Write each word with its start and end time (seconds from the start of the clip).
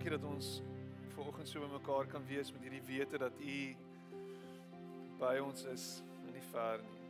dankie 0.00 0.18
dat 0.18 0.30
ons 0.32 0.46
vanoggend 1.12 1.48
so 1.48 1.60
bymekaar 1.60 2.06
kan 2.08 2.22
wees 2.24 2.48
met 2.54 2.62
hierdie 2.64 2.80
wete 2.86 3.18
dat 3.20 3.34
U 3.36 3.56
by 5.20 5.34
ons 5.44 5.66
is 5.68 5.84
en 6.24 6.30
nie 6.32 6.44
ver 6.46 6.80
nie. 6.80 7.00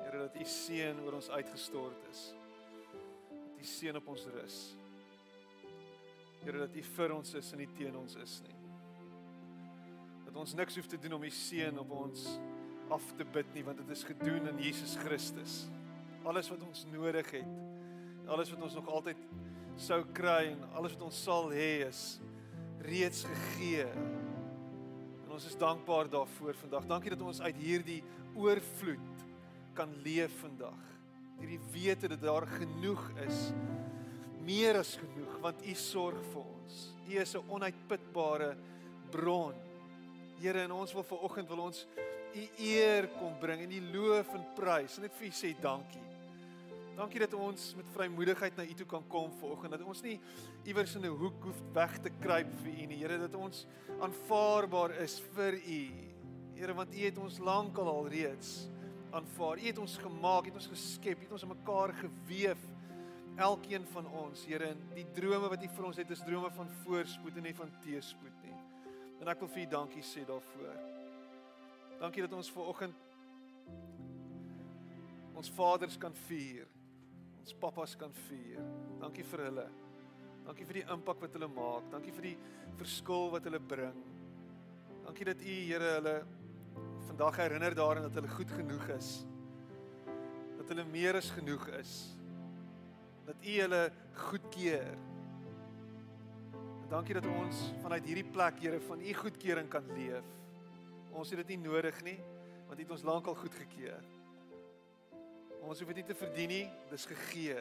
Here 0.00 0.24
dat 0.24 0.34
U 0.34 0.46
seën 0.50 0.98
oor 1.04 1.20
ons 1.20 1.28
uitgestort 1.30 2.08
is. 2.10 2.24
Dat 3.30 3.62
U 3.62 3.68
seën 3.70 4.00
op 4.00 4.10
ons 4.10 4.24
rus. 4.34 4.56
Here 6.40 6.64
dat 6.64 6.74
U 6.74 6.82
vir 6.88 7.14
ons 7.20 7.38
is 7.38 7.52
en 7.54 7.62
nie 7.62 7.70
teen 7.78 8.00
ons 8.02 8.18
is 8.18 8.34
nie. 8.48 8.58
Dat 10.26 10.42
ons 10.42 10.56
niks 10.58 10.80
hoef 10.80 10.90
te 10.90 10.98
doen 10.98 11.20
om 11.20 11.28
U 11.28 11.30
seën 11.30 11.78
op 11.78 11.94
ons 12.00 12.26
af 12.90 13.12
te 13.14 13.28
bid 13.38 13.54
nie 13.54 13.62
want 13.68 13.78
dit 13.84 13.94
is 13.94 14.02
gedoen 14.10 14.50
in 14.56 14.58
Jesus 14.66 14.98
Christus. 15.04 15.60
Alles 16.26 16.50
wat 16.50 16.66
ons 16.66 16.82
nodig 16.90 17.30
het, 17.38 18.26
alles 18.26 18.50
wat 18.56 18.66
ons 18.66 18.74
nog 18.82 18.90
altyd 18.90 19.22
sou 19.80 20.02
kry 20.14 20.50
en 20.52 20.60
alles 20.76 20.92
wat 20.96 21.06
ons 21.08 21.22
sal 21.24 21.48
hê 21.54 21.86
is 21.86 22.18
reeds 22.84 23.24
gegee. 23.28 23.86
En 25.24 25.32
ons 25.36 25.46
is 25.48 25.56
dankbaar 25.60 26.10
daarvoor 26.12 26.56
vandag. 26.60 26.88
Dankie 26.90 27.14
dat 27.14 27.24
ons 27.24 27.40
uit 27.40 27.60
hierdie 27.60 28.00
oorvloed 28.36 29.24
kan 29.76 29.92
leef 30.04 30.34
vandag. 30.42 30.80
Hierdie 31.40 31.60
wete 31.72 32.10
dat 32.12 32.22
daar 32.24 32.46
genoeg 32.58 33.02
is. 33.26 33.50
Meer 34.44 34.80
as 34.80 34.96
genoeg 35.00 35.38
want 35.40 35.64
U 35.64 35.74
sorg 35.78 36.20
vir 36.34 36.44
ons. 36.44 36.78
U 37.08 37.16
is 37.16 37.34
'n 37.34 37.48
onuitputbare 37.48 38.56
bron. 39.10 39.54
Here, 40.40 40.62
en 40.64 40.72
ons 40.72 40.92
wil 40.92 41.02
ver 41.02 41.18
oggend 41.18 41.48
wil 41.48 41.64
ons 41.68 41.86
U 42.34 42.48
eer 42.58 43.08
kom 43.18 43.38
bring 43.40 43.62
en 43.62 43.72
U 43.72 43.80
loof 43.92 44.34
en 44.34 44.44
prys. 44.54 44.98
Net 44.98 45.12
vir 45.14 45.26
U 45.26 45.30
sê 45.30 45.54
dankie. 45.60 46.09
Dankie 47.00 47.22
dat 47.22 47.32
ons 47.32 47.70
met 47.78 47.86
vrymoedigheid 47.94 48.58
na 48.58 48.64
U 48.68 48.74
toe 48.76 48.86
kan 48.86 49.04
kom 49.08 49.30
vanoggend. 49.40 49.72
Dat 49.72 49.86
ons 49.88 50.02
nie 50.04 50.18
iewers 50.68 50.94
in 50.98 51.06
'n 51.06 51.16
hoek 51.16 51.44
hoef 51.48 51.60
weg 51.72 51.98
te 51.98 52.10
kruip 52.20 52.50
vir 52.62 52.72
U 52.72 52.86
nie. 52.86 52.98
Here, 53.00 53.18
dat 53.18 53.34
ons 53.34 53.66
aanvaarbaar 54.00 54.90
is 55.00 55.20
vir 55.34 55.54
U. 55.54 55.80
Here, 56.54 56.74
want 56.74 56.92
U 56.94 56.98
het 56.98 57.18
ons 57.18 57.38
lankal 57.38 57.88
al 57.88 58.08
reeds 58.08 58.68
aanvaar. 59.12 59.58
U 59.58 59.66
het 59.66 59.78
ons 59.78 59.96
gemaak, 59.96 60.44
het 60.44 60.54
ons 60.54 60.66
geskep, 60.66 61.20
het 61.20 61.32
ons 61.32 61.42
in 61.42 61.48
mekaar 61.48 61.92
gewewe. 61.92 62.68
Elkeen 63.36 63.86
van 63.86 64.06
ons, 64.06 64.44
Here, 64.44 64.64
en 64.64 64.82
die 64.94 65.06
drome 65.12 65.48
wat 65.48 65.62
U 65.62 65.68
vir 65.68 65.84
ons 65.84 65.96
het, 65.96 66.10
is 66.10 66.20
drome 66.20 66.50
van 66.50 66.68
voorspoed 66.84 67.36
en 67.36 67.42
nie 67.42 67.54
van 67.54 67.70
teëspoed 67.80 68.42
nie. 68.42 68.58
En 69.20 69.28
ek 69.28 69.40
wil 69.40 69.48
vir 69.48 69.62
U 69.62 69.66
dankie 69.66 70.02
sê 70.02 70.26
daarvoor. 70.26 70.76
Dankie 72.00 72.22
dat 72.22 72.32
ons 72.32 72.50
vanoggend 72.50 72.94
ons 75.34 75.50
vaders 75.50 75.96
kan 75.96 76.12
vier 76.28 76.68
ons 77.40 77.56
pappas 77.56 77.96
kan 77.96 78.12
vier. 78.28 78.60
Dankie 79.00 79.24
vir 79.24 79.46
hulle. 79.48 79.66
Dankie 80.44 80.66
vir 80.68 80.80
die 80.80 80.86
impak 80.92 81.20
wat 81.22 81.36
hulle 81.36 81.48
maak. 81.52 81.88
Dankie 81.92 82.12
vir 82.14 82.30
die 82.30 82.36
verskil 82.80 83.30
wat 83.32 83.46
hulle 83.48 83.60
bring. 83.72 83.98
Dankie 85.06 85.26
dat 85.30 85.42
U 85.42 85.56
Here 85.70 85.92
hulle 85.96 86.16
vandag 87.08 87.40
herinner 87.42 87.74
daaraan 87.74 88.08
dat 88.08 88.18
hulle 88.20 88.32
goed 88.36 88.52
genoeg 88.54 88.88
is. 88.96 89.10
Dat 90.58 90.72
hulle 90.72 90.84
meer 90.92 91.18
as 91.20 91.30
genoeg 91.34 91.66
is. 91.80 91.94
Dat 93.28 93.40
U 93.40 93.56
hulle 93.60 93.82
goedkeur. 94.28 95.00
Dankie 96.90 97.14
dat 97.14 97.26
ons 97.30 97.66
vanuit 97.84 98.06
hierdie 98.10 98.28
plek 98.34 98.60
Here 98.60 98.80
van 98.88 99.00
U 99.00 99.16
goedkeuring 99.24 99.68
kan 99.72 99.86
leef. 99.96 100.26
Ons 101.10 101.32
het 101.32 101.40
dit 101.42 101.56
nie 101.56 101.64
nodig 101.70 102.04
nie 102.06 102.18
want 102.70 102.78
U 102.78 102.84
het 102.84 102.92
ons 102.94 103.02
lankal 103.02 103.34
goedgekeur. 103.34 104.04
Ons 105.60 105.80
hoef 105.80 105.90
dit 105.92 106.00
nie 106.00 106.08
te 106.08 106.16
verdien 106.16 106.50
nie, 106.50 106.66
dis 106.90 107.06
gegee. 107.10 107.56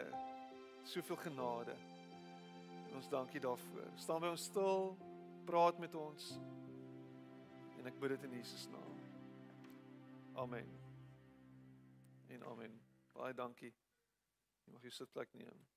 Soveel 0.87 1.19
genade. 1.21 1.75
En 2.87 2.97
ons 2.99 3.09
dankie 3.11 3.41
daarvoor. 3.43 3.89
Staan 3.99 4.23
by 4.23 4.31
ons 4.33 4.47
stil, 4.49 4.93
praat 5.45 5.79
met 5.81 5.95
ons. 5.95 6.29
En 7.79 7.89
ek 7.89 7.99
bid 7.99 8.15
dit 8.15 8.29
in 8.29 8.37
Jesus 8.39 8.67
naam. 8.71 8.95
Amen. 10.39 10.71
En 12.29 12.47
amen. 12.53 12.79
Baie 13.13 13.35
dankie. 13.35 13.73
Jy 14.65 14.73
mag 14.73 14.87
jou 14.87 14.95
sitplek 14.95 15.33
neem. 15.37 15.67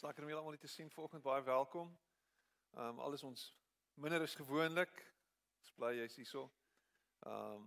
Dis 0.00 0.08
lekker 0.08 0.24
om 0.24 0.30
julle 0.30 0.40
almal 0.40 0.54
hier 0.54 0.60
te 0.60 0.68
sien 0.72 0.90
vanoggend. 0.90 1.22
Baie 1.22 1.42
welkom. 1.44 1.88
Ehm 2.72 2.86
um, 2.88 3.00
alles 3.04 3.22
ons 3.22 3.40
minder 3.94 4.22
is 4.22 4.34
gewoonlik. 4.34 5.02
Ons 5.58 5.72
bly 5.76 5.90
jy's 5.98 6.14
hierso. 6.16 6.44
Ehm 7.28 7.66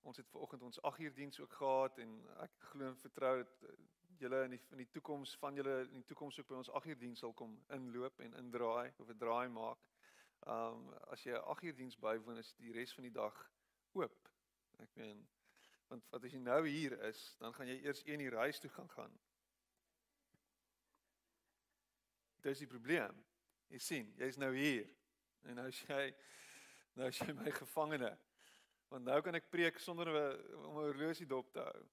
ons 0.00 0.16
het 0.16 0.30
vanoggend 0.32 0.62
ons 0.62 0.80
8 0.90 1.02
uur 1.04 1.12
diens 1.18 1.40
ook 1.40 1.52
gehad 1.58 1.98
en 2.04 2.14
ek 2.46 2.54
glo 2.70 2.88
en 2.88 2.96
vertrou 3.02 3.34
dat 3.42 3.68
eh, 3.68 3.74
julle 4.22 4.40
in 4.46 4.56
die 4.56 4.60
in 4.70 4.80
die 4.80 4.88
toekoms 4.96 5.34
van 5.42 5.60
julle 5.60 5.74
in 5.82 5.98
die 5.98 6.08
toekoms 6.12 6.40
ook 6.40 6.48
by 6.54 6.56
ons 6.62 6.72
8 6.80 6.88
uur 6.94 6.98
diens 7.02 7.24
sal 7.26 7.36
kom 7.42 7.52
inloop 7.78 8.24
en 8.28 8.38
indraai 8.40 8.94
of 8.96 9.12
'n 9.12 9.20
draai 9.26 9.52
maak. 9.58 9.84
Ehm 10.46 10.80
um, 10.80 10.88
as 11.12 11.28
jy 11.28 11.36
'n 11.36 11.44
8 11.56 11.68
uur 11.68 11.76
diens 11.82 11.98
bywoon 12.06 12.40
is 12.46 12.54
die 12.62 12.72
res 12.72 12.96
van 12.96 13.10
die 13.10 13.16
dag 13.20 13.44
oop. 13.92 14.32
Ek 14.78 14.96
meen 14.96 15.20
want 15.92 16.08
wat 16.16 16.24
as 16.24 16.32
jy 16.32 16.40
nou 16.48 16.66
hier 16.66 16.98
is, 17.12 17.36
dan 17.44 17.52
gaan 17.54 17.68
jy 17.68 17.78
eers 17.84 18.02
1 18.04 18.20
uur 18.20 18.40
huis 18.46 18.58
toe 18.58 18.70
gaan 18.70 18.90
gaan 18.96 19.20
Dis 22.44 22.60
die 22.60 22.68
probleem. 22.68 23.16
Jy 23.72 23.78
sien, 23.80 24.08
jy's 24.20 24.36
nou 24.36 24.50
hier. 24.52 24.84
En 25.48 25.56
nou 25.62 25.70
jy 25.72 26.06
nou 26.98 27.08
jy 27.10 27.32
my 27.32 27.52
gevangene. 27.56 28.10
Want 28.92 29.08
nou 29.08 29.16
kan 29.24 29.38
ek 29.38 29.48
preek 29.50 29.80
sonder 29.80 30.10
om 30.12 30.18
'n 30.18 30.74
horlosie 30.76 31.26
dop 31.26 31.52
te 31.52 31.64
hou. 31.64 31.84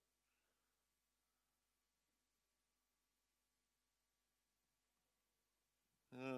Ja. 6.20 6.34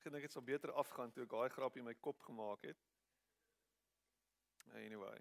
Ek 0.00 0.10
dink 0.12 0.24
dit 0.24 0.32
sou 0.32 0.42
beter 0.42 0.72
afgaan 0.72 1.12
toe 1.12 1.24
ek 1.24 1.30
daai 1.30 1.48
grapjie 1.50 1.80
in 1.80 1.86
my 1.88 1.94
kop 1.94 2.22
gemaak 2.22 2.62
het. 2.62 2.80
Anyway. 4.74 5.20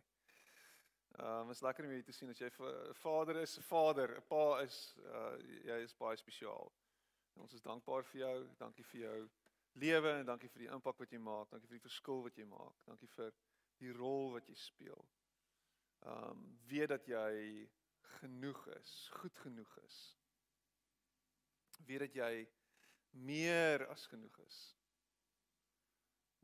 Ehm 1.19 1.41
um, 1.41 1.51
is 1.51 1.61
lekker 1.61 1.85
om 1.85 1.91
jou 1.91 2.03
te 2.03 2.11
sien 2.11 2.29
as 2.29 2.39
jy 2.39 2.49
'n 2.49 2.93
vader 2.93 3.41
is, 3.41 3.57
'n 3.57 3.67
vader, 3.67 4.15
'n 4.17 4.25
pa 4.27 4.61
is, 4.61 4.95
uh 4.97 5.37
jy 5.67 5.83
is 5.83 5.93
baie 5.93 6.17
spesiaal. 6.17 6.71
En 7.33 7.41
ons 7.45 7.53
is 7.53 7.61
dankbaar 7.61 8.05
vir 8.11 8.19
jou. 8.21 8.38
Dankie 8.57 8.85
vir 8.91 8.99
jou 9.01 9.17
lewe 9.83 10.11
en 10.19 10.25
dankie 10.25 10.49
vir 10.53 10.66
die 10.66 10.71
impak 10.75 10.99
wat 11.01 11.13
jy 11.13 11.19
maak. 11.21 11.49
Dankie 11.51 11.69
vir 11.69 11.79
die 11.79 11.88
verskil 11.88 12.23
wat 12.25 12.38
jy 12.38 12.45
maak. 12.49 12.83
Dankie 12.88 13.09
vir 13.16 13.31
die 13.81 13.94
rol 13.97 14.33
wat 14.35 14.49
jy 14.49 14.57
speel. 14.59 15.05
Um 16.13 16.44
weet 16.69 16.91
dat 16.94 17.07
jy 17.07 17.69
genoeg 18.19 18.67
is, 18.77 18.91
goed 19.18 19.39
genoeg 19.45 19.77
is. 19.85 19.97
Weet 21.88 22.06
dat 22.06 22.15
jy 22.15 22.33
meer 23.09 23.88
as 23.88 24.06
genoeg 24.12 24.38
is. 24.45 24.59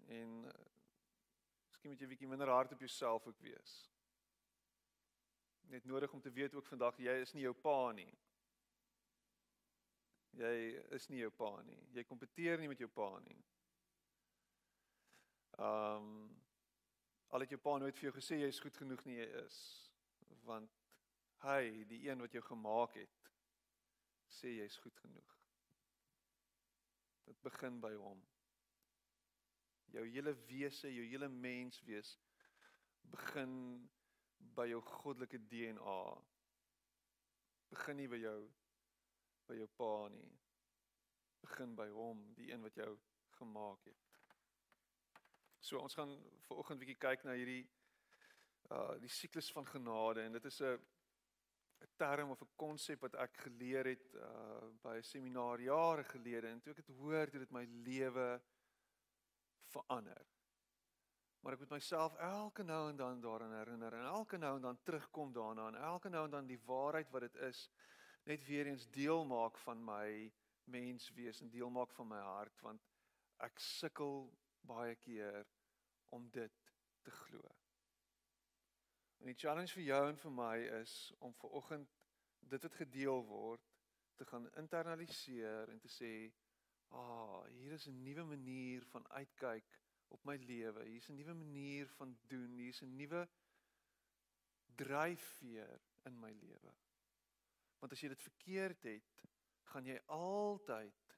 En 0.09 0.43
uh, 0.45 0.53
miskien 1.69 1.93
moet 1.93 2.01
jy 2.01 2.09
bietjie 2.09 2.29
minder 2.29 2.49
hard 2.49 2.73
op 2.73 2.81
jouself 2.81 3.27
ook 3.27 3.39
wees. 3.45 3.75
Net 5.69 5.85
nodig 5.85 6.13
om 6.13 6.21
te 6.21 6.31
weet 6.33 6.55
ook 6.55 6.65
vandag 6.65 6.97
jy 6.97 7.19
is 7.21 7.33
nie 7.33 7.45
jou 7.45 7.53
pa 7.53 7.91
nie. 7.93 8.11
Jy 10.39 10.55
is 10.95 11.09
nie 11.11 11.19
jou 11.19 11.31
pa 11.35 11.51
nie. 11.67 11.79
Jy 11.97 12.05
kompeteer 12.07 12.61
nie 12.61 12.69
met 12.71 12.79
jou 12.79 12.89
pa 12.95 13.11
nie. 13.25 13.39
Ehm 15.59 16.05
um, 16.05 16.37
al 17.29 17.43
het 17.43 17.51
jou 17.53 17.59
pa 17.61 17.75
nooit 17.77 17.97
vir 17.99 18.07
jou 18.07 18.15
gesê 18.15 18.39
jy 18.39 18.47
is 18.49 18.59
goed 18.63 18.77
genoeg 18.79 19.03
nie, 19.05 19.19
jy 19.19 19.27
is 19.43 19.57
want 20.49 20.71
hy, 21.43 21.83
die 21.89 21.99
een 22.07 22.21
wat 22.23 22.33
jou 22.33 22.41
gemaak 22.41 22.95
het, 22.97 23.29
sê 24.39 24.55
jy's 24.55 24.77
goed 24.81 24.97
genoeg. 25.03 25.35
Dit 27.29 27.41
begin 27.45 27.79
by 27.81 27.93
hom. 28.01 28.21
Jou 29.93 30.05
hele 30.05 30.33
wese, 30.49 30.89
jou 30.93 31.05
hele 31.05 31.29
mens 31.29 31.79
wees 31.85 32.15
begin 33.13 33.53
by 34.57 34.67
jou 34.69 34.81
goddelike 34.85 35.39
DNA. 35.49 36.01
Begin 37.73 37.97
nie 38.01 38.09
by 38.11 38.19
jou 38.21 38.37
by 39.49 39.57
jou 39.57 39.69
pa 39.79 39.93
nie. 40.13 40.29
Begin 41.41 41.73
by 41.75 41.87
hom, 41.95 42.21
die 42.37 42.51
een 42.51 42.61
wat 42.61 42.77
jou 42.77 42.91
gemaak 43.39 43.85
het. 43.89 44.05
So 45.59 45.81
ons 45.81 45.97
gaan 45.97 46.13
ver 46.45 46.61
oggend 46.61 46.81
bietjie 46.81 46.99
kyk 47.01 47.25
na 47.27 47.35
hierdie 47.37 47.65
uh 48.69 48.95
die 49.01 49.09
siklus 49.09 49.49
van 49.55 49.65
genade 49.65 50.23
en 50.23 50.35
dit 50.37 50.45
is 50.45 50.61
'n 50.61 50.77
'n 51.81 51.91
term 51.97 52.31
of 52.31 52.41
'n 52.41 52.55
konsep 52.55 53.01
wat 53.01 53.15
ek 53.15 53.37
geleer 53.45 53.85
het 53.85 54.15
uh 54.15 54.69
by 54.83 54.95
'n 54.97 55.03
seminar 55.03 55.61
jare 55.61 56.03
gelede 56.03 56.47
en 56.47 56.61
toe 56.61 56.73
ek 56.73 56.85
dit 56.85 56.95
hoor, 56.95 57.27
het 57.27 57.39
dit 57.45 57.51
my 57.51 57.65
lewe 57.65 58.41
verander. 59.73 60.25
Maar 61.41 61.53
ek 61.53 61.59
moet 61.59 61.77
myself 61.77 62.15
elke 62.15 62.63
nou 62.63 62.89
en 62.89 62.95
dan 62.95 63.21
daaraan 63.21 63.53
herinner 63.53 63.93
en 63.93 64.05
elke 64.05 64.37
nou 64.37 64.55
en 64.55 64.61
dan 64.61 64.81
terugkom 64.83 65.33
daarna 65.33 65.67
en 65.67 65.75
elke 65.75 66.09
nou 66.09 66.25
en 66.25 66.31
dan 66.31 66.47
die 66.47 66.59
waarheid 66.65 67.09
wat 67.09 67.21
dit 67.21 67.35
is 67.35 67.69
net 68.23 68.45
weer 68.45 68.67
eens 68.67 68.89
deel 68.91 69.25
maak 69.25 69.57
van 69.57 69.83
my 69.83 70.31
menswees 70.63 71.41
en 71.41 71.49
deel 71.49 71.69
maak 71.69 71.91
van 71.91 72.07
my 72.07 72.19
hart 72.19 72.61
want 72.61 72.85
ek 73.37 73.59
sukkel 73.59 74.27
baie 74.67 74.95
keer 74.95 75.47
om 76.15 76.29
dit 76.29 76.71
te 77.01 77.11
glo. 77.11 77.55
En 79.19 79.31
die 79.31 79.35
challenge 79.35 79.73
vir 79.75 79.83
jou 79.83 80.03
en 80.09 80.19
vir 80.23 80.31
my 80.31 80.55
is 80.81 80.93
om 81.19 81.33
ver 81.41 81.55
oggend 81.59 81.97
dit 82.51 82.63
wat 82.63 82.77
gedeel 82.81 83.23
word 83.27 83.65
te 84.19 84.25
gaan 84.25 84.47
internaliseer 84.59 85.71
en 85.71 85.79
te 85.79 85.91
sê, 85.91 86.11
"Ag, 86.89 86.99
oh, 86.99 87.45
hier 87.47 87.71
is 87.71 87.87
'n 87.87 88.01
nuwe 88.03 88.23
manier 88.23 88.85
van 88.85 89.07
uitkyk 89.07 89.79
op 90.07 90.25
my 90.25 90.35
lewe. 90.35 90.83
Hier's 90.85 91.09
'n 91.09 91.15
nuwe 91.15 91.33
manier 91.33 91.87
van 91.87 92.17
doen. 92.27 92.57
Hier's 92.57 92.81
'n 92.81 92.95
nuwe 92.95 93.27
dryfveer 94.75 95.81
in 96.05 96.19
my 96.19 96.31
lewe." 96.31 96.73
Want 97.79 97.91
as 97.91 98.01
jy 98.01 98.09
dit 98.11 98.21
verkeerd 98.21 98.83
het, 98.83 99.23
gaan 99.71 99.85
jy 99.85 99.99
altyd 100.05 101.15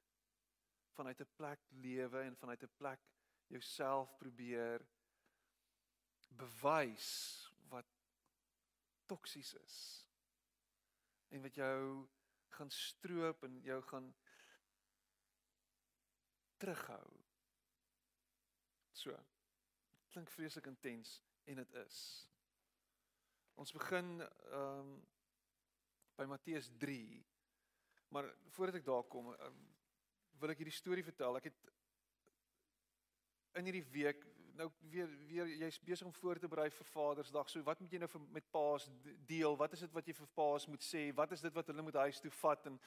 vanuit 0.92 1.20
'n 1.20 1.34
plek 1.36 1.60
lewe 1.70 2.20
en 2.20 2.36
vanuit 2.36 2.62
'n 2.62 2.76
plek 2.76 3.00
jouself 3.46 4.16
probeer 4.18 4.86
bewys 6.28 7.08
wat 7.68 7.86
toksies 9.06 9.54
is. 9.54 10.06
En 11.28 11.42
wat 11.42 11.54
jou 11.54 12.08
gaan 12.48 12.70
stroop 12.70 13.42
en 13.42 13.60
jou 13.62 13.82
gaan 13.82 14.14
terughou. 16.56 17.20
So. 18.92 19.16
Klink 20.12 20.30
vreeslik 20.30 20.66
intens 20.66 21.22
en 21.44 21.54
dit 21.54 21.74
is. 21.86 22.28
Ons 23.54 23.72
begin 23.72 24.20
ehm 24.20 24.78
um, 24.78 24.92
by 26.16 26.26
Matteus 26.28 26.70
3. 26.78 27.22
Maar 28.12 28.28
voordat 28.54 28.80
ek 28.80 28.86
daar 28.86 29.04
kom, 29.08 29.30
um, 29.32 29.62
wil 30.40 30.52
ek 30.52 30.60
hierdie 30.62 30.76
storie 30.76 31.04
vertel. 31.06 31.38
Ek 31.38 31.48
het 31.50 31.70
in 33.60 33.68
hierdie 33.68 33.86
week 33.94 34.24
nou 34.56 34.68
weer 34.90 35.08
weer 35.28 35.48
jy's 35.62 35.78
besig 35.80 36.06
om 36.06 36.12
voor 36.12 36.38
te 36.38 36.48
berei 36.48 36.68
vir 36.70 36.86
Vadersdag. 36.86 37.50
So 37.50 37.62
wat 37.62 37.80
moet 37.80 37.92
jy 37.92 38.00
nou 38.02 38.08
vir 38.08 38.22
met 38.36 38.50
Paas 38.50 38.88
deel? 39.26 39.56
Wat 39.56 39.72
is 39.72 39.84
dit 39.84 39.92
wat 39.92 40.06
jy 40.06 40.14
vir 40.18 40.28
Paas 40.36 40.66
moet 40.66 40.84
sê? 40.84 41.02
Wat 41.16 41.32
is 41.32 41.44
dit 41.44 41.54
wat 41.54 41.66
hulle 41.72 41.82
moet 41.82 41.98
huis 42.04 42.20
toe 42.20 42.30
vat? 42.40 42.66
En 42.70 42.78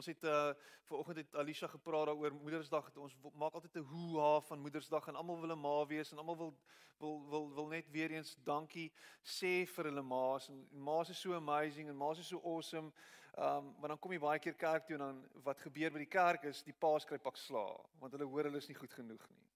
ons 0.00 0.06
het 0.06 0.24
uh 0.24 0.52
vanoggend 0.88 1.22
het 1.22 1.36
Alicia 1.36 1.68
gepraat 1.68 2.06
daaroor 2.08 2.34
Moedersdag. 2.34 2.90
Ons 2.96 3.16
maak 3.34 3.54
altyd 3.54 3.76
'n 3.76 3.88
hoe-ha 3.92 4.40
van 4.40 4.60
Moedersdag 4.60 5.08
en 5.08 5.14
almal 5.14 5.40
wil 5.40 5.52
'n 5.56 5.60
ma 5.60 5.86
wees 5.86 6.12
en 6.12 6.18
almal 6.18 6.36
wil 6.36 6.54
wil 6.98 7.28
wil 7.30 7.54
wil 7.54 7.66
net 7.66 7.90
weer 7.90 8.10
eens 8.10 8.36
dankie 8.44 8.92
sê 9.22 9.66
vir 9.66 9.84
hulle 9.84 10.02
ma's 10.02 10.48
en 10.48 10.66
ma's 10.72 11.10
is 11.10 11.20
so 11.20 11.34
amazing 11.34 11.88
en 11.88 11.96
ma's 11.96 12.18
is 12.18 12.28
so 12.28 12.40
awesome. 12.44 12.92
Um 13.36 13.74
maar 13.80 13.88
dan 13.88 13.98
kom 13.98 14.12
jy 14.12 14.18
baie 14.18 14.38
keer 14.38 14.54
kerk 14.54 14.86
toe 14.86 14.96
en 14.96 15.04
dan 15.06 15.28
wat 15.44 15.60
gebeur 15.60 15.90
by 15.90 15.98
die 15.98 16.12
kerk 16.18 16.44
is 16.44 16.62
die 16.62 16.72
paas 16.72 17.04
kry 17.04 17.18
pak 17.18 17.36
sla 17.36 17.66
want 18.00 18.12
hulle 18.12 18.24
hoor 18.24 18.44
hulle 18.44 18.58
is 18.58 18.68
nie 18.68 18.80
goed 18.80 18.92
genoeg 18.92 19.28
nie. 19.28 19.47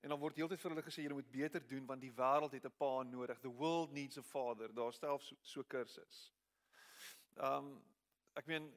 En 0.00 0.08
dan 0.08 0.18
word 0.18 0.36
heeltyd 0.36 0.60
vir 0.60 0.70
hulle 0.70 0.84
gesê 0.84 1.02
julle 1.04 1.18
moet 1.18 1.32
beter 1.32 1.64
doen 1.68 1.86
want 1.86 2.00
die 2.00 2.12
wêreld 2.16 2.52
het 2.56 2.64
'n 2.64 2.76
pa 2.76 3.02
nodig. 3.02 3.40
The 3.40 3.56
world 3.62 3.92
needs 3.92 4.18
a 4.18 4.22
father. 4.22 4.72
Daar 4.74 4.92
stel 4.92 5.18
so, 5.18 5.36
so 5.42 5.62
kursus. 5.62 6.32
Um 7.36 7.82
ek 8.34 8.46
meen 8.46 8.70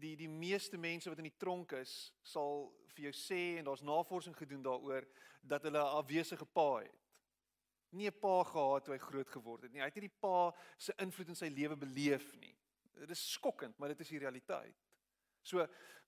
die 0.00 0.16
die 0.16 0.28
meeste 0.28 0.78
mense 0.78 1.10
wat 1.10 1.18
in 1.18 1.28
die 1.28 1.38
tronk 1.38 1.72
is 1.72 2.12
sal 2.22 2.72
vir 2.94 3.10
jou 3.10 3.12
sê 3.12 3.58
en 3.58 3.64
daar's 3.68 3.84
navorsing 3.84 4.36
gedoen 4.36 4.62
daaroor 4.62 5.04
dat 5.42 5.62
hulle 5.62 5.78
'n 5.78 5.96
afwesige 6.00 6.46
pa 6.46 6.78
het. 6.78 7.02
Nie 7.92 8.08
'n 8.08 8.20
pa 8.20 8.42
gehad 8.44 8.84
toe 8.84 8.94
hy 8.94 8.98
groot 8.98 9.30
geword 9.30 9.62
het 9.62 9.72
nie. 9.72 9.80
Hy 9.80 9.86
het 9.90 9.94
nie 9.94 10.08
die 10.08 10.20
pa 10.20 10.54
se 10.78 10.92
invloed 10.98 11.28
in 11.28 11.34
sy 11.34 11.48
lewe 11.48 11.76
beleef 11.76 12.34
nie. 12.36 12.56
Dit 12.94 13.10
is 13.10 13.32
skokkend, 13.32 13.78
maar 13.78 13.88
dit 13.88 14.00
is 14.00 14.08
die 14.08 14.18
realiteit. 14.18 14.76
So 15.42 15.66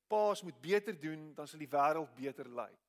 paas 0.09 0.43
moet 0.43 0.61
beter 0.61 1.01
doen 1.01 1.35
dan 1.35 1.47
sal 1.47 1.59
die 1.59 1.69
wêreld 1.69 2.15
beter 2.15 2.49
lyk. 2.49 2.88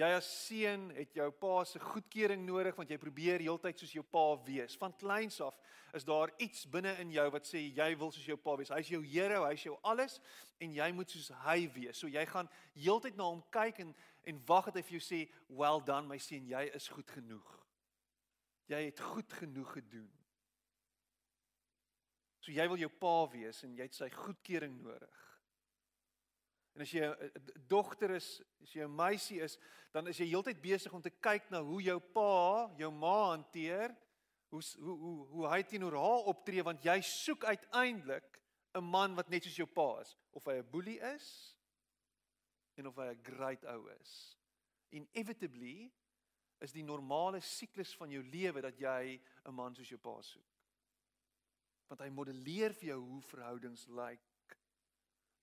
Jy 0.00 0.08
as 0.16 0.28
seun 0.46 0.86
het 0.96 1.12
jou 1.12 1.26
pa 1.36 1.58
se 1.68 1.80
goedkeuring 1.82 2.40
nodig 2.46 2.76
want 2.78 2.88
jy 2.88 2.96
probeer 3.00 3.42
heeltyd 3.42 3.82
soos 3.82 3.92
jou 3.92 4.04
pa 4.06 4.22
wees. 4.46 4.76
Van 4.80 4.94
kleins 4.96 5.40
af 5.44 5.58
is 5.96 6.06
daar 6.08 6.30
iets 6.40 6.62
binne 6.72 6.94
in 7.02 7.10
jou 7.12 7.26
wat 7.34 7.48
sê 7.48 7.60
jy 7.66 7.88
wil 8.00 8.12
soos 8.14 8.28
jou 8.30 8.38
pa 8.40 8.54
wees. 8.56 8.70
Hy's 8.72 8.92
jou 8.94 9.02
Here, 9.04 9.42
hy's 9.44 9.66
jou 9.66 9.76
alles 9.84 10.16
en 10.62 10.72
jy 10.78 10.88
moet 10.96 11.12
soos 11.12 11.28
hy 11.44 11.66
wees. 11.74 12.00
So 12.00 12.08
jy 12.08 12.24
gaan 12.30 12.48
heeltyd 12.78 13.18
na 13.18 13.28
hom 13.28 13.44
kyk 13.52 13.82
en 13.84 13.92
en 14.30 14.40
wag 14.46 14.66
dat 14.68 14.76
hy 14.76 14.82
vir 14.84 14.98
jou 14.98 15.04
sê, 15.04 15.20
"Well 15.48 15.80
done 15.80 16.06
my 16.06 16.18
seun, 16.18 16.46
jy 16.46 16.70
is 16.74 16.88
goed 16.88 17.10
genoeg." 17.10 17.58
Jy 18.68 18.84
het 18.84 19.00
goed 19.00 19.32
genoeg 19.32 19.72
gedoen. 19.72 20.10
So 22.40 22.52
jy 22.52 22.68
wil 22.68 22.76
jou 22.76 22.88
pa 22.88 23.26
wees 23.32 23.64
en 23.64 23.74
jy 23.76 23.82
het 23.82 23.94
sy 23.94 24.08
goedkeuring 24.08 24.82
nodig. 24.82 25.29
En 26.74 26.84
as 26.84 26.92
jy 26.92 27.02
'n 27.04 27.66
dogter 27.66 28.10
is, 28.10 28.42
as 28.62 28.72
jy 28.72 28.84
'n 28.84 28.96
meisie 28.96 29.40
is, 29.40 29.58
dan 29.92 30.06
is 30.06 30.18
jy 30.18 30.26
heeltyd 30.26 30.60
besig 30.62 30.92
om 30.92 31.02
te 31.02 31.10
kyk 31.10 31.50
na 31.50 31.62
hoe 31.62 31.82
jou 31.82 31.98
pa, 32.00 32.70
jou 32.78 32.90
ma 32.90 33.30
hanteer, 33.30 33.96
hoe 34.48 34.62
hoe 34.78 34.98
hoe 34.98 35.26
hoe 35.26 35.48
hy 35.48 35.62
teenoor 35.62 35.94
haar 35.94 36.28
optree 36.32 36.62
want 36.62 36.84
jy 36.84 37.00
soek 37.00 37.44
uiteindelik 37.44 38.40
'n 38.74 38.84
man 38.84 39.14
wat 39.14 39.28
net 39.28 39.44
soos 39.44 39.56
jou 39.56 39.66
pa 39.66 40.00
is, 40.00 40.16
of 40.32 40.44
hy 40.44 40.58
'n 40.58 40.70
boelie 40.70 41.00
is 41.14 41.56
en 42.76 42.86
of 42.86 42.96
hy 42.96 43.10
'n 43.10 43.22
great 43.22 43.64
ou 43.64 43.88
is. 44.00 44.36
Inevitably 44.90 45.90
is 46.60 46.72
die 46.72 46.84
normale 46.84 47.40
siklus 47.40 47.94
van 47.96 48.10
jou 48.10 48.22
lewe 48.22 48.60
dat 48.60 48.78
jy 48.78 49.20
'n 49.46 49.54
man 49.54 49.74
soos 49.74 49.88
jou 49.88 49.98
pa 49.98 50.20
soek. 50.22 50.56
Want 51.88 52.00
hy 52.00 52.08
modelleer 52.08 52.74
vir 52.74 52.88
jou 52.88 53.00
hoe 53.00 53.22
verhoudings 53.22 53.86
lyk. 53.88 54.29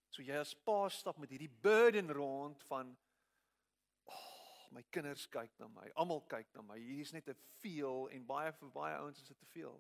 So 0.10 0.24
jy 0.24 0.38
as 0.40 0.54
pa 0.54 0.88
stap 0.90 1.18
met 1.18 1.30
hierdie 1.30 1.52
burden 1.62 2.12
rond 2.12 2.64
van 2.70 2.96
oh, 4.06 4.24
my 4.72 4.84
kinders 4.90 5.28
kyk 5.28 5.54
na 5.60 5.68
my, 5.68 5.90
almal 5.96 6.24
kyk 6.32 6.50
na 6.56 6.64
my. 6.66 6.80
Hier 6.80 7.04
is 7.06 7.14
net 7.14 7.30
'n 7.30 7.38
veel 7.62 8.10
en 8.10 8.26
baie 8.26 8.52
vir 8.54 8.72
baie 8.72 8.98
ouens 8.98 9.22
is 9.22 9.28
dit 9.28 9.40
te 9.40 9.52
veel. 9.54 9.78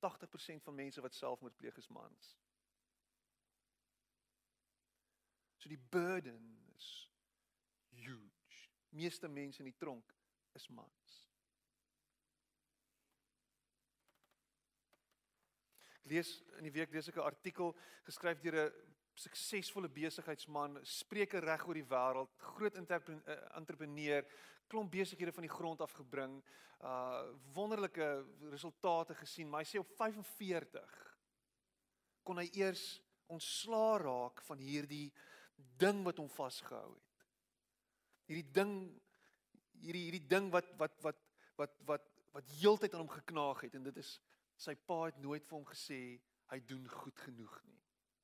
80% 0.00 0.62
van 0.62 0.74
mense 0.74 1.00
wat 1.00 1.14
selfmoord 1.14 1.56
pleeg 1.56 1.76
is 1.76 1.88
mans. 1.88 2.36
So 5.58 5.68
die 5.68 5.84
burden 5.90 6.58
is 6.76 7.08
huge. 7.88 8.68
Meeste 8.88 9.28
mense 9.28 9.58
in 9.58 9.70
die 9.70 9.78
tronk 9.78 10.14
is 10.54 10.68
mans. 10.68 11.16
Lees 16.08 16.30
in 16.56 16.64
die 16.64 16.72
week 16.72 16.92
lees 16.94 17.08
ek 17.10 17.18
'n 17.18 17.26
artikel 17.26 17.74
geskryf 18.06 18.40
deur 18.40 18.54
'n 18.54 18.72
suksesvolle 19.18 19.90
besigheidsman, 19.90 20.78
spreker 20.86 21.44
reg 21.44 21.66
oor 21.66 21.78
die 21.78 21.88
wêreld, 21.90 22.30
groot 22.54 22.78
eh, 22.78 23.36
entrepreneur, 23.58 24.26
klomp 24.68 24.92
besighede 24.92 25.32
van 25.34 25.46
die 25.46 25.52
grond 25.52 25.82
af 25.84 25.96
gebring, 25.98 26.38
uh 26.78 27.24
wonderlike 27.56 28.06
resultate 28.52 29.14
gesien, 29.18 29.48
maar 29.50 29.64
hy 29.64 29.66
sê 29.66 29.80
op 29.82 29.90
45 29.98 30.92
kon 32.22 32.38
hy 32.38 32.46
eers 32.60 32.84
ontslaa 33.32 33.96
raak 33.98 34.42
van 34.46 34.62
hierdie 34.62 35.08
ding 35.80 36.04
wat 36.06 36.20
hom 36.22 36.28
vasgehou 36.30 36.92
het. 36.92 37.24
Hierdie 38.28 38.52
ding 38.54 38.74
hierdie 39.82 40.04
hierdie 40.06 40.28
ding 40.30 40.52
wat 40.54 40.70
wat 40.78 40.94
wat 41.02 41.18
wat 41.58 41.74
wat 41.88 42.06
wat 42.36 42.54
heeltyd 42.60 42.94
aan 42.94 43.06
hom 43.06 43.16
geknaag 43.16 43.64
het 43.66 43.74
en 43.74 43.86
dit 43.88 43.98
is 44.02 44.14
sy 44.58 44.74
pa 44.90 45.04
het 45.06 45.18
nooit 45.22 45.46
vir 45.46 45.58
hom 45.58 45.66
gesê 45.66 46.00
hy 46.52 46.60
doen 46.70 46.86
goed 46.92 47.26
genoeg 47.26 47.58
nie. 47.66 47.77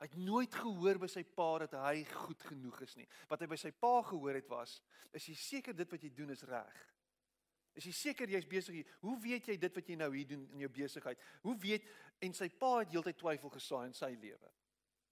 Hy 0.05 0.11
het 0.11 0.17
nooit 0.21 0.53
gehoor 0.61 0.99
by 1.01 1.09
sy 1.09 1.23
pa 1.25 1.47
dat 1.63 1.79
hy 1.81 2.03
goed 2.05 2.43
genoeg 2.45 2.83
is 2.85 2.93
nie. 2.99 3.07
Wat 3.31 3.41
hy 3.41 3.47
by 3.49 3.57
sy 3.57 3.71
pa 3.73 4.03
gehoor 4.05 4.37
het 4.37 4.51
was, 4.53 4.83
is 5.17 5.31
jy 5.31 5.37
seker 5.41 5.77
dit 5.79 5.89
wat 5.89 6.03
jy 6.05 6.11
doen 6.13 6.35
is 6.35 6.45
reg? 6.45 6.75
Is 7.73 7.87
jy 7.89 7.93
seker 7.97 8.29
jy's 8.29 8.45
besig 8.45 8.77
hier? 8.77 8.91
Hoe 9.01 9.17
weet 9.23 9.49
jy 9.49 9.57
dit 9.57 9.79
wat 9.81 9.89
jy 9.89 9.97
nou 9.97 10.11
hier 10.13 10.29
doen 10.29 10.45
in 10.53 10.67
jou 10.67 10.69
besigheid? 10.77 11.25
Hoe 11.43 11.57
weet 11.57 11.89
en 12.21 12.37
sy 12.37 12.51
pa 12.53 12.77
het 12.83 12.93
heeltyd 12.93 13.17
twyfel 13.19 13.53
gesaai 13.55 13.89
in 13.89 13.97
sy 13.97 14.13
lewe. 14.13 14.53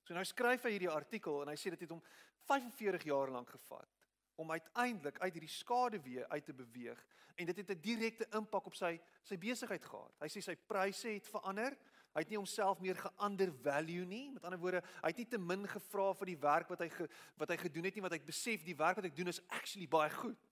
So 0.05 0.13
nou 0.13 0.25
skryf 0.29 0.67
hy 0.67 0.75
hierdie 0.77 0.93
artikel 0.93 1.41
en 1.41 1.53
hy 1.53 1.57
sê 1.57 1.73
dit 1.73 1.87
het 1.87 1.95
hom 1.95 2.03
45 2.51 3.09
jaar 3.09 3.33
lank 3.33 3.53
gevat 3.55 3.99
om 4.41 4.53
uiteindelik 4.53 5.21
uit 5.23 5.33
hierdie 5.37 5.53
skaduwee 5.57 6.29
uit 6.29 6.45
te 6.45 6.57
beweeg 6.57 7.01
en 7.41 7.49
dit 7.49 7.57
het 7.63 7.71
'n 7.71 7.81
direkte 7.81 8.27
impak 8.37 8.67
op 8.67 8.77
sy 8.77 8.99
sy 9.25 9.37
besigheid 9.37 9.85
gehad. 9.85 10.15
Hy 10.21 10.29
sê 10.29 10.43
sy 10.43 10.57
pryse 10.57 11.09
het 11.09 11.27
verander. 11.27 11.77
Hy 12.12 12.21
het 12.21 12.28
nie 12.28 12.37
homself 12.37 12.81
meer 12.81 12.99
geundervalue 13.00 14.04
nie. 14.04 14.31
Met 14.35 14.45
ander 14.45 14.61
woorde, 14.61 14.83
hy 15.00 15.12
het 15.12 15.21
nie 15.23 15.28
te 15.28 15.38
min 15.40 15.64
gevra 15.69 16.11
vir 16.19 16.33
die 16.33 16.40
werk 16.40 16.69
wat 16.69 16.83
hy 16.85 16.88
ge, 16.92 17.07
wat 17.40 17.52
hy 17.54 17.57
gedoen 17.57 17.88
het 17.88 17.97
nie, 17.97 18.04
want 18.04 18.12
hy 18.12 18.21
het 18.21 18.28
besef 18.28 18.64
die 18.66 18.76
werk 18.76 19.00
wat 19.00 19.09
ek 19.09 19.16
doen 19.16 19.33
is 19.33 19.40
actually 19.49 19.88
baie 19.88 20.12
goed. 20.12 20.50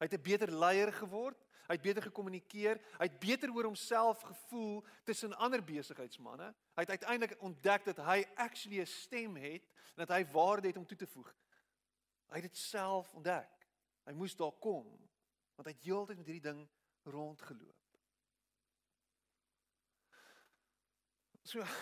Hy 0.00 0.08
het 0.08 0.14
'n 0.14 0.22
beter 0.22 0.50
leier 0.50 0.92
geword. 0.92 1.40
Hy 1.64 1.76
het 1.78 1.82
beter 1.82 2.02
gekommunikeer. 2.02 2.80
Hy 2.98 3.06
het 3.08 3.18
beter 3.18 3.52
oor 3.52 3.64
homself 3.64 4.20
gevoel 4.20 4.84
tussen 5.04 5.36
ander 5.36 5.64
besigheidsmense. 5.64 6.54
Hy 6.76 6.82
het 6.84 6.90
uiteindelik 6.90 7.42
ontdek 7.42 7.84
dat 7.84 7.96
hy 8.04 8.24
actually 8.36 8.80
'n 8.80 8.86
stem 8.86 9.36
het 9.36 9.64
en 9.96 10.06
dat 10.06 10.08
hy 10.08 10.26
waarde 10.32 10.68
het 10.68 10.76
om 10.76 10.86
toe 10.86 10.96
te 10.96 11.06
voeg. 11.06 11.34
Hy 12.28 12.34
het 12.34 12.42
dit 12.42 12.56
self 12.56 13.12
ontdek. 13.14 13.68
Hy 14.04 14.12
moes 14.12 14.36
daar 14.36 14.52
kom 14.52 14.98
want 15.54 15.68
hy 15.68 15.72
het 15.72 15.86
heeltyd 15.86 16.18
met 16.18 16.26
hierdie 16.26 16.50
ding 16.50 16.68
rondgeloop. 17.02 17.83
So 21.44 21.64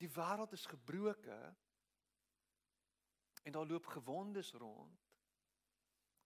Die 0.00 0.10
wêreld 0.12 0.52
is 0.52 0.66
gebroke 0.66 1.56
en 3.42 3.52
daar 3.52 3.66
loop 3.66 3.86
gewondes 3.86 4.52
rond. 4.52 5.04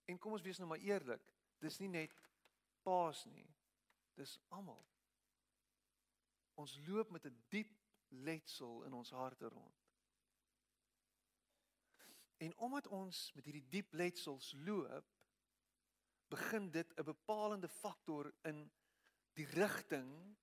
En 0.05 0.17
kom 0.19 0.31
ons 0.31 0.41
wees 0.41 0.57
nou 0.57 0.67
maar 0.67 0.83
eerlik, 0.83 1.23
dis 1.63 1.77
nie 1.79 1.87
net 1.87 2.15
paas 2.83 3.23
nie. 3.29 3.47
Dis 4.17 4.39
almal. 4.49 4.81
Ons 6.59 6.75
loop 6.87 7.13
met 7.15 7.25
'n 7.25 7.43
diep 7.53 7.71
letsel 8.07 8.83
in 8.83 8.93
ons 8.93 9.11
harte 9.11 9.47
rond. 9.47 9.79
En 12.37 12.57
omdat 12.57 12.87
ons 12.87 13.31
met 13.33 13.45
hierdie 13.45 13.69
diep 13.69 13.93
letsels 13.93 14.51
loop, 14.65 15.07
begin 16.27 16.71
dit 16.71 16.93
'n 16.97 17.03
bepalende 17.03 17.69
faktor 17.69 18.33
in 18.41 18.71
die 19.33 19.45
rigting 19.45 20.37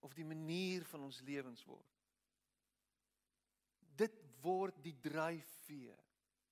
of 0.00 0.14
die 0.16 0.24
manier 0.24 0.84
van 0.88 1.04
ons 1.06 1.20
lewens 1.26 1.64
word. 1.68 1.96
Dit 4.00 4.16
word 4.40 4.78
die 4.84 4.96
dryfveer. 5.02 5.98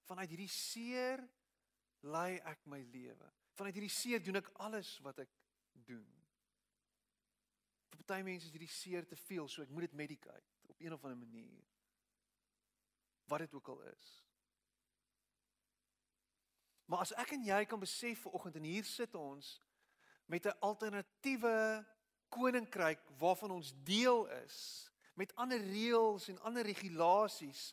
Vanuit 0.09 0.29
hierdie 0.33 0.53
seer 0.53 1.23
lei 2.07 2.39
ek 2.47 2.65
my 2.69 2.81
lewe. 2.93 3.33
Vanuit 3.59 3.75
hierdie 3.75 3.93
seer 3.93 4.23
doen 4.23 4.41
ek 4.41 4.53
alles 4.65 4.93
wat 5.05 5.25
ek 5.25 5.33
doen. 5.89 6.07
Vir 7.89 8.01
party 8.05 8.23
mense 8.27 8.49
is 8.49 8.55
hierdie 8.55 8.71
seer 8.73 9.09
te 9.09 9.17
veel, 9.27 9.49
so 9.49 9.65
ek 9.65 9.73
moet 9.73 9.89
dit 9.89 9.99
medicate 9.99 10.57
op 10.69 10.81
een 10.81 10.95
of 10.95 11.05
ander 11.05 11.19
manier. 11.19 11.65
Wat 13.29 13.45
dit 13.45 13.55
ook 13.55 13.69
al 13.75 13.83
is. 13.91 14.09
Maar 16.89 17.05
as 17.05 17.13
ek 17.21 17.35
en 17.37 17.45
jy 17.45 17.65
kan 17.69 17.81
besef 17.81 18.23
vanoggend 18.25 18.57
en 18.61 18.69
hier 18.69 18.87
sit 18.89 19.15
ons 19.19 19.59
met 20.29 20.47
'n 20.47 20.57
alternatiewe 20.65 21.85
koninkryk 22.29 23.01
waarvan 23.19 23.51
ons 23.51 23.73
deel 23.85 24.27
is 24.45 24.91
met 25.19 25.35
ander 25.35 25.61
reëls 25.61 26.29
en 26.29 26.41
ander 26.47 26.67
regulasies 26.67 27.73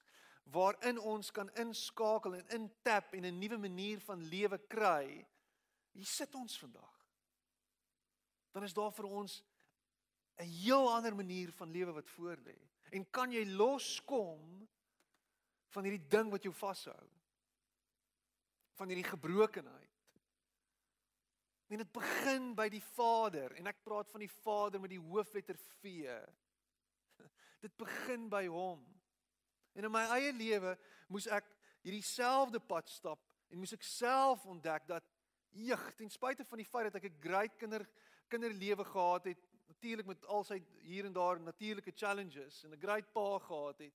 waarin 0.54 1.00
ons 1.00 1.32
kan 1.32 1.50
inskakel 1.62 2.36
en 2.38 2.54
intap 2.58 3.14
en 3.14 3.26
'n 3.26 3.40
nuwe 3.40 3.58
manier 3.58 4.00
van 4.00 4.22
lewe 4.22 4.58
kry. 4.68 5.28
Hier 5.92 6.06
sit 6.06 6.36
ons 6.36 6.60
vandag. 6.60 6.94
Dan 8.52 8.64
is 8.64 8.74
daar 8.74 8.92
vir 8.92 9.06
ons 9.06 9.44
'n 10.38 10.44
heel 10.44 10.94
ander 10.94 11.16
manier 11.16 11.52
van 11.52 11.72
lewe 11.72 11.92
wat 11.92 12.10
voor 12.10 12.38
lê. 12.38 12.58
En 12.92 13.10
kan 13.10 13.32
jy 13.32 13.46
loskom 13.46 14.68
van 15.68 15.84
hierdie 15.84 16.08
ding 16.08 16.32
wat 16.32 16.44
jou 16.44 16.54
vashou? 16.54 17.10
Van 18.74 18.88
hierdie 18.88 19.10
gebrokenheid. 19.10 19.95
En 21.68 21.82
dit 21.82 21.92
begin 21.92 22.52
by 22.58 22.68
die 22.70 22.84
Vader 22.94 23.56
en 23.58 23.68
ek 23.72 23.82
praat 23.84 24.10
van 24.14 24.22
die 24.22 24.32
Vader 24.44 24.82
met 24.82 24.92
die 24.94 25.02
hoofletter 25.02 25.58
V. 25.82 26.06
Dit 27.66 27.74
begin 27.80 28.28
by 28.30 28.44
hom. 28.52 28.84
En 29.74 29.88
in 29.88 29.94
my 29.94 30.04
eie 30.20 30.34
lewe 30.36 30.76
moes 31.10 31.26
ek 31.28 31.48
hierdie 31.86 32.06
selfde 32.06 32.62
pad 32.62 32.90
stap 32.90 33.22
en 33.50 33.62
moes 33.62 33.74
ek 33.74 33.86
self 33.86 34.46
ontdek 34.50 34.86
dat 34.90 35.10
jeug 35.56 35.84
ten 35.98 36.12
spyte 36.12 36.46
van 36.46 36.62
die 36.62 36.68
feit 36.70 36.92
dat 36.92 37.00
ek 37.02 37.10
'n 37.10 37.22
great 37.24 37.58
kinder 37.58 37.86
kinderlewe 38.30 38.86
gehad 38.86 39.26
het, 39.30 39.42
natuurlik 39.70 40.06
met 40.06 40.26
al 40.26 40.44
sy 40.44 40.58
hier 40.82 41.06
en 41.06 41.14
daar 41.14 41.40
natuurlike 41.40 41.94
challenges 41.96 42.64
en 42.64 42.74
'n 42.74 42.82
great 42.82 43.12
pa 43.14 43.40
gehad 43.40 43.80
het, 43.80 43.94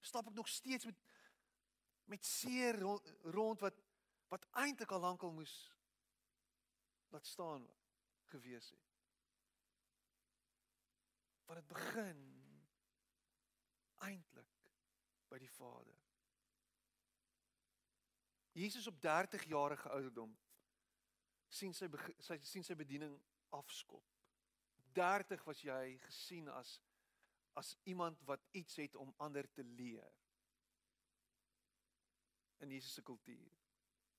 stap 0.00 0.28
ek 0.28 0.34
nog 0.34 0.48
steeds 0.48 0.84
met 0.84 0.96
met 2.08 2.24
seer 2.24 2.78
rond 3.22 3.60
wat 3.60 3.74
wat 4.28 4.46
eintlik 4.52 4.90
al 4.90 5.00
lankal 5.00 5.32
moes 5.32 5.72
laat 7.08 7.26
staan 7.26 7.68
gewees 8.32 8.70
het. 8.70 8.86
Want 11.44 11.60
dit 11.60 11.68
begin 11.68 12.20
eintlik 13.94 14.58
by 15.28 15.38
die 15.38 15.50
Vader. 15.50 15.96
Jesus 18.58 18.86
op 18.86 19.00
30 19.00 19.44
jarige 19.44 19.88
ouderdom 19.88 20.36
sien 21.48 21.74
sy 21.74 21.88
sy 22.18 22.36
sien 22.44 22.64
sy 22.66 22.76
bediening 22.76 23.14
afskop. 23.56 24.04
30 24.98 25.44
was 25.48 25.62
jy 25.64 25.98
gesien 26.08 26.48
as 26.52 26.78
as 27.58 27.72
iemand 27.90 28.20
wat 28.22 28.44
iets 28.54 28.76
het 28.78 28.94
om 28.96 29.14
ander 29.16 29.48
te 29.52 29.64
leer. 29.64 30.12
In 32.62 32.70
Jesus 32.70 32.92
se 32.92 33.02
kultuur. 33.02 33.50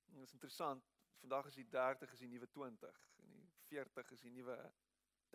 Dit 0.06 0.24
is 0.24 0.34
interessant 0.34 0.84
vandag 1.20 1.46
is 1.46 1.58
die 1.60 1.68
30 1.70 2.14
is 2.14 2.20
die 2.20 2.32
nuwe 2.32 2.48
20 2.48 3.02
en 3.24 3.34
die 3.36 3.50
40 3.70 4.12
is 4.12 4.22
die 4.22 4.32
nuwe 4.32 4.58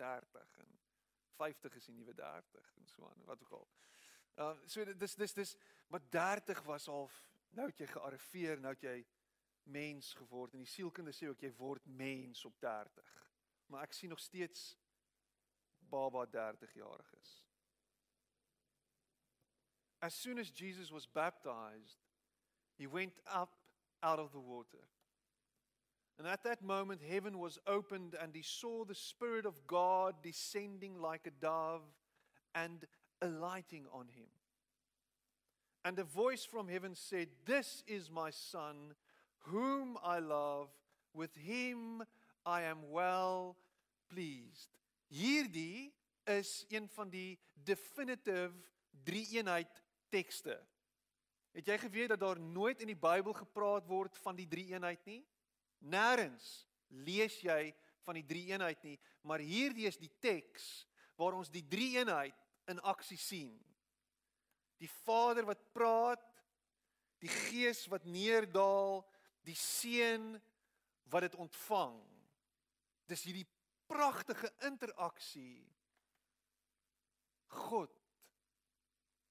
30 0.01 0.57
en 0.63 0.79
50 1.35 1.75
is 1.75 1.85
die 1.85 1.95
nuwe 1.95 2.13
30 2.13 2.73
en 2.79 2.87
so 2.87 3.07
aan 3.07 3.25
wat 3.25 3.41
ook 3.41 3.51
al. 3.59 3.67
Uh 4.35 4.53
so 4.65 4.97
dis 4.97 5.15
dis 5.15 5.33
dis 5.33 5.55
maar 5.87 6.09
30 6.09 6.63
was 6.63 6.87
al 6.87 7.09
nou 7.55 7.67
het 7.69 7.79
jy 7.79 7.87
gearriveer 7.87 8.59
nou 8.59 8.73
het 8.73 8.83
jy 8.83 8.97
mens 9.65 10.13
geword 10.13 10.53
en 10.53 10.63
die 10.63 10.69
sielkunde 10.69 11.13
sê 11.15 11.29
ook 11.29 11.41
jy 11.41 11.51
word 11.57 11.85
mens 11.85 12.45
op 12.45 12.59
30. 12.59 13.13
Maar 13.71 13.87
ek 13.87 13.95
sien 13.97 14.13
nog 14.13 14.21
steeds 14.21 14.75
baba 15.89 16.25
30 16.25 16.73
jarig 16.73 17.13
is. 17.21 17.31
As 19.99 20.21
soon 20.21 20.39
as 20.39 20.51
Jesus 20.51 20.91
was 20.91 21.07
baptized, 21.07 22.03
he 22.77 22.87
went 22.87 23.19
up 23.25 23.55
out 24.01 24.19
of 24.19 24.31
the 24.31 24.41
water. 24.41 24.85
And 26.17 26.27
at 26.27 26.43
that 26.43 26.61
moment, 26.61 27.01
heaven 27.01 27.39
was 27.39 27.59
opened, 27.67 28.15
and 28.21 28.33
he 28.33 28.41
saw 28.41 28.85
the 28.85 28.95
Spirit 28.95 29.45
of 29.45 29.67
God 29.67 30.15
descending 30.23 31.01
like 31.01 31.27
a 31.27 31.31
dove 31.41 31.81
and 32.53 32.85
alighting 33.21 33.85
on 33.91 34.07
him. 34.07 34.29
And 35.83 35.99
a 35.99 36.03
voice 36.03 36.45
from 36.45 36.67
heaven 36.67 36.95
said, 36.95 37.27
This 37.45 37.83
is 37.85 38.09
my 38.09 38.29
Son, 38.31 38.93
whom 39.39 39.97
I 40.03 40.19
love. 40.19 40.69
With 41.13 41.35
him 41.35 42.03
I 42.45 42.63
am 42.63 42.89
well 42.89 43.55
pleased. 44.09 44.69
Hierdie 45.07 45.93
is 46.23 46.65
een 46.69 46.89
van 46.89 47.09
die 47.09 47.37
definitive 47.63 48.51
drie-eenheid 49.03 49.83
tekste. 50.09 50.57
Het 51.55 51.69
jy 51.69 51.77
geweet 51.77 52.09
dat 52.09 52.19
daar 52.19 52.39
nooit 52.39 52.81
in 52.81 52.89
die 52.91 52.99
Bybel 52.99 53.33
gepraat 53.33 53.85
word 53.87 54.17
van 54.25 54.35
die 54.35 54.47
drie-eenheid 54.47 55.05
nie? 55.05 55.21
Nêrens 55.85 56.65
lees 57.05 57.37
jy 57.43 57.69
van 58.05 58.17
die 58.17 58.25
drie 58.25 58.45
eenheid 58.51 58.81
nie, 58.85 58.97
maar 59.25 59.41
hierdie 59.41 59.87
is 59.89 59.97
die 60.01 60.11
teks 60.21 60.85
waar 61.19 61.37
ons 61.37 61.51
die 61.53 61.63
drie 61.65 61.95
eenheid 61.99 62.37
in 62.71 62.81
aksie 62.85 63.19
sien. 63.19 63.53
Die 64.81 64.89
Vader 65.05 65.45
wat 65.47 65.61
praat, 65.73 66.23
die 67.23 67.31
Gees 67.31 67.85
wat 67.89 68.05
neerdal, 68.05 69.03
die 69.45 69.57
Seun 69.57 70.35
wat 71.13 71.27
dit 71.27 71.37
ontvang. 71.39 71.97
Dis 73.09 73.23
hierdie 73.27 73.47
pragtige 73.89 74.49
interaksie. 74.67 75.61
God 77.55 77.93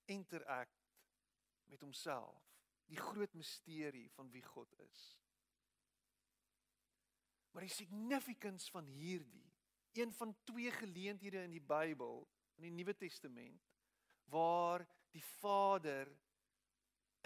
interact 0.07 0.81
met 1.71 1.83
homself. 1.83 2.41
Die 2.87 3.01
groot 3.01 3.33
misterie 3.35 4.09
van 4.15 4.31
wie 4.31 4.43
God 4.45 4.71
is. 4.87 5.05
Maar 7.55 7.69
die 7.69 7.75
significance 7.75 8.71
van 8.75 8.87
hierdie, 8.91 9.45
een 9.95 10.13
van 10.13 10.35
twee 10.43 10.73
geleenthede 10.75 11.45
in 11.47 11.55
die 11.55 11.63
Bybel, 11.63 12.25
in 12.59 12.67
die 12.67 12.75
Nuwe 12.75 12.97
Testament, 12.99 13.63
waar 14.33 14.83
die 15.15 15.23
Vader 15.39 16.11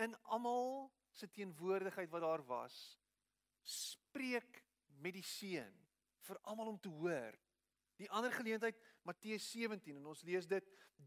in 0.04 0.14
almal 0.28 0.90
se 1.16 1.30
teenwoordigheid 1.32 2.10
wat 2.12 2.26
daar 2.26 2.44
was, 2.46 2.76
spreek 3.64 4.62
met 5.00 5.16
die 5.16 5.24
Seun 5.24 5.74
vir 6.28 6.40
almal 6.44 6.74
om 6.74 6.80
te 6.80 6.92
hoor. 6.92 7.34
Die 7.98 8.10
ander 8.14 8.32
geleentheid 8.32 8.78
Matteus 9.06 9.48
17 9.50 9.96
en 9.96 10.06
ons 10.12 10.22
lees 10.28 10.46
dit, 10.46 10.64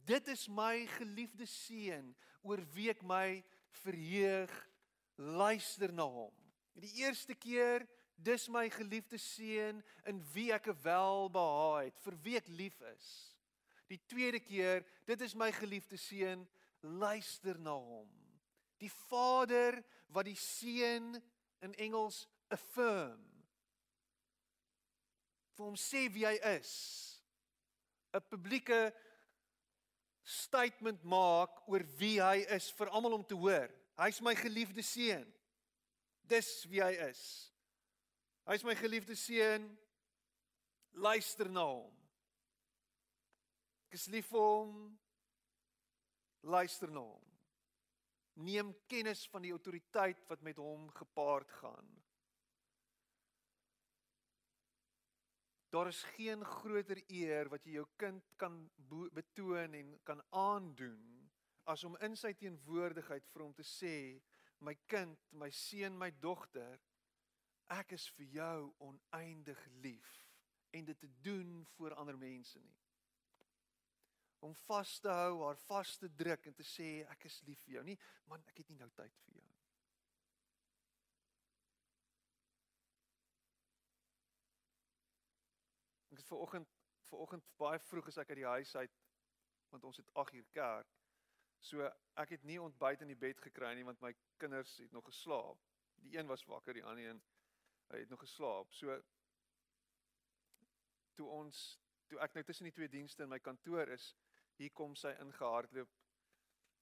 dit 0.08 0.32
is 0.34 0.48
my 0.52 0.84
geliefde 0.98 1.46
seun 1.48 2.12
oor 2.42 2.62
wie 2.76 2.90
ek 2.92 3.04
my 3.08 3.40
verheug, 3.84 4.52
luister 5.16 5.94
na 5.94 6.08
hom. 6.10 6.34
Die 6.82 6.92
eerste 7.04 7.36
keer 7.38 7.86
Dis 8.22 8.48
my 8.54 8.68
geliefde 8.70 9.18
seun 9.18 9.82
in 10.10 10.22
wie 10.34 10.52
ek 10.54 10.70
welbehaag 10.84 11.88
het, 11.88 12.00
vir 12.06 12.18
wie 12.26 12.38
ek 12.38 12.50
lief 12.54 12.78
is. 12.94 13.08
Die 13.90 14.00
tweede 14.08 14.40
keer, 14.40 14.86
dit 15.10 15.22
is 15.26 15.36
my 15.36 15.50
geliefde 15.52 15.98
seun, 16.00 16.46
luister 16.82 17.58
na 17.60 17.74
hom. 17.76 18.10
Die 18.82 18.92
Vader 19.10 19.82
wat 20.14 20.30
die 20.30 20.38
seun 20.38 21.16
in 21.62 21.74
Engels 21.82 22.24
affirm. 22.50 23.22
Vir 25.58 25.66
hom 25.68 25.78
sê 25.78 26.08
wie 26.14 26.26
hy 26.26 26.38
is. 26.56 26.72
'n 28.12 28.24
Publieke 28.30 28.92
statement 30.24 31.04
maak 31.04 31.62
oor 31.68 31.84
wie 32.00 32.18
hy 32.22 32.44
is 32.56 32.70
vir 32.76 32.92
almal 32.92 33.20
om 33.20 33.24
te 33.26 33.36
hoor. 33.36 33.70
Hy's 34.00 34.22
my 34.22 34.34
geliefde 34.36 34.84
seun. 34.84 35.28
Dis 36.28 36.66
wie 36.72 36.82
hy 36.84 36.94
is. 37.10 37.51
Hy's 38.50 38.64
my 38.66 38.76
geliefde 38.76 39.16
seun. 39.16 39.68
Luister 40.94 41.50
na 41.50 41.66
hom. 41.70 41.98
Ek 43.88 43.98
is 44.00 44.08
lief 44.12 44.32
vir 44.34 44.44
hom. 44.44 44.76
Luister 46.44 46.92
na 46.92 47.06
hom. 47.06 47.28
Neem 48.42 48.72
kennis 48.90 49.26
van 49.30 49.44
die 49.46 49.54
autoriteit 49.54 50.24
wat 50.30 50.42
met 50.42 50.60
hom 50.60 50.88
gepaard 50.96 51.52
gaan. 51.60 51.90
Daar 55.72 55.88
is 55.88 56.02
geen 56.18 56.44
groter 56.44 57.00
eer 57.08 57.48
wat 57.52 57.64
jy 57.64 57.78
jou 57.78 57.88
kind 58.00 58.34
kan 58.40 58.58
betoon 59.16 59.78
en 59.78 59.94
kan 60.04 60.20
aandoen 60.36 61.22
as 61.72 61.84
om 61.88 61.96
in 62.04 62.18
sy 62.20 62.34
teenwoordigheid 62.36 63.28
vir 63.32 63.44
hom 63.46 63.54
te 63.56 63.64
sê, 63.64 63.96
my 64.66 64.74
kind, 64.90 65.16
my 65.40 65.48
seun, 65.54 65.96
my 65.98 66.10
dogter, 66.24 66.80
ek 67.72 67.96
is 67.96 68.08
vir 68.18 68.28
jou 68.36 68.58
oneindig 68.84 69.62
lief 69.84 70.12
en 70.76 70.86
dit 70.86 71.00
te 71.00 71.10
doen 71.24 71.66
voor 71.76 71.96
ander 71.96 72.18
mense 72.18 72.60
nie. 72.60 72.78
Om 74.42 74.56
vas 74.66 75.00
te 75.00 75.10
hou, 75.10 75.44
haar 75.44 75.60
vas 75.68 75.98
te 75.98 76.10
druk 76.16 76.46
en 76.50 76.56
te 76.58 76.66
sê 76.66 76.90
ek 77.14 77.28
is 77.30 77.42
lief 77.48 77.62
vir 77.68 77.78
jou. 77.78 77.84
Nie 77.92 77.98
man, 78.32 78.44
ek 78.50 78.64
het 78.64 78.72
nie 78.72 78.80
nou 78.80 78.90
tyd 78.98 79.20
vir 79.26 79.36
jou 79.38 79.44
nie. 79.46 79.60
Ek 86.12 86.24
het 86.24 86.28
ver 86.28 86.44
oggend 86.48 86.78
ver 87.12 87.24
oggend 87.26 87.48
baie 87.60 87.80
vroeg 87.84 88.08
as 88.08 88.18
ek 88.22 88.30
uit 88.32 88.40
die 88.40 88.48
huis 88.48 88.76
uit 88.76 88.98
want 89.72 89.86
ons 89.88 90.00
het 90.00 90.10
8 90.20 90.36
uur 90.40 90.48
kerk. 90.56 90.96
So 91.64 91.86
ek 92.20 92.34
het 92.36 92.44
nie 92.48 92.58
ontbyt 92.60 93.04
in 93.06 93.12
die 93.12 93.20
bed 93.20 93.40
gekry 93.44 93.76
nie 93.78 93.86
want 93.88 94.02
my 94.04 94.12
kinders 94.42 94.78
het 94.82 94.92
nog 94.96 95.06
geslaap. 95.08 95.60
Die 96.02 96.18
een 96.18 96.28
was 96.28 96.44
wakker, 96.50 96.74
die 96.74 96.86
ander 96.86 97.12
een 97.12 97.22
hy 97.92 98.04
het 98.04 98.10
nog 98.10 98.20
geslaap. 98.20 98.74
So 98.74 98.98
toe 101.16 101.30
ons 101.30 101.80
toe 102.12 102.20
ek 102.20 102.34
nou 102.36 102.44
tussen 102.44 102.68
die 102.68 102.76
twee 102.76 102.92
dienste 102.92 103.24
in 103.24 103.32
my 103.32 103.40
kantoor 103.40 103.88
is, 103.94 104.12
hier 104.60 104.72
kom 104.76 104.96
sy 105.00 105.14
ingehardloop. 105.24 105.92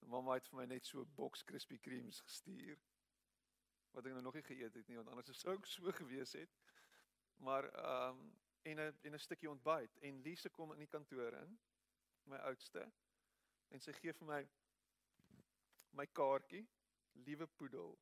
Mamma 0.10 0.40
het 0.40 0.48
vir 0.50 0.58
my 0.58 0.66
net 0.66 0.86
so 0.86 1.02
'n 1.02 1.16
boks 1.16 1.44
Krispy 1.44 1.78
Kremes 1.78 2.22
gestuur. 2.26 2.80
Wat 3.92 4.06
ek 4.06 4.14
nou 4.14 4.22
nog 4.22 4.34
nie 4.34 4.44
geëet 4.44 4.74
het 4.74 4.88
nie, 4.88 4.96
want 4.96 5.10
anders 5.10 5.40
sou 5.40 5.54
ek 5.54 5.66
so 5.66 5.92
gewees 6.02 6.34
het. 6.34 6.50
Maar 7.38 7.70
ehm 7.74 8.18
um, 8.18 8.32
en 8.62 8.78
'n 8.80 8.98
en 9.02 9.14
'n 9.14 9.20
stukkie 9.20 9.50
ontbyt 9.50 9.98
en 9.98 10.22
Lise 10.22 10.50
kom 10.50 10.72
in 10.72 10.78
die 10.78 10.88
kantoor 10.88 11.34
in 11.34 11.60
my 12.24 12.38
oudste 12.38 12.92
en 13.68 13.80
sy 13.80 13.94
gee 13.94 14.14
vir 14.14 14.28
my 14.28 14.40
my 15.92 16.06
kaartjie 16.06 16.68
liewe 17.14 17.48
poedel 17.48 17.96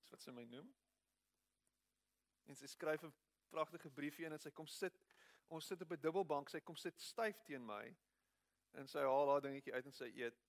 dis 0.00 0.10
wat 0.10 0.22
sy 0.22 0.30
my 0.30 0.44
noem 0.44 0.70
en 2.48 2.56
sy 2.56 2.66
skryf 2.66 3.04
'n 3.04 3.14
pragtige 3.50 3.90
briefie 3.90 4.26
en 4.26 4.38
sy 4.38 4.50
kom 4.50 4.66
sit 4.66 5.00
ons 5.48 5.66
sit 5.66 5.82
op 5.82 5.92
'n 5.92 6.00
dubbelbank 6.00 6.50
sy 6.50 6.60
kom 6.60 6.76
sit 6.76 7.00
styf 7.00 7.42
teen 7.42 7.64
my 7.66 7.96
en 8.72 8.88
sy 8.88 9.00
haal 9.00 9.30
haar 9.30 9.40
dingetjie 9.40 9.74
uit 9.74 9.86
en 9.86 9.92
sy 9.92 10.12
eet 10.14 10.46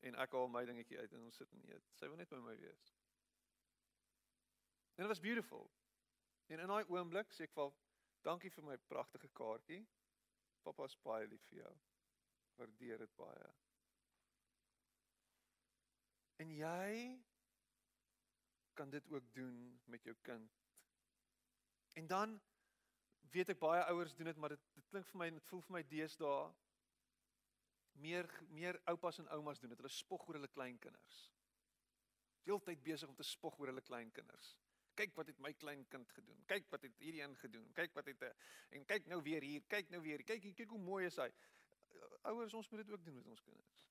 en 0.00 0.14
ek 0.14 0.32
haal 0.32 0.48
my 0.48 0.64
dingetjie 0.64 0.98
uit 0.98 1.12
en 1.12 1.22
ons 1.22 1.36
sit 1.36 1.52
en 1.52 1.68
eet 1.72 1.92
sy 1.94 2.08
wil 2.08 2.16
net 2.16 2.30
by 2.30 2.40
my 2.40 2.56
wees 2.56 2.94
en 4.96 5.04
it 5.04 5.08
was 5.08 5.20
beautiful 5.20 5.70
en 6.48 6.60
in 6.60 6.68
daai 6.68 6.84
oomblik 6.84 7.32
sê 7.32 7.44
ek 7.44 7.52
vir 7.52 7.72
Dankie 8.26 8.50
vir 8.50 8.66
my 8.66 8.76
pragtige 8.90 9.30
kaartjie. 9.38 9.84
Pappa's 10.66 10.96
baie 11.04 11.26
lief 11.30 11.44
vir 11.50 11.62
jou. 11.62 11.74
Waardeer 12.58 13.04
dit 13.04 13.16
baie. 13.16 13.50
En 16.42 16.54
jy 16.54 16.94
kan 18.78 18.90
dit 18.90 19.08
ook 19.10 19.32
doen 19.34 19.56
met 19.90 20.04
jou 20.04 20.14
kind. 20.22 20.58
En 21.98 22.06
dan 22.06 22.36
weet 23.34 23.52
ek 23.54 23.60
baie 23.62 23.82
ouers 23.92 24.14
doen 24.16 24.30
dit, 24.30 24.36
maar 24.36 24.54
dit 24.54 24.70
dit 24.78 24.86
klink 24.92 25.10
vir 25.10 25.20
my 25.22 25.28
dit 25.34 25.50
voel 25.50 25.64
vir 25.66 25.76
my 25.78 25.82
deesdae 25.90 26.38
meer 27.98 28.30
meer 28.54 28.78
oupas 28.92 29.18
en 29.18 29.28
oumas 29.34 29.58
doen 29.60 29.74
dit. 29.74 29.82
Hulle 29.82 29.92
spog 29.92 30.28
oor 30.28 30.38
hulle 30.38 30.54
kleinkinders. 30.54 31.18
Deeltyd 32.48 32.82
besig 32.86 33.10
om 33.10 33.18
te 33.18 33.26
spog 33.26 33.58
oor 33.58 33.72
hulle 33.72 33.84
kleinkinders 33.84 34.54
kyk 34.98 35.14
wat 35.18 35.30
het 35.30 35.38
my 35.42 35.52
klein 35.54 35.84
kind 35.92 36.10
gedoen. 36.16 36.40
Kyk 36.50 36.66
wat 36.72 36.82
het 36.86 37.02
hierdie 37.02 37.22
een 37.22 37.36
gedoen. 37.38 37.66
Kyk 37.76 37.94
wat 37.94 38.10
het 38.10 38.24
en 38.74 38.84
kyk 38.84 39.06
nou 39.06 39.20
weer 39.22 39.44
hier. 39.46 39.62
Kyk 39.70 39.92
nou 39.94 40.02
weer. 40.02 40.24
Kyk 40.26 40.48
kyk 40.58 40.74
hoe 40.74 40.82
mooi 40.82 41.04
is 41.06 41.18
hy. 41.22 41.28
Ouers, 42.30 42.54
ons 42.54 42.70
moet 42.70 42.82
dit 42.82 42.90
ook 42.94 43.04
doen 43.04 43.14
met 43.20 43.26
ons 43.30 43.42
kinders. 43.46 43.84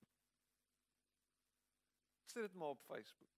Sit 2.27 2.43
dit 2.43 2.53
maar 2.59 2.75
op 2.75 2.83
Facebook. 2.89 3.31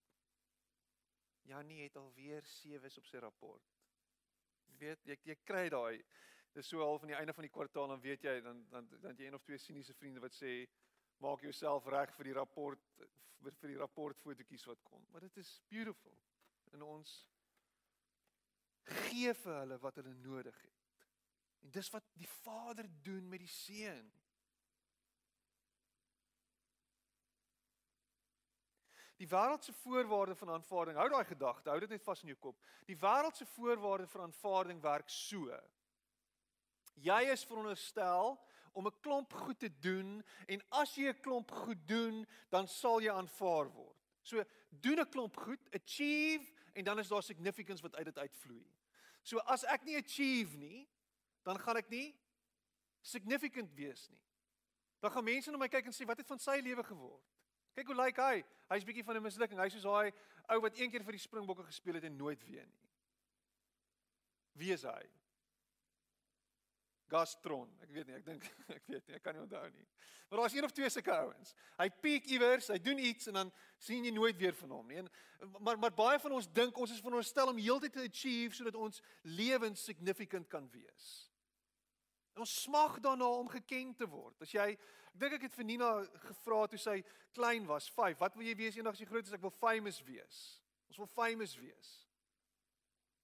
Janie 1.46 1.82
het 1.82 1.96
alweer 1.96 2.44
7's 2.44 2.98
op 2.98 3.06
sy 3.06 3.22
rapport. 3.22 3.69
Weet, 4.78 5.04
jy, 5.04 5.16
jy 5.24 5.36
kry 5.44 5.68
daai 5.68 6.04
dis 6.54 6.66
so 6.66 6.82
half 6.82 7.02
aan 7.02 7.12
die 7.12 7.18
einde 7.18 7.34
van 7.34 7.46
die 7.46 7.52
kwartaal 7.52 7.88
dan 7.92 8.00
weet 8.02 8.24
jy 8.26 8.40
dan 8.42 8.64
dan 8.70 8.88
dan 9.02 9.16
jy 9.16 9.28
een 9.28 9.34
of 9.38 9.42
twee 9.46 9.58
siniese 9.58 9.94
vriende 9.94 10.20
wat 10.20 10.34
sê 10.34 10.66
maak 11.22 11.42
jouself 11.44 11.86
reg 11.86 12.14
vir 12.16 12.30
die 12.30 12.34
rapport 12.34 12.80
vir, 12.96 13.52
vir 13.60 13.72
die 13.72 13.78
rapport 13.78 14.18
fotootjies 14.24 14.66
wat 14.68 14.82
kom. 14.82 15.04
Maar 15.12 15.28
dit 15.28 15.36
is 15.42 15.52
beautiful 15.68 16.16
in 16.74 16.82
ons 16.82 17.14
gee 18.90 19.34
vir 19.42 19.58
hulle 19.60 19.78
wat 19.82 20.00
hulle 20.00 20.14
nodig 20.24 20.62
het. 20.64 20.78
En 21.60 21.72
dis 21.76 21.90
wat 21.92 22.06
die 22.16 22.28
Vader 22.40 22.88
doen 23.04 23.28
met 23.28 23.42
die 23.44 23.52
seun. 23.52 24.08
Die 29.20 29.28
wêreldse 29.28 29.72
voorwaarde 29.82 30.34
van 30.34 30.54
aanvaarding, 30.56 30.96
hou 30.96 31.08
daai 31.12 31.24
gedagte, 31.28 31.68
hou 31.68 31.80
dit 31.82 31.90
net 31.92 32.04
vas 32.04 32.22
in 32.24 32.30
jou 32.32 32.38
kop. 32.40 32.60
Die 32.88 32.96
wêreldse 32.96 33.44
voorwaarde 33.52 34.08
vir 34.08 34.22
aanvaarding 34.24 34.80
werk 34.80 35.12
so. 35.12 35.58
Jy 37.04 37.20
is 37.34 37.44
veronderstel 37.44 38.38
om 38.72 38.86
'n 38.86 39.00
klomp 39.00 39.32
goed 39.32 39.58
te 39.58 39.68
doen 39.80 40.22
en 40.46 40.62
as 40.70 40.94
jy 40.96 41.08
'n 41.08 41.20
klomp 41.20 41.50
goed 41.50 41.88
doen, 41.88 42.26
dan 42.48 42.68
sal 42.68 43.00
jy 43.00 43.12
aanvaar 43.12 43.68
word. 43.72 43.96
So 44.22 44.44
doen 44.70 45.00
'n 45.00 45.10
klomp 45.10 45.36
goed, 45.36 45.60
achieve 45.74 46.52
en 46.72 46.84
dan 46.84 46.98
is 46.98 47.08
daar 47.08 47.22
significance 47.22 47.82
wat 47.82 47.96
uit 47.96 48.04
dit 48.04 48.18
uitvloei. 48.18 48.66
So 49.22 49.38
as 49.38 49.64
ek 49.64 49.84
nie 49.84 49.96
achieve 49.96 50.56
nie, 50.56 50.88
dan 51.42 51.58
gaan 51.58 51.76
ek 51.76 51.90
nie 51.90 52.16
significant 53.00 53.74
wees 53.74 54.08
nie. 54.08 54.22
Dan 55.00 55.10
gaan 55.10 55.24
mense 55.24 55.50
na 55.50 55.58
my 55.58 55.68
kyk 55.68 55.86
en 55.86 55.92
sê 55.92 56.06
wat 56.06 56.18
het 56.18 56.26
van 56.26 56.38
sy 56.38 56.60
lewe 56.60 56.84
geword? 56.84 57.39
Kyk 57.74 57.92
hoe 57.92 57.96
lyk 57.96 58.20
hy? 58.22 58.42
Hy's 58.70 58.84
bietjie 58.86 59.04
van 59.04 59.16
'n 59.16 59.22
mislukking. 59.22 59.60
Hy's 59.60 59.72
soos 59.78 59.88
daai 59.88 60.12
ou 60.50 60.60
wat 60.60 60.78
een 60.78 60.90
keer 60.90 61.04
vir 61.06 61.16
die 61.16 61.22
Springbokke 61.22 61.64
gespeel 61.64 61.94
het 61.94 62.04
en 62.04 62.16
nooit 62.16 62.44
weer 62.44 62.66
nie. 62.66 62.88
Wie 64.58 64.72
is 64.72 64.82
hy? 64.82 65.02
Gastron. 67.10 67.70
Ek 67.82 67.90
weet 67.94 68.06
nie, 68.06 68.16
ek 68.18 68.26
dink 68.26 68.46
ek 68.78 68.86
weet 68.86 69.06
nie, 69.06 69.16
ek 69.18 69.22
kan 69.22 69.34
nie 69.34 69.42
onthou 69.42 69.64
nie. 69.70 69.86
Maar 70.30 70.44
daar's 70.44 70.54
een 70.54 70.64
of 70.64 70.74
twee 70.74 70.90
sulke 70.90 71.14
ouens. 71.14 71.54
Hy 71.78 71.88
piek 72.02 72.28
iewers, 72.30 72.68
hy 72.70 72.78
doen 72.78 73.00
iets 73.02 73.26
en 73.26 73.40
dan 73.40 73.50
sien 73.82 74.04
jy 74.06 74.12
nooit 74.14 74.38
weer 74.38 74.54
van 74.54 74.76
hom 74.76 74.86
nie. 74.86 75.00
En 75.02 75.10
maar 75.64 75.78
maar 75.80 75.94
baie 75.96 76.20
van 76.22 76.36
ons 76.36 76.46
dink 76.54 76.78
ons 76.78 76.92
is 76.94 77.02
veronderstel 77.02 77.50
om 77.50 77.58
heeltyd 77.58 77.96
te 77.96 78.06
achieve 78.06 78.54
sodat 78.54 78.78
ons 78.78 79.02
lewens 79.26 79.82
significant 79.84 80.46
kan 80.52 80.68
wees. 80.70 81.08
En 82.36 82.44
ons 82.46 82.56
smag 82.62 83.00
daarna 83.02 83.26
om 83.40 83.50
geken 83.50 83.94
te 83.98 84.06
word. 84.06 84.36
As 84.44 84.52
jy 84.54 84.68
ek 85.12 85.20
dink 85.22 85.36
ek 85.38 85.46
het 85.48 85.56
vir 85.58 85.66
Nina 85.68 85.90
gevra 86.26 86.66
toe 86.70 86.78
sy 86.80 87.00
klein 87.34 87.66
was, 87.68 87.90
5, 87.94 88.18
wat 88.20 88.36
wil 88.36 88.46
jy 88.46 88.56
wees 88.58 88.76
eendag 88.78 88.96
as 88.96 89.02
jy 89.02 89.08
groot 89.10 89.26
is? 89.26 89.34
Ek 89.36 89.44
wil 89.44 89.54
famous 89.60 90.00
wees. 90.06 90.38
Ons 90.90 90.98
wil 90.98 91.10
famous 91.14 91.54
wees. 91.60 91.90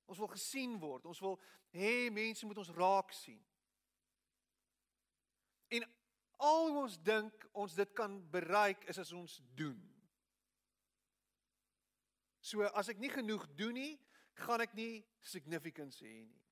Ons 0.06 0.20
wil 0.22 0.30
gesien 0.30 0.76
word. 0.78 1.06
Ons 1.10 1.20
wil 1.24 1.38
hê 1.74 2.08
mense 2.14 2.46
moet 2.46 2.60
ons 2.62 2.72
raak 2.76 3.12
sien. 3.16 3.42
En 5.74 5.86
al 6.46 6.80
ons 6.84 6.98
dink 7.02 7.46
ons 7.56 7.74
dit 7.74 7.92
kan 7.96 8.16
bereik 8.30 8.86
is 8.90 9.00
as 9.02 9.12
ons 9.16 9.40
doen. 9.58 9.78
So 12.40 12.62
as 12.78 12.92
ek 12.92 13.00
nie 13.02 13.10
genoeg 13.10 13.48
doen 13.58 13.74
nie, 13.74 13.94
gaan 14.46 14.62
ek 14.62 14.76
nie 14.78 15.00
significance 15.24 15.98
hê 16.04 16.20
nie. 16.22 16.42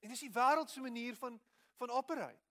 En 0.00 0.12
dis 0.12 0.24
die 0.24 0.32
wêreldse 0.32 0.80
manier 0.80 1.18
van 1.20 1.36
van 1.80 1.92
operate. 1.96 2.49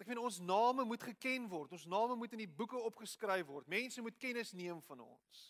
Ek 0.00 0.06
meen 0.08 0.18
ons 0.18 0.38
name 0.40 0.84
moet 0.84 1.02
geken 1.02 1.48
word. 1.48 1.72
Ons 1.76 1.86
name 1.86 2.16
moet 2.16 2.32
in 2.32 2.44
die 2.46 2.48
boeke 2.48 2.78
opgeskryf 2.78 3.46
word. 3.46 3.68
Mense 3.68 4.00
moet 4.00 4.16
kennis 4.16 4.52
neem 4.52 4.80
van 4.82 5.00
ons. 5.04 5.42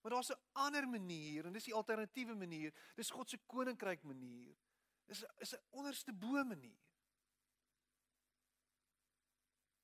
Maar 0.00 0.16
daar's 0.16 0.30
'n 0.32 0.40
ander 0.52 0.88
manier 0.88 1.46
en 1.46 1.52
dis 1.52 1.64
die 1.64 1.74
alternatiewe 1.74 2.34
manier. 2.34 2.72
Dis 2.96 3.10
God 3.10 3.28
se 3.30 3.38
koninkryk 3.46 4.02
manier 4.02 4.56
is 5.08 5.24
is 5.38 5.54
'n 5.54 5.62
onderste 5.70 6.12
bo 6.12 6.44
manier. 6.44 6.80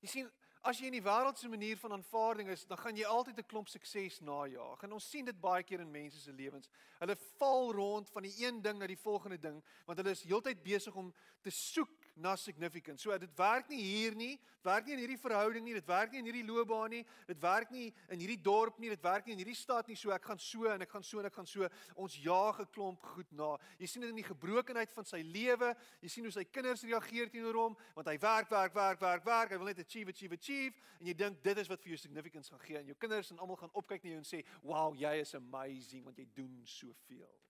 Jy 0.00 0.08
sien, 0.08 0.32
As 0.64 0.78
jy 0.80 0.86
in 0.86 0.94
die 0.96 1.04
wêreldse 1.04 1.48
manier 1.52 1.76
van 1.76 1.92
aanvaarding 1.92 2.48
is, 2.48 2.62
dan 2.64 2.78
gaan 2.80 2.96
jy 2.96 3.04
altyd 3.04 3.38
'n 3.38 3.46
klomp 3.46 3.68
sukses 3.68 4.20
najaag. 4.20 4.82
En 4.82 4.92
ons 4.92 5.10
sien 5.10 5.24
dit 5.24 5.40
baie 5.40 5.62
keer 5.62 5.80
in 5.80 5.90
mense 5.90 6.20
se 6.20 6.32
lewens. 6.32 6.70
Hulle 6.98 7.16
val 7.16 7.72
rond 7.72 8.10
van 8.10 8.22
die 8.22 8.46
een 8.46 8.62
ding 8.62 8.78
na 8.78 8.86
die 8.86 8.96
volgende 8.96 9.38
ding, 9.38 9.64
want 9.84 9.98
hulle 9.98 10.10
is 10.10 10.22
heeltyd 10.22 10.62
besig 10.62 10.94
om 10.94 11.14
te 11.42 11.50
soek 11.50 12.03
na 12.16 12.36
significance. 12.36 13.02
So 13.02 13.16
dit 13.18 13.30
werk 13.38 13.68
nie 13.68 13.82
hier 13.82 14.14
nie, 14.14 14.38
werk 14.62 14.86
nie 14.86 14.94
in 14.94 15.02
hierdie 15.02 15.18
verhouding 15.20 15.64
nie, 15.66 15.74
dit 15.74 15.86
werk 15.88 16.12
nie 16.12 16.22
in 16.22 16.28
hierdie 16.30 16.44
loopbaan 16.46 16.90
nie, 16.94 17.02
dit 17.28 17.40
werk 17.42 17.70
nie 17.74 17.88
in 18.14 18.22
hierdie 18.22 18.40
dorp 18.40 18.78
nie, 18.78 18.90
dit 18.92 19.02
werk 19.02 19.26
nie 19.26 19.34
in 19.34 19.42
hierdie 19.42 19.58
stad 19.58 19.88
nie. 19.90 19.96
So 19.98 20.14
ek 20.14 20.24
gaan 20.30 20.40
so 20.40 20.70
en 20.70 20.82
ek 20.86 20.94
gaan 20.94 21.04
so 21.06 21.20
en 21.20 21.28
ek 21.30 21.34
gaan 21.34 21.50
so. 21.50 21.68
Ons 21.96 22.16
jaag 22.22 22.60
'n 22.60 22.70
klomp 22.72 23.02
goed 23.14 23.30
na. 23.32 23.56
Jy 23.78 23.86
sien 23.86 24.02
dit 24.02 24.10
in 24.10 24.22
die 24.22 24.30
gebrokenheid 24.30 24.92
van 24.92 25.04
sy 25.04 25.22
lewe. 25.22 25.74
Jy 26.00 26.08
sien 26.08 26.24
hoe 26.24 26.32
sy 26.32 26.44
kinders 26.44 26.84
reageer 26.84 27.30
teenoor 27.30 27.54
hom, 27.54 27.76
want 27.94 28.08
hy 28.08 28.18
werk, 28.18 28.50
werk, 28.50 28.74
werk, 28.74 29.00
werk, 29.00 29.24
werk. 29.24 29.50
Hy 29.50 29.58
wil 29.58 29.66
net 29.66 29.78
achieve, 29.78 30.10
achieve, 30.10 30.34
achieve 30.34 30.74
en 31.00 31.06
jy 31.06 31.14
dink 31.14 31.42
dit 31.44 31.58
is 31.58 31.68
wat 31.68 31.82
vir 31.82 31.94
jou 31.94 32.00
significance 32.00 32.50
gaan 32.50 32.62
gee 32.64 32.78
en 32.78 32.86
jou 32.86 32.96
kinders 32.96 33.30
en 33.30 33.38
almal 33.38 33.58
gaan 33.60 33.74
opkyk 33.74 34.04
na 34.04 34.14
jou 34.14 34.18
en 34.18 34.24
sê, 34.24 34.44
"Wow, 34.62 34.94
jy 34.94 35.20
is 35.20 35.34
amazing 35.34 36.04
want 36.04 36.16
jy 36.16 36.26
doen 36.34 36.62
soveel." 36.64 37.43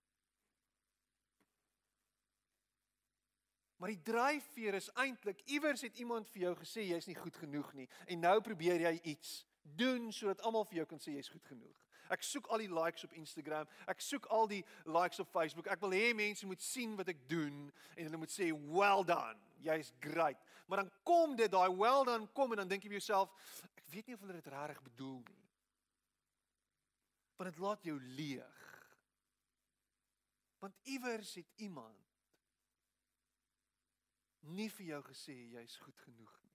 Maar 3.77 3.91
die 3.91 4.01
dryfveer 4.07 4.77
is 4.77 4.91
eintlik 4.93 5.41
iewers 5.51 5.81
het 5.83 5.97
iemand 5.99 6.29
vir 6.31 6.47
jou 6.47 6.53
gesê 6.61 6.85
jy's 6.87 7.09
nie 7.09 7.17
goed 7.19 7.35
genoeg 7.35 7.73
nie 7.75 7.89
en 8.05 8.23
nou 8.23 8.37
probeer 8.41 8.87
jy 8.87 8.93
iets 9.15 9.41
doen 9.75 10.11
sodat 10.15 10.43
almal 10.47 10.63
vir 10.69 10.81
jou 10.81 10.85
kan 10.93 11.01
sê 11.01 11.17
jy's 11.17 11.31
goed 11.33 11.43
genoeg. 11.49 11.81
Ek 12.13 12.21
soek 12.23 12.47
al 12.53 12.61
die 12.61 12.69
likes 12.69 13.05
op 13.07 13.15
Instagram, 13.17 13.69
ek 13.89 14.03
soek 14.03 14.27
al 14.33 14.47
die 14.49 14.61
likes 14.85 15.19
op 15.23 15.31
Facebook. 15.33 15.67
Ek 15.73 15.81
wil 15.81 15.95
hê 15.97 16.11
mense 16.17 16.45
moet 16.45 16.61
sien 16.61 16.93
wat 16.99 17.09
ek 17.11 17.23
doen 17.29 17.65
en 17.95 18.03
hulle 18.03 18.19
moet 18.21 18.33
sê 18.33 18.51
well 18.53 19.03
done. 19.07 19.39
Jy's 19.65 19.91
great. 20.03 20.37
Maar 20.69 20.83
dan 20.83 20.91
kom 21.03 21.33
dit 21.35 21.51
daai 21.51 21.71
well 21.73 22.05
done 22.05 22.29
kom 22.37 22.53
en 22.53 22.61
dan 22.61 22.69
dink 22.69 22.85
jy 22.85 22.93
vir 22.93 22.99
jouself, 22.99 23.33
ek 23.65 23.83
weet 23.93 24.07
nie 24.07 24.17
of 24.17 24.21
hulle 24.21 24.37
dit 24.37 24.53
regtig 24.53 24.83
bedoel 24.85 25.19
nie. 25.25 25.41
Want 27.35 27.51
dit 27.51 27.63
laat 27.65 27.89
jou 27.89 27.97
leeg. 28.15 28.61
Want 30.61 30.77
iewers 30.93 31.33
het 31.41 31.65
iemand 31.65 32.14
nie 34.45 34.69
vir 34.69 34.85
jou 34.93 35.01
gesê 35.09 35.35
jy's 35.55 35.77
goed 35.81 35.97
genoeg 36.05 36.33
nie. 36.43 36.53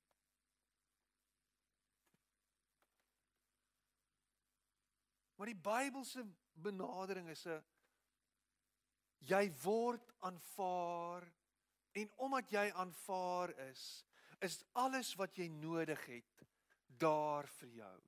Maar 5.41 5.47
die 5.47 5.61
Bybelse 5.65 6.25
benadering 6.53 7.29
is 7.33 7.47
'n 7.47 7.63
jy 9.29 9.45
word 9.63 10.13
aanvaar 10.19 11.27
en 11.93 12.13
omdat 12.17 12.51
jy 12.51 12.71
aanvaar 12.73 13.53
is, 13.71 14.05
is 14.41 14.63
alles 14.73 15.15
wat 15.21 15.37
jy 15.37 15.49
nodig 15.49 16.05
het 16.07 16.45
daar 16.87 17.49
vir 17.61 17.69
jou. 17.69 17.99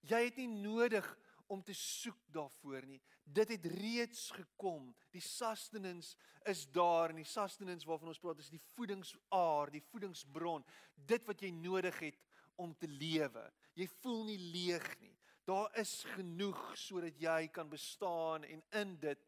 Jy 0.00 0.24
het 0.24 0.36
nie 0.36 0.48
nodig 0.48 1.06
om 1.54 1.62
te 1.64 1.74
soek 1.76 2.20
daarvoor 2.34 2.86
nie. 2.88 3.00
Dit 3.24 3.52
het 3.54 3.66
reeds 3.72 4.28
gekom. 4.34 4.90
Die 5.14 5.22
sustenance 5.22 6.16
is 6.50 6.64
daar 6.74 7.14
en 7.14 7.22
die 7.22 7.28
sustenance 7.28 7.88
waarvan 7.88 8.12
ons 8.12 8.20
praat 8.20 8.42
is 8.42 8.52
die 8.52 8.62
voedingsaar, 8.74 9.72
die 9.72 9.84
voedingsbron, 9.90 10.64
dit 10.94 11.26
wat 11.28 11.42
jy 11.42 11.52
nodig 11.56 11.98
het 12.04 12.20
om 12.60 12.74
te 12.78 12.90
lewe. 12.90 13.44
Jy 13.78 13.88
voel 14.00 14.24
nie 14.28 14.40
leeg 14.54 14.88
nie. 15.00 15.14
Daar 15.44 15.68
is 15.80 16.02
genoeg 16.14 16.60
sodat 16.80 17.18
jy 17.20 17.48
kan 17.52 17.68
bestaan 17.68 18.46
en 18.48 18.62
in 18.80 18.94
dit 19.00 19.24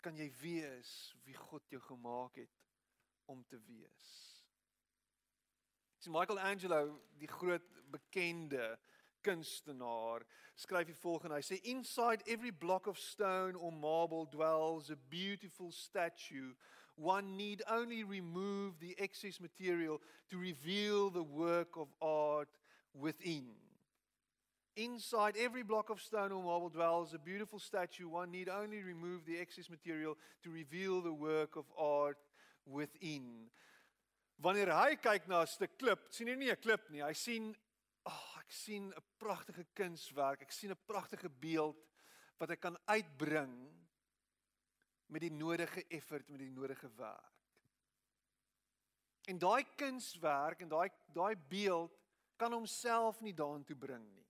kan 0.00 0.16
jy 0.16 0.30
wees 0.40 0.90
wie 1.26 1.36
God 1.36 1.66
jou 1.72 1.80
gemaak 1.84 2.38
het 2.40 2.60
om 3.30 3.42
te 3.50 3.58
wees. 3.66 4.06
Dis 6.00 6.08
Michael 6.08 6.40
Angelo, 6.40 6.84
die 7.20 7.28
groot 7.28 7.66
bekende 7.92 8.78
kunstenaar 9.22 10.24
skryf 10.56 10.86
die 10.86 10.96
volgende. 11.02 11.36
Hy 11.36 11.42
sê 11.42 11.60
inside 11.64 12.22
every 12.26 12.50
block 12.50 12.86
of 12.86 12.98
stone 12.98 13.56
or 13.56 13.72
marble 13.72 14.26
dwells 14.26 14.90
a 14.90 14.96
beautiful 15.10 15.72
statue. 15.72 16.54
One 16.96 17.36
need 17.36 17.62
only 17.68 18.04
remove 18.04 18.78
the 18.78 18.94
excess 18.98 19.40
material 19.40 20.00
to 20.28 20.38
reveal 20.38 21.10
the 21.10 21.22
work 21.22 21.76
of 21.76 21.88
art 22.02 22.48
within. 22.92 23.56
Inside 24.76 25.36
every 25.36 25.62
block 25.62 25.90
of 25.90 26.00
stone 26.00 26.32
or 26.32 26.42
marble 26.42 26.68
dwells 26.68 27.14
a 27.14 27.18
beautiful 27.18 27.58
statue. 27.58 28.08
One 28.08 28.30
need 28.30 28.48
only 28.48 28.82
remove 28.82 29.24
the 29.24 29.38
excess 29.38 29.68
material 29.68 30.16
to 30.42 30.50
reveal 30.50 31.00
the 31.00 31.12
work 31.12 31.56
of 31.56 31.64
art 31.76 32.18
within. 32.66 33.50
Wanneer 34.40 34.72
hy 34.72 34.96
kyk 34.96 35.28
na 35.28 35.42
'n 35.42 35.46
stuk 35.46 35.76
klip 35.78 36.08
sien 36.10 36.28
hy 36.28 36.34
nie 36.34 36.50
'n 36.50 36.56
klip 36.56 36.88
nie. 36.90 37.02
Hy 37.02 37.12
sien 37.12 37.56
ek 38.50 38.56
sien 38.58 38.90
'n 38.90 39.02
pragtige 39.22 39.64
kunswerk, 39.78 40.42
ek 40.42 40.50
sien 40.50 40.72
'n 40.72 40.84
pragtige 40.86 41.30
beeld 41.30 41.78
wat 42.36 42.50
ek 42.50 42.60
kan 42.60 42.76
uitbring 42.86 43.54
met 45.06 45.22
die 45.22 45.30
nodige 45.30 45.84
effort, 45.88 46.28
met 46.28 46.40
die 46.40 46.50
nodige 46.50 46.90
werk. 46.96 47.38
En 49.28 49.38
daai 49.38 49.62
kunswerk 49.76 50.60
en 50.60 50.68
daai 50.68 50.90
daai 51.14 51.36
beeld 51.36 51.94
kan 52.36 52.52
homself 52.52 53.20
nie 53.20 53.34
daartoe 53.34 53.76
bring 53.76 54.04
nie. 54.14 54.26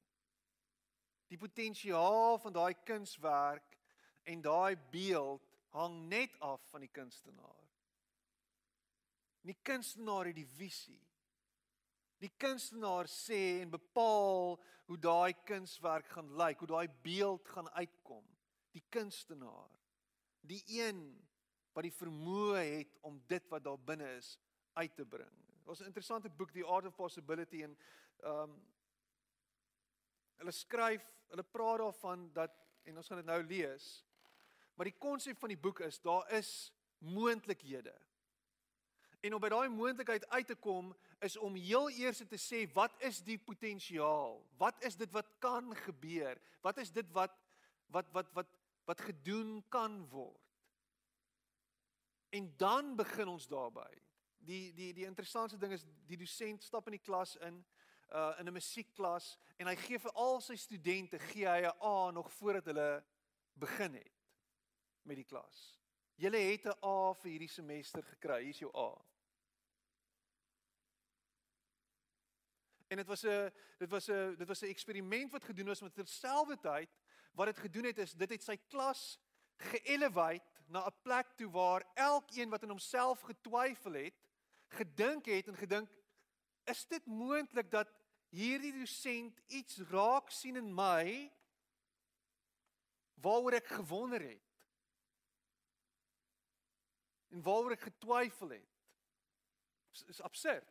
Die 1.29 1.39
potensiaal 1.39 2.39
van 2.39 2.53
daai 2.53 2.75
kunswerk 2.85 3.79
en 4.25 4.43
daai 4.43 4.77
beeld 4.91 5.49
hang 5.73 6.09
net 6.09 6.37
af 6.41 6.61
van 6.69 6.81
die 6.81 6.93
kunstenaar. 6.93 7.69
Die 9.41 9.57
kunstenaar 9.63 10.27
het 10.27 10.37
die 10.37 10.51
visie. 10.59 11.10
Die 12.21 12.33
kunstenaar 12.37 13.09
sê 13.09 13.61
en 13.63 13.73
bepaal 13.73 14.59
hoe 14.91 14.99
daai 15.01 15.33
kunswerk 15.49 16.11
gaan 16.13 16.29
lyk, 16.37 16.61
hoe 16.61 16.69
daai 16.69 16.89
beeld 17.05 17.49
gaan 17.49 17.71
uitkom. 17.71 18.25
Die 18.75 18.85
kunstenaar. 18.93 19.71
Die 20.41 20.61
een 20.69 21.01
wat 21.73 21.87
die 21.87 21.95
vermoë 21.95 22.65
het 22.67 22.99
om 23.07 23.21
dit 23.31 23.47
wat 23.49 23.65
daar 23.65 23.79
binne 23.79 24.09
is 24.19 24.35
uit 24.77 24.95
te 24.97 25.07
bring. 25.07 25.37
Ons 25.65 25.81
'n 25.81 25.89
interessante 25.89 26.29
boek 26.29 26.53
The 26.53 26.65
Art 26.65 26.87
of 26.87 26.95
Possibility 26.95 27.63
en 27.63 27.77
ehm 28.19 28.51
um, 28.51 28.61
hulle 30.41 30.53
skryf, 30.53 31.05
hulle 31.29 31.45
praat 31.45 31.79
daarvan 31.79 32.33
dat 32.33 32.53
en 32.83 32.97
ons 32.97 33.07
gaan 33.07 33.21
dit 33.21 33.27
nou 33.27 33.43
lees. 33.43 34.05
Maar 34.75 34.89
die 34.89 34.99
konsep 34.99 35.39
van 35.39 35.49
die 35.53 35.61
boek 35.61 35.81
is 35.81 36.01
daar 36.01 36.31
is 36.33 36.73
moontlikhede. 36.99 37.95
En 39.21 39.35
om 39.37 39.41
by 39.43 39.51
daai 39.53 39.69
moontlikheid 39.69 40.25
uit 40.33 40.47
te 40.47 40.57
kom 40.57 40.95
is 41.21 41.37
om 41.37 41.55
heel 41.55 41.91
eers 41.91 42.23
te 42.29 42.39
sê 42.41 42.65
wat 42.73 42.95
is 43.05 43.21
die 43.25 43.39
potensiaal? 43.39 44.39
Wat 44.61 44.85
is 44.85 44.97
dit 44.97 45.11
wat 45.13 45.29
kan 45.39 45.75
gebeur? 45.85 46.41
Wat 46.65 46.79
is 46.81 46.93
dit 46.93 47.11
wat 47.17 47.37
wat 47.93 48.09
wat 48.13 48.31
wat 48.33 48.57
wat 48.89 49.01
gedoen 49.01 49.61
kan 49.69 50.01
word? 50.09 50.41
En 52.31 52.55
dan 52.57 52.97
begin 52.97 53.29
ons 53.29 53.49
daarby. 53.49 53.91
Die 54.39 54.73
die 54.73 54.93
die 54.97 55.05
interessantste 55.05 55.59
ding 55.59 55.75
is 55.77 55.85
die 56.09 56.17
dosent 56.17 56.65
stap 56.65 56.89
in 56.89 56.97
die 56.97 57.05
klas 57.05 57.37
in 57.45 57.61
uh 58.11 58.33
in 58.39 58.49
'n 58.49 58.53
musiekklas 58.53 59.37
en 59.59 59.67
hy 59.67 59.77
gee 59.77 59.99
vir 59.99 60.13
al 60.13 60.41
sy 60.41 60.57
studente 60.57 61.19
gee 61.19 61.47
hy 61.47 61.61
'n 61.67 61.77
A 61.83 62.11
nog 62.11 62.33
voordat 62.33 62.65
hulle 62.65 63.05
begin 63.55 63.95
het 63.95 64.17
met 65.03 65.17
die 65.17 65.25
klas. 65.25 65.80
Julle 66.21 66.37
het 66.37 66.67
'n 66.69 66.77
A 66.85 67.15
vir 67.15 67.31
hierdie 67.31 67.49
semester 67.49 68.03
gekry. 68.03 68.43
Hier 68.43 68.53
is 68.53 68.59
jou 68.59 68.73
A. 68.77 68.91
En 72.89 72.97
dit 72.97 73.07
was 73.07 73.25
'n 73.25 73.53
dit 73.79 73.91
was 73.91 74.09
'n 74.09 74.37
dit 74.37 74.49
was 74.49 74.63
'n 74.63 74.67
eksperiment 74.67 75.33
wat 75.33 75.45
gedoen 75.45 75.71
is 75.71 75.81
met 75.81 75.95
terselfdertyd 75.95 76.91
wat 77.33 77.47
dit 77.47 77.59
gedoen 77.59 77.85
het 77.85 77.99
is 77.99 78.13
dit 78.13 78.31
het 78.31 78.43
sy 78.43 78.57
klas 78.57 79.19
geelevate 79.57 80.45
na 80.67 80.87
'n 80.87 81.01
plek 81.03 81.33
toe 81.37 81.51
waar 81.51 81.85
elkeen 81.95 82.51
wat 82.51 82.63
in 82.63 82.69
homself 82.69 83.21
getwyfel 83.21 83.93
het, 83.93 84.15
gedink 84.69 85.25
het 85.25 85.49
en 85.49 85.57
gedink 85.57 85.89
is 86.65 86.87
dit 86.87 87.07
moontlik 87.07 87.71
dat 87.71 87.89
hierdie 88.29 88.73
dosent 88.73 89.41
iets 89.47 89.79
raak 89.79 90.31
sien 90.31 90.57
in 90.57 90.75
my 90.75 91.33
waaroor 93.15 93.53
ek 93.53 93.67
gewonder 93.67 94.21
het 94.21 94.50
en 97.31 97.43
waaroor 97.43 97.77
ek 97.77 97.89
getwyfel 97.89 98.57
het 98.57 98.77
is, 99.95 100.05
is 100.17 100.23
absurd 100.23 100.69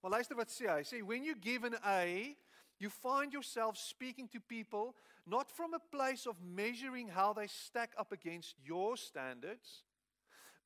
Maar 0.00 0.10
luister 0.10 0.36
wat 0.36 0.50
sê 0.50 0.68
hy. 0.70 0.82
Sê 0.86 1.02
when 1.02 1.24
you 1.24 1.34
give 1.34 1.66
an 1.66 1.76
A, 1.84 2.36
you 2.78 2.90
find 2.90 3.32
yourself 3.32 3.76
speaking 3.76 4.28
to 4.28 4.40
people 4.40 4.94
not 5.26 5.50
from 5.50 5.74
a 5.74 5.78
place 5.78 6.26
of 6.26 6.36
measuring 6.40 7.08
how 7.08 7.32
they 7.32 7.46
stack 7.46 7.92
up 7.98 8.12
against 8.12 8.54
your 8.64 8.96
standards, 8.96 9.84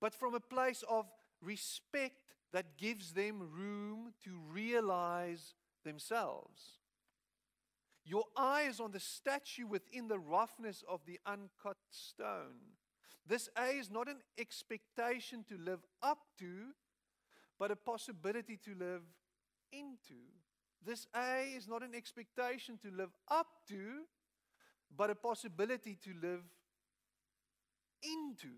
but 0.00 0.14
from 0.14 0.34
a 0.34 0.40
place 0.40 0.84
of 0.88 1.06
respect 1.40 2.20
that 2.52 2.76
gives 2.76 3.12
them 3.12 3.40
room 3.40 4.12
to 4.22 4.38
realize 4.52 5.54
themselves. 5.84 6.78
Your 8.04 8.24
eye 8.36 8.62
is 8.68 8.78
on 8.78 8.92
the 8.92 9.00
statue 9.00 9.66
within 9.66 10.08
the 10.08 10.18
roughness 10.18 10.84
of 10.88 11.00
the 11.06 11.18
uncut 11.24 11.78
stone. 11.90 12.76
This 13.26 13.48
A 13.56 13.78
is 13.78 13.90
not 13.90 14.08
an 14.08 14.20
expectation 14.36 15.44
to 15.48 15.56
live 15.56 15.80
up 16.02 16.18
to, 16.38 16.74
but 17.58 17.70
a 17.70 17.76
possibility 17.76 18.56
to 18.56 18.74
live 18.74 19.02
into. 19.70 20.18
This 20.84 21.06
A 21.14 21.54
is 21.56 21.68
not 21.68 21.82
an 21.82 21.94
expectation 21.94 22.78
to 22.78 22.90
live 22.90 23.12
up 23.28 23.46
to, 23.68 24.02
but 24.96 25.10
a 25.10 25.14
possibility 25.14 25.96
to 26.02 26.10
live 26.20 26.44
into. 28.02 28.52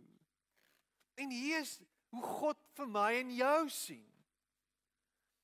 En 1.15 1.31
hier 1.31 1.61
is 1.61 1.81
hoe 2.09 2.23
God 2.23 2.57
vir 2.75 2.89
my 2.89 3.13
en 3.21 3.31
jou 3.37 3.69
sien. 3.69 4.07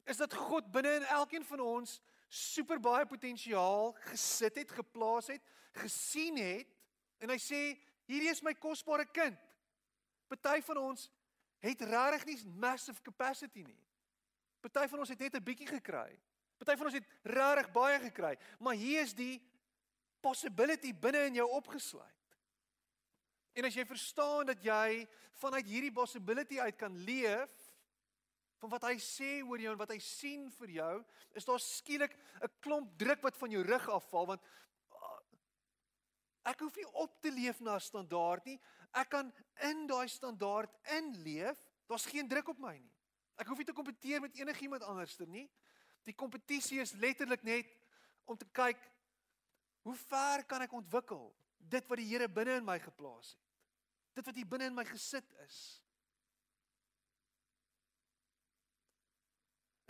Is 0.05 0.17
dat 0.17 0.35
God 0.35 0.73
binne 0.73 0.95
in 0.95 1.07
elkeen 1.13 1.45
van 1.45 1.61
ons 1.61 2.01
super 2.31 2.81
baie 2.81 3.07
potensiaal 3.07 3.93
gesit 4.09 4.57
het, 4.63 4.71
geplaas 4.71 5.31
het, 5.31 5.43
gesien 5.83 6.39
het 6.41 6.71
en 7.21 7.31
hy 7.31 7.39
sê 7.43 7.63
hierdie 8.11 8.33
is 8.33 8.43
my 8.43 8.55
kosbare 8.59 9.07
kind. 9.07 9.39
Party 10.31 10.61
van 10.67 10.83
ons 10.83 11.09
het 11.63 11.83
regtig 11.87 12.27
nie 12.27 12.39
massive 12.63 13.03
capacity 13.05 13.63
nie. 13.63 13.79
Party 14.61 14.87
van 14.91 15.05
ons 15.05 15.13
het 15.13 15.19
net 15.19 15.35
'n 15.35 15.45
bietjie 15.45 15.69
gekry. 15.69 16.19
Party 16.59 16.77
van 16.77 16.87
ons 16.87 16.95
het 16.95 17.09
regtig 17.25 17.73
baie 17.73 17.99
gekry, 18.01 18.37
maar 18.59 18.75
hier 18.75 19.03
is 19.03 19.15
die 19.15 19.41
possibility 20.21 20.93
binne 20.93 21.27
in 21.27 21.35
jou 21.35 21.49
opgesluit. 21.49 22.21
En 23.53 23.65
as 23.65 23.75
jy 23.75 23.85
verstaan 23.87 24.47
dat 24.47 24.63
jy 24.63 25.09
vanuit 25.41 25.67
hierdie 25.67 25.93
possibility 25.93 26.61
uit 26.61 26.77
kan 26.77 26.97
leef 27.05 27.51
van 28.61 28.71
wat 28.71 28.85
hy 28.91 28.97
sê 29.01 29.41
oor 29.43 29.61
jou 29.61 29.73
en 29.73 29.81
wat 29.81 29.95
hy 29.95 29.99
sien 29.99 30.51
vir 30.59 30.75
jou, 30.77 31.05
is 31.33 31.45
daar 31.49 31.61
skielik 31.61 32.17
'n 32.43 32.53
klomp 32.61 32.99
druk 32.99 33.23
wat 33.23 33.37
van 33.37 33.51
jou 33.51 33.63
rug 33.63 33.89
afval 33.89 34.27
want 34.27 34.43
ek 36.49 36.61
hoef 36.65 36.77
nie 36.77 36.89
op 37.03 37.21
te 37.21 37.31
leef 37.31 37.61
na 37.61 37.75
'n 37.75 37.81
standaard 37.81 38.45
nie. 38.45 38.61
Ek 38.93 39.09
kan 39.09 39.33
in 39.63 39.87
daai 39.87 40.09
standaard 40.09 40.71
inleef. 40.97 41.59
Daar's 41.87 42.07
geen 42.07 42.29
druk 42.29 42.49
op 42.49 42.59
my 42.59 42.79
nie. 42.79 42.93
Ek 43.37 43.47
hoef 43.47 43.59
nie 43.59 43.67
te 43.67 43.73
kompeteer 43.73 44.21
met 44.21 44.35
enigiemand 44.35 44.83
anderster 44.83 45.27
nie. 45.27 45.51
Die 46.05 46.15
kompetisie 46.15 46.81
is 46.81 46.93
letterlik 46.93 47.43
net 47.43 47.67
om 48.25 48.37
te 48.37 48.49
kyk 48.53 48.81
hoe 49.83 49.97
ver 49.97 50.45
kan 50.45 50.63
ek 50.63 50.73
ontwikkel 50.73 51.31
dit 51.59 51.87
wat 51.89 52.01
die 52.01 52.09
Here 52.09 52.29
binne 52.29 52.59
in 52.61 52.67
my 52.67 52.79
geplaas 52.83 53.33
het. 53.35 53.47
Dit 54.15 54.27
wat 54.27 54.37
hier 54.37 54.49
binne 54.49 54.69
in 54.71 54.77
my 54.77 54.85
gesit 54.85 55.27
is. 55.47 55.59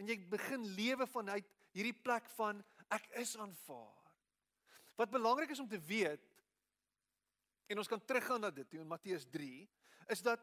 En 0.00 0.08
jy 0.08 0.16
begin 0.32 0.64
lewe 0.76 1.06
vanuit 1.06 1.48
hierdie 1.76 1.96
plek 1.96 2.28
van 2.36 2.62
ek 2.88 3.06
is 3.20 3.36
aanvaar. 3.36 4.12
Wat 4.96 5.12
belangrik 5.12 5.52
is 5.52 5.60
om 5.62 5.68
te 5.68 5.80
weet 5.80 6.29
en 7.70 7.78
ons 7.78 7.90
kan 7.90 8.02
teruggaan 8.02 8.42
na 8.42 8.50
dit 8.50 8.66
toe 8.70 8.80
in 8.82 8.90
Matteus 8.90 9.28
3 9.30 9.62
is 10.10 10.22
dat 10.26 10.42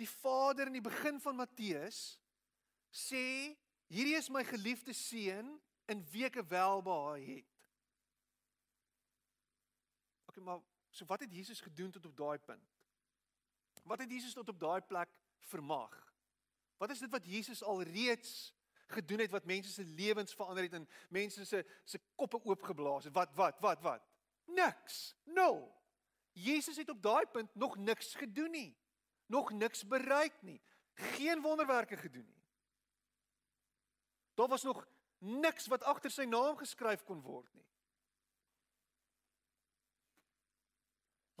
die 0.00 0.08
Vader 0.08 0.70
in 0.70 0.78
die 0.78 0.84
begin 0.84 1.20
van 1.20 1.36
Matteus 1.36 2.00
sê 2.88 3.24
hierdie 3.92 4.16
is 4.16 4.30
my 4.32 4.44
geliefde 4.48 4.94
seun 4.96 5.50
in 5.92 6.00
wie 6.12 6.24
ek 6.24 6.38
welbehaag 6.48 7.26
het. 7.26 7.66
OK, 10.30 10.40
maar 10.40 10.62
so 10.88 11.04
wat 11.10 11.26
het 11.26 11.34
Jesus 11.34 11.60
gedoen 11.60 11.92
tot 11.92 12.08
op 12.08 12.16
daai 12.16 12.38
punt? 12.38 12.72
Wat 13.84 14.00
het 14.00 14.10
Jesus 14.10 14.32
tot 14.32 14.48
op 14.48 14.60
daai 14.60 14.80
plek 14.80 15.12
vermag? 15.50 15.92
Wat 16.80 16.90
is 16.90 17.04
dit 17.04 17.12
wat 17.12 17.28
Jesus 17.28 17.62
alreeds 17.62 18.54
gedoen 18.92 19.24
het 19.24 19.32
wat 19.32 19.44
mense 19.48 19.72
se 19.72 19.84
lewens 19.84 20.34
verander 20.36 20.64
het 20.64 20.80
en 20.80 20.88
mense 21.12 21.44
se 21.44 21.60
se 21.84 22.00
koppe 22.16 22.40
oopgeblaas 22.44 23.04
het? 23.04 23.14
Wat 23.14 23.36
wat 23.36 23.60
wat 23.60 23.84
wat? 23.84 24.08
Niks. 24.46 25.14
Nul. 25.24 25.81
Jesus 26.32 26.76
het 26.76 26.88
op 26.88 27.02
daai 27.02 27.26
punt 27.26 27.54
nog 27.54 27.76
niks 27.76 28.14
gedoen 28.14 28.50
nie. 28.50 28.76
Nog 29.26 29.52
niks 29.52 29.86
bereik 29.86 30.42
nie. 30.42 30.60
Geen 30.94 31.40
wonderwerke 31.40 31.96
gedoen 31.96 32.26
nie. 32.26 32.42
Daar 34.34 34.48
was 34.48 34.62
nog 34.62 34.86
niks 35.18 35.66
wat 35.66 35.82
agter 35.82 36.10
sy 36.10 36.24
naam 36.24 36.56
geskryf 36.56 37.04
kon 37.04 37.20
word 37.22 37.52
nie. 37.54 37.68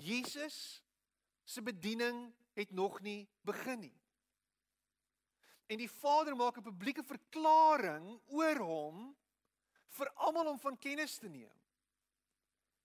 Jesus 0.02 0.82
se 1.44 1.62
bediening 1.62 2.32
het 2.52 2.70
nog 2.70 3.00
nie 3.00 3.28
begin 3.40 3.78
nie. 3.78 3.96
En 5.66 5.78
die 5.78 5.90
Vader 5.90 6.36
maak 6.36 6.56
'n 6.56 6.62
publieke 6.62 7.02
verklaring 7.02 8.20
oor 8.26 8.58
hom 8.58 9.16
vir 9.88 10.12
almal 10.14 10.46
om 10.46 10.58
van 10.58 10.78
kennis 10.78 11.18
te 11.18 11.28
neem. 11.28 11.52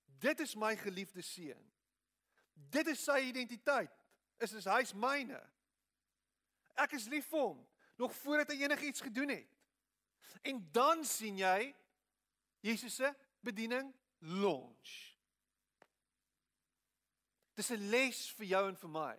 Dit 0.05 0.39
is 0.39 0.55
my 0.55 0.75
geliefde 0.77 1.21
seun. 1.21 1.76
Dit 2.69 2.87
is 2.87 3.03
sy 3.03 3.19
identiteit. 3.29 3.91
Is 4.39 4.53
is 4.53 4.65
hy's 4.65 4.93
myne. 4.93 5.39
Ek 6.77 6.93
is 6.97 7.07
lief 7.09 7.29
vir 7.31 7.41
hom 7.41 7.61
nog 7.97 8.13
voordat 8.21 8.51
hy 8.53 8.61
enigiets 8.61 9.01
gedoen 9.01 9.29
het. 9.33 9.53
En 10.45 10.61
dan 10.71 11.05
sien 11.05 11.37
jy 11.37 11.75
Jesus 12.61 12.95
se 12.95 13.09
bediening 13.41 13.89
launch. 14.19 15.17
Dis 17.57 17.71
'n 17.71 17.89
les 17.89 18.29
vir 18.37 18.45
jou 18.45 18.67
en 18.69 18.75
vir 18.75 18.89
my. 18.89 19.15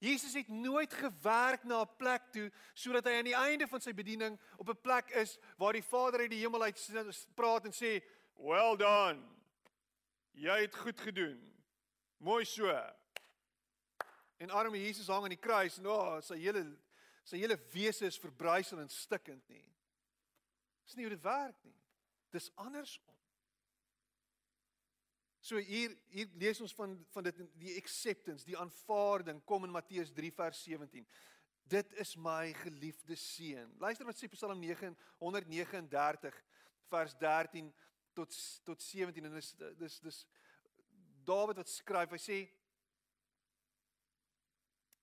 Jesus 0.00 0.34
het 0.34 0.48
nooit 0.48 0.92
gewerk 0.92 1.64
na 1.64 1.82
'n 1.82 1.96
plek 1.96 2.32
toe 2.32 2.50
sodat 2.74 3.04
hy 3.04 3.18
aan 3.18 3.24
die 3.24 3.36
einde 3.36 3.68
van 3.68 3.80
sy 3.80 3.92
bediening 3.92 4.40
op 4.56 4.68
'n 4.68 4.80
plek 4.80 5.10
is 5.10 5.38
waar 5.56 5.72
die 5.72 5.84
Vader 5.84 6.20
uit 6.20 6.30
die 6.30 6.40
hemel 6.40 6.62
uit 6.62 7.26
praat 7.34 7.64
en 7.64 7.72
sê, 7.72 8.04
"Well 8.34 8.76
done. 8.76 9.39
Jy 10.32 10.60
het 10.60 10.76
goed 10.76 11.00
gedoen. 11.00 11.40
Mooi 12.18 12.44
so." 12.44 12.70
En 14.40 14.50
arme 14.50 14.80
Jesus 14.80 15.06
hang 15.06 15.22
aan 15.22 15.34
die 15.34 15.40
kruis 15.40 15.78
en 15.78 15.86
oh, 15.86 16.20
sy 16.24 16.38
hele 16.40 16.64
sy 17.28 17.38
hele 17.42 17.58
wese 17.70 18.08
is 18.08 18.18
verbrysel 18.18 18.80
en 18.80 18.88
stikkend 18.88 19.48
nie. 19.52 19.66
Dis 20.86 20.96
nie 20.96 21.04
hoe 21.04 21.12
dit 21.12 21.22
werk 21.22 21.58
nie. 21.62 21.76
Dis 22.32 22.48
andersom. 22.58 23.10
So 25.40 25.60
hier 25.60 25.92
hier 26.12 26.28
lees 26.40 26.60
ons 26.60 26.74
van 26.76 26.96
van 27.14 27.28
dit 27.28 27.42
die 27.60 27.76
acceptance, 27.80 28.46
die 28.48 28.58
aanvaarding 28.58 29.42
kom 29.48 29.64
in 29.64 29.72
Matteus 29.74 30.12
3 30.16 30.32
vers 30.36 30.62
17. 30.64 31.06
Dit 31.70 31.92
is 32.02 32.16
my 32.16 32.52
geliefde 32.64 33.16
seun. 33.16 33.70
Luister 33.78 34.08
wat 34.08 34.18
sê 34.18 34.28
Psalm 34.32 34.64
139 34.64 36.40
vers 36.90 37.14
13 37.20 37.70
tot 38.12 38.36
tot 38.64 38.82
17 38.82 39.24
en 39.24 39.34
dis 39.34 39.54
dis 39.78 40.00
dis 40.00 40.26
Dawid 41.24 41.56
wat 41.60 41.68
skryf. 41.68 42.10
Hy 42.10 42.18
sê 42.18 42.38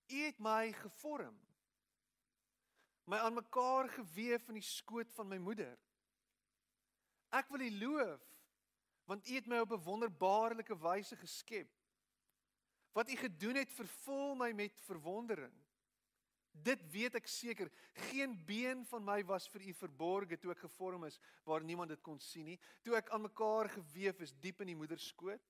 U 0.08 0.22
het 0.24 0.38
my 0.40 0.72
gevorm. 0.72 1.36
My 3.08 3.20
aan 3.24 3.36
mekaar 3.36 3.88
gewewe 3.92 4.40
in 4.48 4.58
die 4.60 4.64
skoot 4.64 5.12
van 5.16 5.28
my 5.28 5.38
moeder. 5.40 5.76
Ek 7.32 7.48
wil 7.52 7.64
U 7.66 7.70
loof 7.84 8.24
want 9.08 9.24
U 9.24 9.34
het 9.34 9.46
my 9.48 9.62
op 9.64 9.70
'n 9.72 9.84
wonderbaarlike 9.84 10.76
wyse 10.76 11.16
geskep. 11.16 11.68
Wat 12.92 13.08
U 13.08 13.16
gedoen 13.16 13.54
het, 13.54 13.72
vervul 13.72 14.34
my 14.34 14.52
met 14.52 14.80
verwondering. 14.84 15.54
Dit 16.64 16.82
weet 16.92 17.14
ek 17.18 17.28
seker, 17.30 17.70
geen 18.08 18.34
been 18.46 18.84
van 18.90 19.04
my 19.04 19.20
was 19.26 19.46
vir 19.52 19.68
U 19.70 19.74
verborge 19.78 20.38
toe 20.40 20.52
ek 20.54 20.64
gevorm 20.66 21.04
is 21.08 21.18
waar 21.46 21.64
niemand 21.64 21.92
dit 21.94 22.02
kon 22.02 22.18
sien 22.22 22.48
nie, 22.50 22.58
toe 22.82 22.96
ek 22.98 23.12
aan 23.14 23.26
mekaar 23.26 23.70
gewewe 23.72 24.26
is 24.26 24.34
diep 24.42 24.64
in 24.64 24.72
die 24.72 24.78
moeder 24.78 24.98
se 24.98 25.12
skoot. 25.12 25.44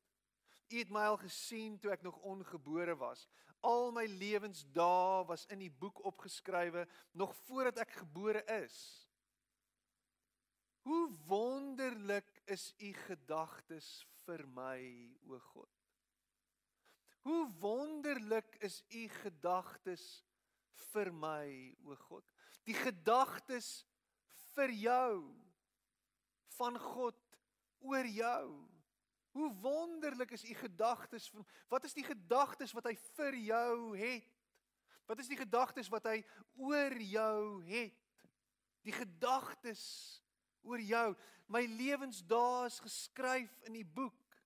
U 0.68 0.76
het 0.76 0.90
my 0.92 1.06
al 1.08 1.16
gesien 1.22 1.78
toe 1.80 1.92
ek 1.94 2.04
nog 2.04 2.18
ongebore 2.28 2.96
was. 3.00 3.24
Al 3.64 3.90
my 3.94 4.04
lewensdae 4.06 5.24
was 5.26 5.46
in 5.52 5.64
die 5.64 5.72
boek 5.72 6.02
opgeskrywe 6.06 6.84
nog 7.16 7.32
voordat 7.46 7.80
ek 7.86 7.96
gebore 8.02 8.44
is. 8.60 8.76
Hoe 10.84 11.08
wonderlik 11.28 12.28
is 12.46 12.70
u 12.78 12.92
gedagtes 13.08 13.88
vir 14.24 14.44
my, 14.52 14.78
o 15.28 15.40
God. 15.52 15.74
Hoe 17.26 17.44
wonderlik 17.60 18.56
is 18.64 18.80
u 18.88 19.08
gedagtes 19.22 20.06
vir 20.92 21.12
my, 21.12 21.76
o 21.84 21.96
God. 22.08 22.26
Die 22.66 22.76
gedagtes 22.76 23.84
vir 24.54 24.72
jou 24.74 25.14
van 26.58 26.78
God 26.78 27.18
oor 27.86 28.06
jou. 28.06 28.68
Hoe 29.36 29.50
wonderlik 29.62 30.32
is 30.34 30.44
u 30.44 30.54
gedagtes 30.54 31.28
vir 31.30 31.44
Wat 31.68 31.84
is 31.84 31.94
die 31.94 32.04
gedagtes 32.06 32.72
wat 32.74 32.88
hy 32.90 32.94
vir 33.16 33.36
jou 33.38 33.96
het? 33.98 34.34
Wat 35.06 35.18
is 35.18 35.28
die 35.28 35.38
gedagtes 35.38 35.88
wat 35.88 36.04
hy 36.10 36.18
oor 36.56 36.96
jou 37.00 37.62
het? 37.64 38.00
Die 38.84 38.92
gedagtes 38.92 39.84
oor 40.62 40.80
jou. 40.80 41.14
My 41.48 41.64
lewensdae 41.64 42.66
is 42.68 42.80
geskryf 42.84 43.54
in 43.68 43.78
die 43.78 43.86
boek. 43.86 44.36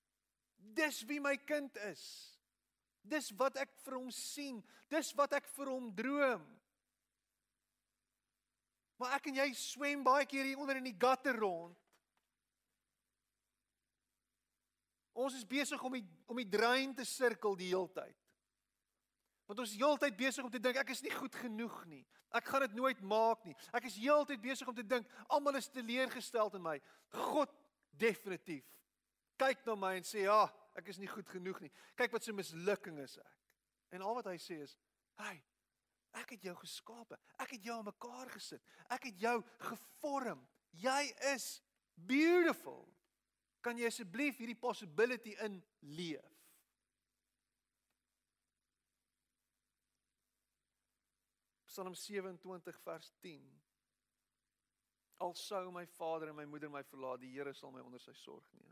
Dis 0.76 1.02
wie 1.08 1.20
my 1.20 1.34
kind 1.36 1.76
is. 1.88 2.04
Dis 3.02 3.30
wat 3.38 3.58
ek 3.60 3.72
vir 3.82 3.96
hom 3.98 4.10
sien. 4.14 4.60
Dis 4.92 5.12
wat 5.18 5.34
ek 5.38 5.48
vir 5.56 5.70
hom 5.72 5.90
droom. 5.96 6.42
Maar 9.00 9.16
ek 9.18 9.30
en 9.30 9.40
jy 9.42 9.48
swem 9.58 10.04
baie 10.06 10.26
keer 10.30 10.46
hier 10.46 10.60
onder 10.62 10.78
in 10.78 10.86
die 10.86 10.98
gutter 10.98 11.36
rond. 11.42 11.78
Ons 15.12 15.36
is 15.36 15.44
besig 15.44 15.80
om 15.84 15.98
die 15.98 16.04
om 16.30 16.38
die 16.38 16.48
drein 16.48 16.94
te 16.96 17.04
sirkel 17.04 17.58
die 17.58 17.72
hele 17.74 17.90
tyd. 17.92 18.16
Want 19.50 19.60
ons 19.60 19.74
is 19.74 19.80
heeltyd 19.80 20.14
besig 20.16 20.46
om 20.46 20.52
te 20.52 20.62
dink 20.62 20.78
ek 20.80 20.94
is 20.94 21.02
nie 21.04 21.12
goed 21.12 21.34
genoeg 21.36 21.82
nie. 21.90 22.04
Ek 22.32 22.46
gaan 22.48 22.64
dit 22.64 22.78
nooit 22.78 23.00
maak 23.04 23.42
nie. 23.44 23.56
Ek 23.76 23.84
is 23.90 23.98
heeltyd 24.00 24.40
besig 24.40 24.68
om 24.70 24.76
te 24.76 24.86
dink 24.86 25.10
almal 25.28 25.58
is 25.58 25.68
teleurgesteld 25.68 26.56
in 26.56 26.64
my. 26.64 26.78
God 27.12 27.50
definitief 28.00 28.64
kyk 29.42 29.64
na 29.66 29.76
my 29.78 29.96
en 29.98 30.06
sê 30.06 30.26
ja, 30.26 30.46
ek 30.78 30.88
is 30.92 30.98
nie 30.98 31.10
goed 31.10 31.28
genoeg 31.28 31.60
nie. 31.60 31.72
Kyk 31.96 32.12
wat 32.12 32.28
'n 32.28 32.34
mislukking 32.34 32.98
is 32.98 33.18
ek. 33.18 33.38
En 33.92 34.02
al 34.02 34.14
wat 34.14 34.26
hy 34.26 34.38
sê 34.38 34.62
is, 34.62 34.76
"Hey, 35.16 35.42
ek 36.12 36.30
het 36.30 36.42
jou 36.42 36.54
geskape. 36.54 37.18
Ek 37.38 37.50
het 37.50 37.64
jou 37.64 37.78
aan 37.78 37.84
mekaar 37.84 38.30
gesit. 38.30 38.62
Ek 38.90 39.04
het 39.04 39.18
jou 39.20 39.42
gevorm. 39.58 40.48
Jy 40.70 41.14
is 41.34 41.62
beautiful. 41.94 42.88
Kan 43.60 43.76
jy 43.78 43.86
asseblief 43.86 44.36
hierdie 44.36 44.60
possibility 44.60 45.36
in 45.38 45.62
leef?" 45.80 46.32
Psalm 51.66 51.94
27 51.94 52.80
vers 52.82 53.12
10 53.20 53.62
Al 55.22 55.34
sou 55.38 55.70
my 55.70 55.84
vader 55.86 56.28
en 56.32 56.36
my 56.36 56.44
moeder 56.50 56.70
my 56.70 56.82
verlaat, 56.82 57.20
die 57.22 57.30
Here 57.30 57.54
sal 57.54 57.70
my 57.70 57.80
onder 57.84 58.00
sy 58.02 58.14
sorg 58.18 58.48
neem. 58.58 58.71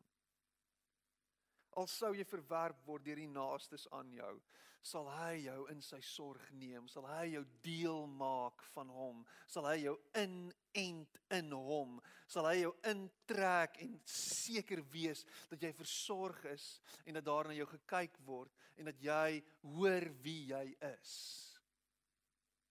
Al 1.79 1.87
sou 1.87 2.15
jy 2.17 2.25
verwerp 2.27 2.81
word 2.87 3.05
deur 3.07 3.21
die 3.21 3.31
naastes 3.31 3.87
aan 3.95 4.11
jou, 4.17 4.35
sal 4.83 5.11
hy 5.13 5.43
jou 5.45 5.67
in 5.71 5.83
sy 5.85 6.01
sorg 6.05 6.47
neem, 6.57 6.87
sal 6.89 7.05
hy 7.11 7.35
jou 7.35 7.43
deel 7.65 8.07
maak 8.09 8.65
van 8.73 8.89
hom, 8.95 9.21
sal 9.51 9.69
hy 9.69 9.77
jou 9.83 9.95
inent 10.19 11.21
in 11.37 11.53
hom, 11.53 11.99
sal 12.31 12.49
hy 12.49 12.63
jou 12.63 12.73
intrek 12.89 13.77
en 13.85 13.99
seker 14.09 14.83
wees 14.93 15.27
dat 15.53 15.63
jy 15.63 15.73
versorg 15.77 16.43
is 16.55 16.73
en 17.05 17.19
dat 17.19 17.29
daar 17.29 17.51
na 17.51 17.59
jou 17.59 17.69
gekyk 17.75 18.17
word 18.25 18.57
en 18.81 18.89
dat 18.89 19.05
jy 19.05 19.43
hoor 19.77 20.09
wie 20.25 20.49
jy 20.55 20.65
is. 20.95 21.15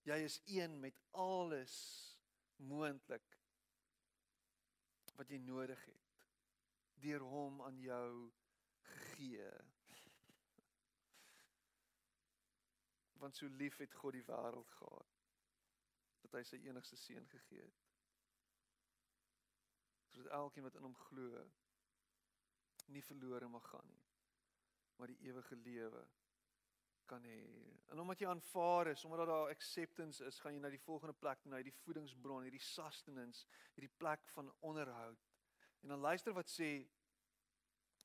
Jy 0.10 0.18
is 0.26 0.40
een 0.50 0.80
met 0.82 0.98
alles 1.14 1.76
moontlik 2.58 3.38
wat 5.20 5.30
jy 5.30 5.38
nodig 5.44 5.80
het 5.86 6.00
deur 7.04 7.24
hom 7.24 7.62
aan 7.64 7.78
jou 7.84 8.32
gegee. 8.94 9.52
Want 13.20 13.36
so 13.36 13.48
lief 13.60 13.78
het 13.84 13.94
God 13.94 14.16
die 14.16 14.26
wêreld 14.28 14.72
gehad 14.80 15.16
dat 16.24 16.36
hy 16.38 16.44
sy 16.46 16.60
enigste 16.68 16.98
seun 17.00 17.26
gegee 17.32 17.64
het. 17.64 17.82
Sodat 20.14 20.32
elkeen 20.36 20.66
wat 20.68 20.78
in 20.78 20.88
hom 20.88 20.96
glo 21.08 21.44
nie 22.94 23.04
verlore 23.06 23.48
mag 23.48 23.66
gaan 23.70 23.88
nie, 23.88 24.06
maar 24.98 25.12
die 25.12 25.20
ewige 25.30 25.56
lewe 25.56 26.04
kan 27.10 27.26
hê. 27.26 27.40
En 27.90 28.00
omdat 28.04 28.22
jy 28.22 28.30
aanvaar 28.30 28.92
is, 28.92 29.04
omdat 29.06 29.28
daar 29.28 29.50
acceptance 29.50 30.26
is, 30.26 30.40
gaan 30.40 30.54
jy 30.54 30.62
na 30.62 30.72
die 30.74 30.82
volgende 30.84 31.16
plek, 31.18 31.42
na 31.46 31.62
die 31.66 31.74
voedingsbron, 31.82 32.46
hierdie 32.46 32.64
sustenance, 32.64 33.48
hierdie 33.76 33.94
plek 34.02 34.28
van 34.36 34.52
onderhoud. 34.66 35.26
En 35.82 35.96
dan 35.96 36.04
luister 36.06 36.36
wat 36.38 36.52
sê 36.52 36.70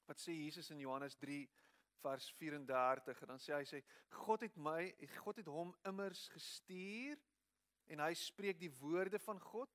wat 0.07 0.21
sê 0.21 0.35
Jesus 0.37 0.71
in 0.71 0.83
Johannes 0.85 1.17
3 1.17 1.49
vers 2.05 2.33
34 2.39 3.21
en 3.23 3.33
dan 3.33 3.41
sê 3.41 3.55
hy 3.57 3.65
sê 3.69 3.81
God 4.25 4.45
het 4.45 4.57
my 4.61 4.83
God 5.23 5.41
het 5.41 5.49
hom 5.49 5.73
immers 5.89 6.27
gestuur 6.35 7.21
en 7.93 8.03
hy 8.05 8.13
spreek 8.19 8.61
die 8.61 8.73
woorde 8.81 9.21
van 9.25 9.41
God 9.41 9.73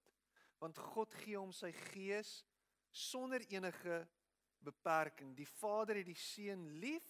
want 0.61 0.77
God 0.93 1.13
gee 1.23 1.37
hom 1.39 1.53
sy 1.55 1.71
gees 1.93 2.41
sonder 2.91 3.43
enige 3.53 4.01
beperking. 4.65 5.31
Die 5.37 5.47
Vader 5.47 6.01
het 6.01 6.09
die 6.09 6.19
seun 6.19 6.65
lief 6.83 7.05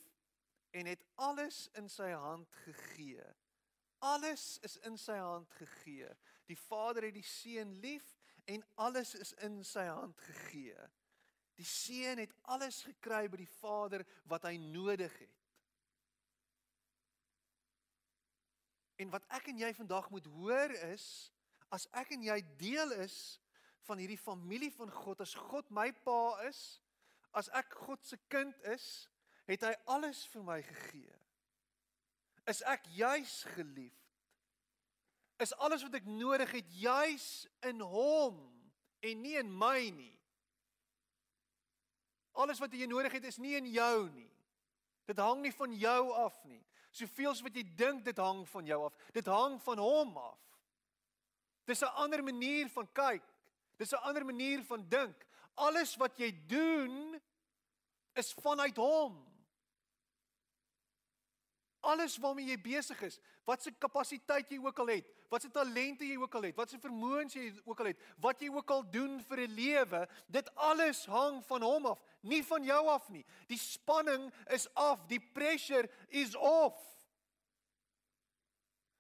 en 0.76 0.86
het 0.86 1.02
alles 1.18 1.64
in 1.80 1.90
sy 1.90 2.12
hand 2.14 2.52
gegee. 2.68 3.26
Alles 4.06 4.60
is 4.64 4.78
in 4.86 5.00
sy 5.02 5.18
hand 5.18 5.50
gegee. 5.58 6.12
Die 6.48 6.60
Vader 6.68 7.08
het 7.10 7.18
die 7.18 7.26
seun 7.26 7.74
lief 7.82 8.14
en 8.46 8.64
alles 8.86 9.16
is 9.18 9.34
in 9.46 9.64
sy 9.66 9.88
hand 9.90 10.22
gegee 10.30 10.78
Die 11.60 11.68
seun 11.68 12.22
het 12.22 12.32
alles 12.48 12.84
gekry 12.88 13.26
by 13.28 13.42
die 13.42 13.54
Vader 13.60 14.06
wat 14.32 14.48
hy 14.48 14.56
nodig 14.62 15.12
het. 15.20 15.36
En 19.00 19.12
wat 19.12 19.28
ek 19.36 19.52
en 19.52 19.60
jy 19.60 19.74
vandag 19.76 20.10
moet 20.12 20.28
hoor 20.40 20.72
is 20.92 21.06
as 21.70 21.86
ek 22.00 22.16
en 22.16 22.24
jy 22.26 22.40
deel 22.60 22.92
is 23.04 23.38
van 23.88 24.00
hierdie 24.02 24.20
familie 24.20 24.72
van 24.74 24.90
God, 24.92 25.22
as 25.22 25.36
God 25.38 25.70
my 25.74 25.88
pa 26.06 26.40
is, 26.48 26.80
as 27.38 27.50
ek 27.58 27.76
God 27.86 28.04
se 28.06 28.18
kind 28.32 28.56
is, 28.74 29.08
het 29.50 29.64
hy 29.66 29.74
alles 29.90 30.24
vir 30.34 30.46
my 30.46 30.60
gegee. 30.66 31.16
Is 32.50 32.64
ek 32.66 32.88
juis 32.98 33.44
geliefd? 33.54 33.96
Is 35.40 35.54
alles 35.64 35.86
wat 35.86 35.96
ek 36.02 36.08
nodig 36.10 36.52
het 36.52 36.72
juis 36.82 37.28
in 37.70 37.80
hom 37.86 38.42
en 39.06 39.22
nie 39.24 39.38
in 39.40 39.52
my 39.54 39.78
nie? 39.96 40.19
Alles 42.40 42.60
wat 42.62 42.74
jy 42.74 42.88
nodig 42.88 43.12
het 43.18 43.26
is 43.28 43.40
nie 43.42 43.58
in 43.58 43.68
jou 43.74 44.10
nie. 44.14 44.30
Dit 45.10 45.20
hang 45.20 45.42
nie 45.44 45.52
van 45.52 45.74
jou 45.76 46.12
af 46.16 46.38
nie. 46.48 46.62
Soveel 46.96 47.34
as 47.34 47.42
wat 47.44 47.56
jy 47.56 47.66
dink 47.78 48.06
dit 48.06 48.18
hang 48.18 48.46
van 48.48 48.70
jou 48.70 48.80
af. 48.88 48.96
Dit 49.14 49.28
hang 49.28 49.58
van 49.66 49.82
hom 49.82 50.16
af. 50.18 50.40
Dis 51.68 51.84
'n 51.84 51.96
ander 52.02 52.24
manier 52.24 52.70
van 52.70 52.88
kyk. 52.94 53.24
Dis 53.78 53.94
'n 53.94 54.04
ander 54.08 54.26
manier 54.26 54.64
van 54.64 54.90
dink. 54.90 55.28
Alles 55.56 55.96
wat 55.96 56.18
jy 56.18 56.32
doen 56.48 57.22
is 58.16 58.34
vanuit 58.34 58.78
hom. 58.78 59.29
Alles 61.82 62.18
waarmee 62.18 62.50
jy 62.50 62.58
besig 62.62 63.02
is, 63.02 63.20
wat 63.48 63.64
se 63.64 63.72
kapasiteit 63.72 64.50
jy 64.52 64.60
ook 64.60 64.80
al 64.80 64.88
het, 64.88 65.08
wat 65.30 65.42
se 65.42 65.50
talente 65.50 66.06
jy 66.06 66.18
ook 66.20 66.36
al 66.36 66.50
het, 66.50 66.56
wat 66.56 66.70
se 66.70 66.80
vermoëns 66.80 67.34
jy 67.34 67.54
ook 67.64 67.80
al 67.80 67.92
het, 67.94 68.00
wat 68.18 68.42
jy 68.42 68.50
ook 68.52 68.72
al 68.72 68.84
doen 68.92 69.20
vir 69.24 69.48
'n 69.48 69.56
lewe, 69.56 70.08
dit 70.28 70.56
alles 70.56 71.06
hang 71.06 71.46
van 71.46 71.62
hom 71.62 71.86
af 71.86 72.02
nie 72.22 72.42
van 72.44 72.64
jou 72.64 72.88
af 72.88 73.10
nie. 73.10 73.24
Die 73.48 73.60
spanning 73.60 74.30
is 74.54 74.68
af, 74.74 75.06
die 75.08 75.22
pressure 75.34 75.90
is 76.08 76.36
off. 76.36 76.80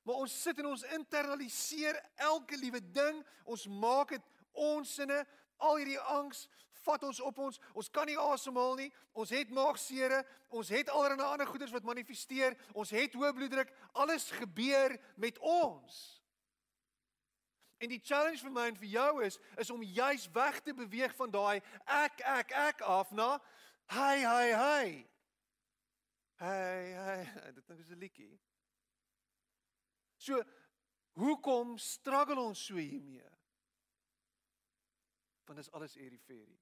Maar 0.03 0.23
ons 0.23 0.41
sit 0.41 0.59
en 0.59 0.71
ons 0.71 0.85
internaliseer 0.95 1.99
elke 2.15 2.57
liewe 2.57 2.81
ding, 2.93 3.19
ons 3.43 3.67
maak 3.67 4.15
dit 4.15 4.31
ons 4.51 4.95
sinne, 4.95 5.19
al 5.59 5.77
hierdie 5.81 5.99
angs 6.15 6.47
vat 6.85 7.03
ons 7.03 7.19
op 7.19 7.37
ons. 7.37 7.59
Ons 7.73 7.89
kan 7.89 8.07
nie 8.07 8.17
asemhaal 8.19 8.75
nie. 8.75 8.89
Ons 9.13 9.33
het 9.35 9.49
maagsere, 9.49 10.23
ons 10.49 10.69
het 10.69 10.89
allerlei 10.89 11.27
ander 11.27 11.47
goeders 11.47 11.73
wat 11.75 11.87
manifesteer. 11.87 12.57
Ons 12.73 12.93
het 12.95 13.13
hoë 13.13 13.33
bloeddruk. 13.35 13.73
Alles 13.93 14.29
gebeur 14.31 14.95
met 15.15 15.39
ons. 15.39 15.99
En 17.79 17.87
die 17.87 18.01
challenge 18.03 18.43
vir 18.43 18.51
my 18.51 18.65
en 18.67 18.79
vir 18.79 18.91
jou 18.91 19.11
is 19.23 19.39
is 19.57 19.69
om 19.71 19.83
juis 19.83 20.25
weg 20.35 20.59
te 20.65 20.73
beweeg 20.75 21.13
van 21.15 21.31
daai 21.31 21.61
ek 21.85 22.19
ek 22.27 22.51
ek 22.51 22.81
af 22.83 23.13
na 23.15 23.37
hy 23.95 24.15
hy 24.25 24.47
hy. 24.59 24.87
Hy 26.43 26.57
hy 26.97 27.51
dit 27.55 27.69
is 27.79 27.89
'n 27.89 27.99
liedjie. 28.03 28.39
So 30.17 30.43
hoekom 31.15 31.77
struggle 31.77 32.39
ons 32.41 32.65
so 32.65 32.75
hiermee? 32.75 33.29
Want 35.47 35.59
dis 35.59 35.71
alles 35.71 35.95
hierdie 35.95 36.19
ferie. 36.19 36.59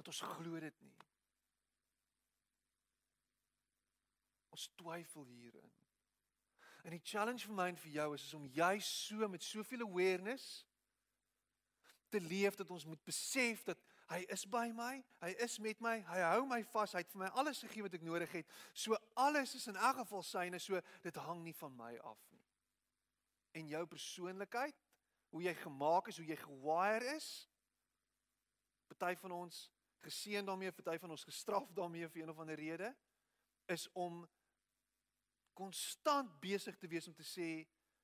Want 0.00 0.08
ons 0.14 0.20
glo 0.32 0.60
dit 0.64 0.76
nie. 0.80 0.94
Ons 4.48 4.70
twyfel 4.80 5.26
hierin. 5.28 5.72
En 6.88 6.94
die 6.94 7.02
challenge 7.04 7.44
vir 7.44 7.56
my 7.58 7.66
en 7.68 7.80
vir 7.82 7.90
jou 7.98 8.06
is, 8.16 8.22
is 8.24 8.36
om 8.38 8.46
juis 8.48 8.86
so 9.04 9.26
met 9.28 9.44
soveel 9.44 9.84
awareness 9.84 10.46
te 12.08 12.22
leef 12.24 12.56
dat 12.56 12.70
ons 12.72 12.86
moet 12.88 13.02
besef 13.04 13.60
dat 13.66 13.82
hy 14.08 14.22
is 14.32 14.46
by 14.48 14.70
my, 14.72 14.94
hy 15.20 15.34
is 15.44 15.58
met 15.60 15.82
my, 15.84 15.98
hy 16.08 16.22
hou 16.30 16.46
my 16.48 16.62
vas, 16.72 16.94
hy 16.96 17.02
het 17.04 17.12
vir 17.12 17.20
my 17.20 17.28
alles 17.42 17.60
gegee 17.66 17.84
wat 17.84 17.96
ek 17.98 18.06
nodig 18.06 18.32
het. 18.38 18.54
So 18.72 18.96
alles 19.20 19.52
is 19.58 19.68
in 19.68 19.76
elk 19.76 20.00
geval 20.00 20.24
syne, 20.26 20.62
so 20.64 20.80
dit 21.04 21.20
hang 21.26 21.44
nie 21.44 21.54
van 21.60 21.76
my 21.76 21.90
af 22.08 22.24
nie. 22.32 22.40
En 23.60 23.68
jou 23.68 23.84
persoonlikheid, 23.92 24.80
hoe 25.36 25.44
jy 25.44 25.54
gemaak 25.60 26.08
is, 26.08 26.22
hoe 26.24 26.26
jy 26.32 26.40
gewire 26.40 27.12
is, 27.18 27.28
party 28.88 29.12
van 29.20 29.36
ons 29.42 29.60
geseën 30.04 30.46
daarmee, 30.46 30.72
party 30.72 30.98
van 30.98 31.10
ons 31.14 31.24
gestraf 31.24 31.70
daarmee 31.76 32.08
vir 32.08 32.22
een 32.22 32.32
of 32.32 32.38
ander 32.38 32.58
rede, 32.58 32.90
is 33.70 33.86
om 33.92 34.22
konstant 35.52 36.32
besig 36.40 36.76
te 36.78 36.88
wees 36.88 37.08
om 37.08 37.14
te 37.14 37.26
sê 37.26 37.50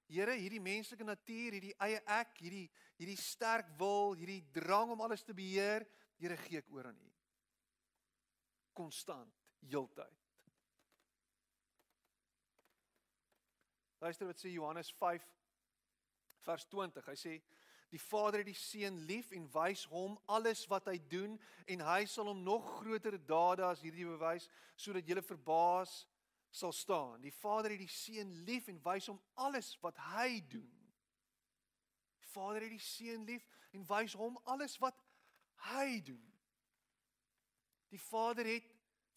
Here, 0.07 0.37
hierdie 0.39 0.61
menslike 0.63 1.03
natuur, 1.03 1.57
hierdie 1.57 1.73
eie 1.83 1.99
ek, 2.15 2.37
hierdie 2.39 2.69
hierdie 2.95 3.19
sterk 3.19 3.73
wil, 3.81 4.15
hierdie 4.15 4.45
drang 4.55 4.93
om 4.95 5.01
alles 5.03 5.25
te 5.27 5.35
beheer, 5.35 5.83
Here 6.17 6.37
gee 6.45 6.61
ek 6.63 6.71
oor 6.71 6.87
aan 6.93 7.01
U. 7.03 7.11
Konstant, 8.77 9.35
heeltyd. 9.67 10.23
Luister 14.01 14.31
wat 14.31 14.39
sê 14.39 14.53
Johannes 14.53 14.93
5 14.95 15.27
vers 16.47 16.67
20. 16.71 17.11
Hy 17.11 17.17
sê 17.19 17.35
die 17.91 18.01
Vader 18.03 18.43
het 18.43 18.51
die 18.51 18.59
Seun 18.59 18.99
lief 19.07 19.31
en 19.37 19.47
wys 19.55 19.85
hom 19.91 20.17
alles 20.27 20.65
wat 20.71 20.89
hy 20.91 20.97
doen 21.11 21.37
en 21.71 21.85
hy 21.87 22.03
sal 22.11 22.27
hom 22.33 22.43
nog 22.43 22.67
groter 22.81 23.19
dade 23.29 23.65
as 23.67 23.83
hierdie 23.85 24.09
bewys 24.09 24.49
sodat 24.75 25.07
jy 25.07 25.23
verbaas 25.23 26.01
sal 26.51 26.73
staan. 26.73 27.21
Die 27.23 27.35
Vader 27.35 27.71
het 27.71 27.83
die 27.85 27.93
Seun 27.93 28.33
lief 28.49 28.69
en 28.73 28.81
wys 28.85 29.07
hom 29.13 29.21
alles 29.35 29.75
wat 29.83 29.99
hy 30.13 30.41
doen. 30.51 30.73
Die 32.19 32.31
Vader 32.33 32.67
het 32.67 32.75
die 32.75 32.83
Seun 32.83 33.27
lief 33.29 33.47
en 33.77 33.87
wys 33.87 34.17
hom 34.19 34.39
alles 34.45 34.79
wat 34.83 34.99
hy 35.71 36.01
doen. 36.05 36.25
Die 37.93 38.03
Vader 38.03 38.49
het 38.49 38.73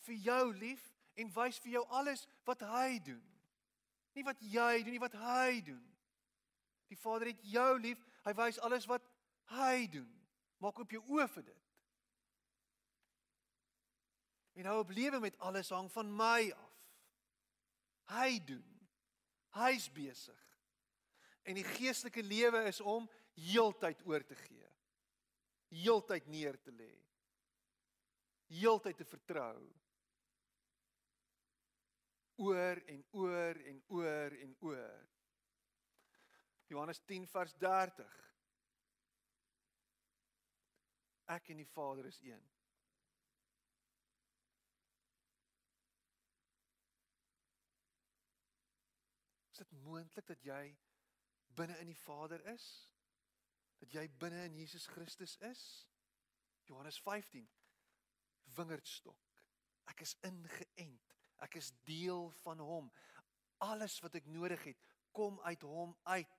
vir 0.05 0.15
jou 0.29 0.43
lief 0.55 0.83
en 1.19 1.31
wys 1.35 1.59
vir 1.63 1.79
jou 1.79 1.85
alles 1.99 2.27
wat 2.47 2.61
hy 2.69 2.99
doen. 3.03 3.23
Nie 4.15 4.25
wat 4.27 4.41
jy 4.41 4.83
doen 4.83 4.93
nie, 4.95 5.01
wat 5.01 5.17
hy 5.19 5.61
doen. 5.65 5.83
Die 6.89 6.97
Vader 6.97 7.29
het 7.29 7.41
jou 7.45 7.71
lief, 7.79 7.99
hy 8.27 8.33
wys 8.37 8.59
alles 8.65 8.87
wat 8.89 9.05
hy 9.55 9.87
doen. 9.91 10.09
Maak 10.59 10.79
oop 10.79 10.91
jou 10.91 11.01
oë 11.15 11.27
vir 11.35 11.45
dit. 11.47 11.65
En 14.59 14.67
hou 14.67 14.79
op 14.81 14.91
lewe 14.91 15.21
met 15.23 15.37
alles 15.39 15.69
hang 15.71 15.87
van 15.91 16.09
my 16.11 16.49
af. 16.51 16.75
Hy 18.11 18.39
doen. 18.43 18.65
Hy's 19.55 19.87
besig. 19.93 20.45
En 21.47 21.55
die 21.57 21.65
geestelike 21.65 22.23
lewe 22.25 22.65
is 22.69 22.81
om 22.81 23.07
heeltyd 23.39 24.01
oor 24.05 24.25
te 24.25 24.35
gee. 24.35 24.67
Heeltyd 25.71 26.27
neer 26.27 26.57
te 26.61 26.73
lê. 26.75 26.91
Heeltyd 28.49 28.97
te 28.97 29.07
vertrou. 29.07 29.61
Oor 32.39 32.81
en 32.85 33.05
oor 33.11 33.61
en 33.71 33.81
oor 33.87 34.35
en 34.43 34.55
oor. 34.59 35.07
Johannes 36.69 36.99
10 37.05 37.27
vers 37.27 37.53
30. 37.57 38.17
Ek 41.33 41.49
en 41.49 41.57
die 41.61 41.67
Vader 41.67 42.05
is 42.05 42.19
een. 42.21 42.43
Is 49.49 49.61
dit 49.63 49.71
moontlik 49.81 50.27
dat 50.29 50.45
jy 50.45 50.63
binne 51.57 51.77
in 51.81 51.89
die 51.89 52.01
Vader 52.03 52.45
is? 52.53 52.67
Dat 53.81 53.93
jy 53.97 54.05
binne 54.21 54.43
in 54.45 54.59
Jesus 54.61 54.85
Christus 54.93 55.37
is? 55.49 55.63
Johannes 56.69 57.01
15 57.01 57.49
Wingerdstok. 58.55 59.17
Ek 59.89 60.05
is 60.05 60.13
ingeënt. 60.25 61.15
Ek 61.41 61.57
is 61.57 61.71
deel 61.87 62.29
van 62.43 62.61
hom. 62.61 62.91
Alles 63.65 63.97
wat 64.05 64.15
ek 64.21 64.29
nodig 64.29 64.63
het, 64.69 64.85
kom 65.11 65.39
uit 65.49 65.65
hom 65.65 65.97
uit. 66.13 66.38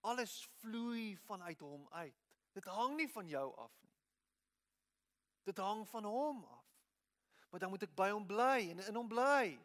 Alles 0.00 0.48
vloei 0.60 1.16
vanuit 1.26 1.60
hom 1.60 1.88
uit. 1.88 2.28
Dit 2.52 2.64
hang 2.64 2.96
nie 2.96 3.08
van 3.12 3.28
jou 3.28 3.46
af 3.56 3.72
nie. 3.82 3.96
Dit 5.42 5.58
hang 5.58 5.88
van 5.88 6.04
hom 6.04 6.44
af. 6.44 6.66
Maar 7.50 7.60
dan 7.60 7.70
moet 7.70 7.82
ek 7.82 7.94
by 7.98 8.10
hom 8.10 8.26
bly 8.26 8.70
en 8.70 8.82
in 8.86 8.94
hom 8.94 9.08
bly 9.10 9.58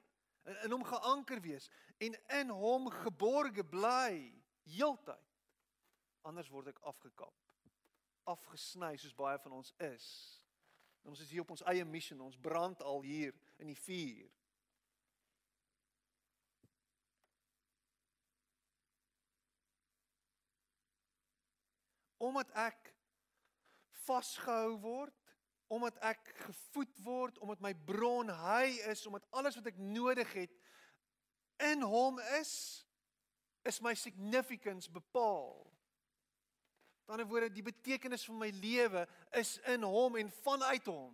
in, 0.46 0.58
in 0.64 0.72
hom 0.72 0.84
geanker 0.84 1.42
wees 1.42 1.70
en 1.98 2.18
in 2.40 2.50
hom 2.50 2.90
geborge 2.90 3.64
bly 3.64 4.34
heeltyd. 4.64 5.22
Anders 6.26 6.50
word 6.50 6.72
ek 6.74 6.82
afgekap. 6.90 7.34
Afgesny 8.26 8.96
soos 8.98 9.14
baie 9.14 9.38
van 9.44 9.60
ons 9.60 9.74
is. 9.86 10.08
En 11.06 11.14
ons 11.14 11.22
is 11.22 11.30
hier 11.30 11.46
op 11.46 11.54
ons 11.54 11.66
eie 11.70 11.86
missie, 11.86 12.18
ons 12.18 12.40
brand 12.42 12.82
al 12.82 13.04
hier 13.06 13.36
in 13.62 13.70
die 13.70 13.78
vuur. 13.78 14.32
Omdat 22.26 22.52
ek 22.66 22.92
vasgehou 24.06 24.76
word 24.82 25.26
omdat 25.68 25.98
ek 26.06 26.22
gevoed 26.46 26.98
word, 27.04 27.38
omdat 27.42 27.62
my 27.64 27.74
bron 27.88 28.30
hy 28.30 28.76
is, 28.92 29.06
omdat 29.10 29.26
alles 29.34 29.58
wat 29.58 29.72
ek 29.72 29.80
nodig 29.82 30.30
het 30.38 30.54
in 31.72 31.82
hom 31.86 32.20
is, 32.38 32.54
is 33.66 33.82
my 33.82 33.96
significance 33.98 34.92
bepaal. 34.92 35.66
Aan 37.06 37.18
die 37.18 37.26
ander 37.26 37.30
woorde, 37.30 37.54
die 37.54 37.66
betekenis 37.66 38.26
van 38.30 38.38
my 38.42 38.52
lewe 38.62 39.06
is 39.38 39.56
in 39.74 39.86
hom 39.86 40.18
en 40.22 40.30
vanuit 40.44 40.86
hom. 40.90 41.14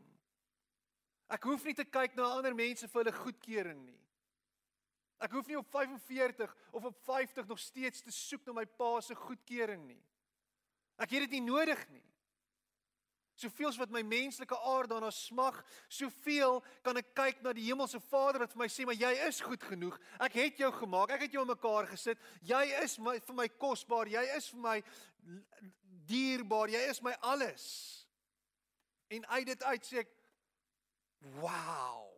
Ek 1.32 1.47
hoef 1.47 1.64
nie 1.68 1.76
te 1.76 1.88
kyk 1.88 2.16
na 2.18 2.28
ander 2.36 2.55
mense 2.55 2.88
vir 2.91 3.03
hulle 3.03 3.16
goedkeuring 3.16 3.82
nie. 3.86 3.99
Ek 5.22 5.32
hoef 5.36 5.47
nie 5.47 5.59
op 5.59 5.68
45 5.72 6.55
of 6.76 6.88
op 6.89 7.03
50 7.07 7.47
nog 7.47 7.59
steeds 7.62 8.03
te 8.03 8.12
soek 8.12 8.47
na 8.47 8.57
my 8.57 8.66
pa 8.66 8.97
se 9.05 9.16
goedkeuring 9.16 9.86
nie. 9.86 10.01
Ek 11.02 11.16
het 11.16 11.26
dit 11.26 11.39
nie 11.39 11.47
nodig 11.49 11.82
nie. 11.89 12.04
Soveel 13.41 13.74
wat 13.80 13.93
my 13.93 14.04
menslike 14.06 14.58
aard 14.70 14.91
daarna 14.91 15.10
smag, 15.14 15.56
soveel 15.89 16.60
kan 16.86 16.99
ek 16.99 17.14
kyk 17.18 17.39
na 17.41 17.54
die 17.58 17.66
hemelse 17.66 18.02
Vader 18.12 18.43
wat 18.43 18.54
vir 18.54 18.62
my 18.62 18.68
sê, 18.70 18.86
"Maar 18.86 18.99
jy 18.99 19.14
is 19.28 19.41
goed 19.41 19.64
genoeg. 19.64 19.97
Ek 20.20 20.34
het 20.34 20.58
jou 20.58 20.72
gemaak. 20.72 21.10
Ek 21.12 21.22
het 21.22 21.32
jou 21.32 21.41
in 21.41 21.47
mekaar 21.47 21.88
gesit. 21.88 22.18
Jy 22.41 22.84
is 22.84 22.99
my 22.99 23.20
vir 23.20 23.36
my 23.36 23.47
kosbaar. 23.47 24.08
Jy 24.08 24.24
is 24.38 24.49
vir 24.49 24.60
my 24.60 24.84
dierbaar. 26.06 26.70
Jy 26.70 26.89
is 26.89 27.02
my 27.02 27.14
alles." 27.22 28.06
En 29.10 29.28
uit 29.28 29.45
dit 29.45 29.64
uit 29.64 29.86
sê 29.86 29.97
ek, 29.97 30.10
"Wow." 31.20 32.12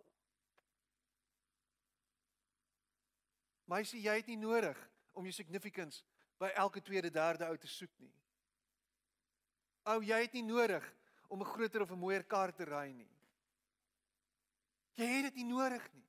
Meisie, 3.65 4.01
jy 4.01 4.15
het 4.15 4.27
nie 4.27 4.37
nodig 4.37 4.89
om 5.13 5.23
jou 5.23 5.33
significance 5.33 6.03
by 6.37 6.47
elke 6.47 6.81
tweede, 6.81 7.09
derde 7.09 7.45
ou 7.45 7.57
te 7.57 7.67
soek 7.67 7.91
nie. 7.97 8.22
Ou, 9.83 9.99
jy 10.03 10.19
het 10.21 10.33
nie 10.33 10.45
nodig 10.47 10.85
om 11.27 11.41
'n 11.41 11.51
groter 11.53 11.81
of 11.81 11.91
'n 11.91 11.99
mooier 11.99 12.23
kar 12.23 12.53
te 12.55 12.63
ry 12.63 12.91
nie. 12.91 13.11
Jy 14.93 15.05
het 15.05 15.23
dit 15.23 15.35
nie 15.35 15.53
nodig 15.53 15.93
nie. 15.93 16.07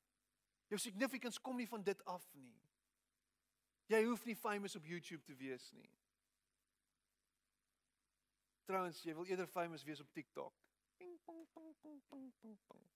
Jou 0.68 0.79
significance 0.79 1.41
kom 1.41 1.57
nie 1.57 1.68
van 1.68 1.83
dit 1.83 2.05
af 2.05 2.35
nie. 2.35 2.55
Jy 3.87 4.05
hoef 4.05 4.25
nie 4.25 4.37
famous 4.37 4.77
op 4.77 4.85
YouTube 4.85 5.25
te 5.25 5.35
wees 5.35 5.72
nie. 5.72 5.91
Trouwens, 8.64 9.03
jy 9.03 9.14
wil 9.14 9.25
eerder 9.29 9.47
famous 9.47 9.85
wees 9.85 10.01
op 10.01 10.12
TikTok. 10.12 10.55
Ping 10.97 11.18
pong 11.25 11.49
pong 11.53 11.75
pong 11.83 12.03
pong 12.09 12.33
pong 12.41 12.59
pong. 12.66 12.87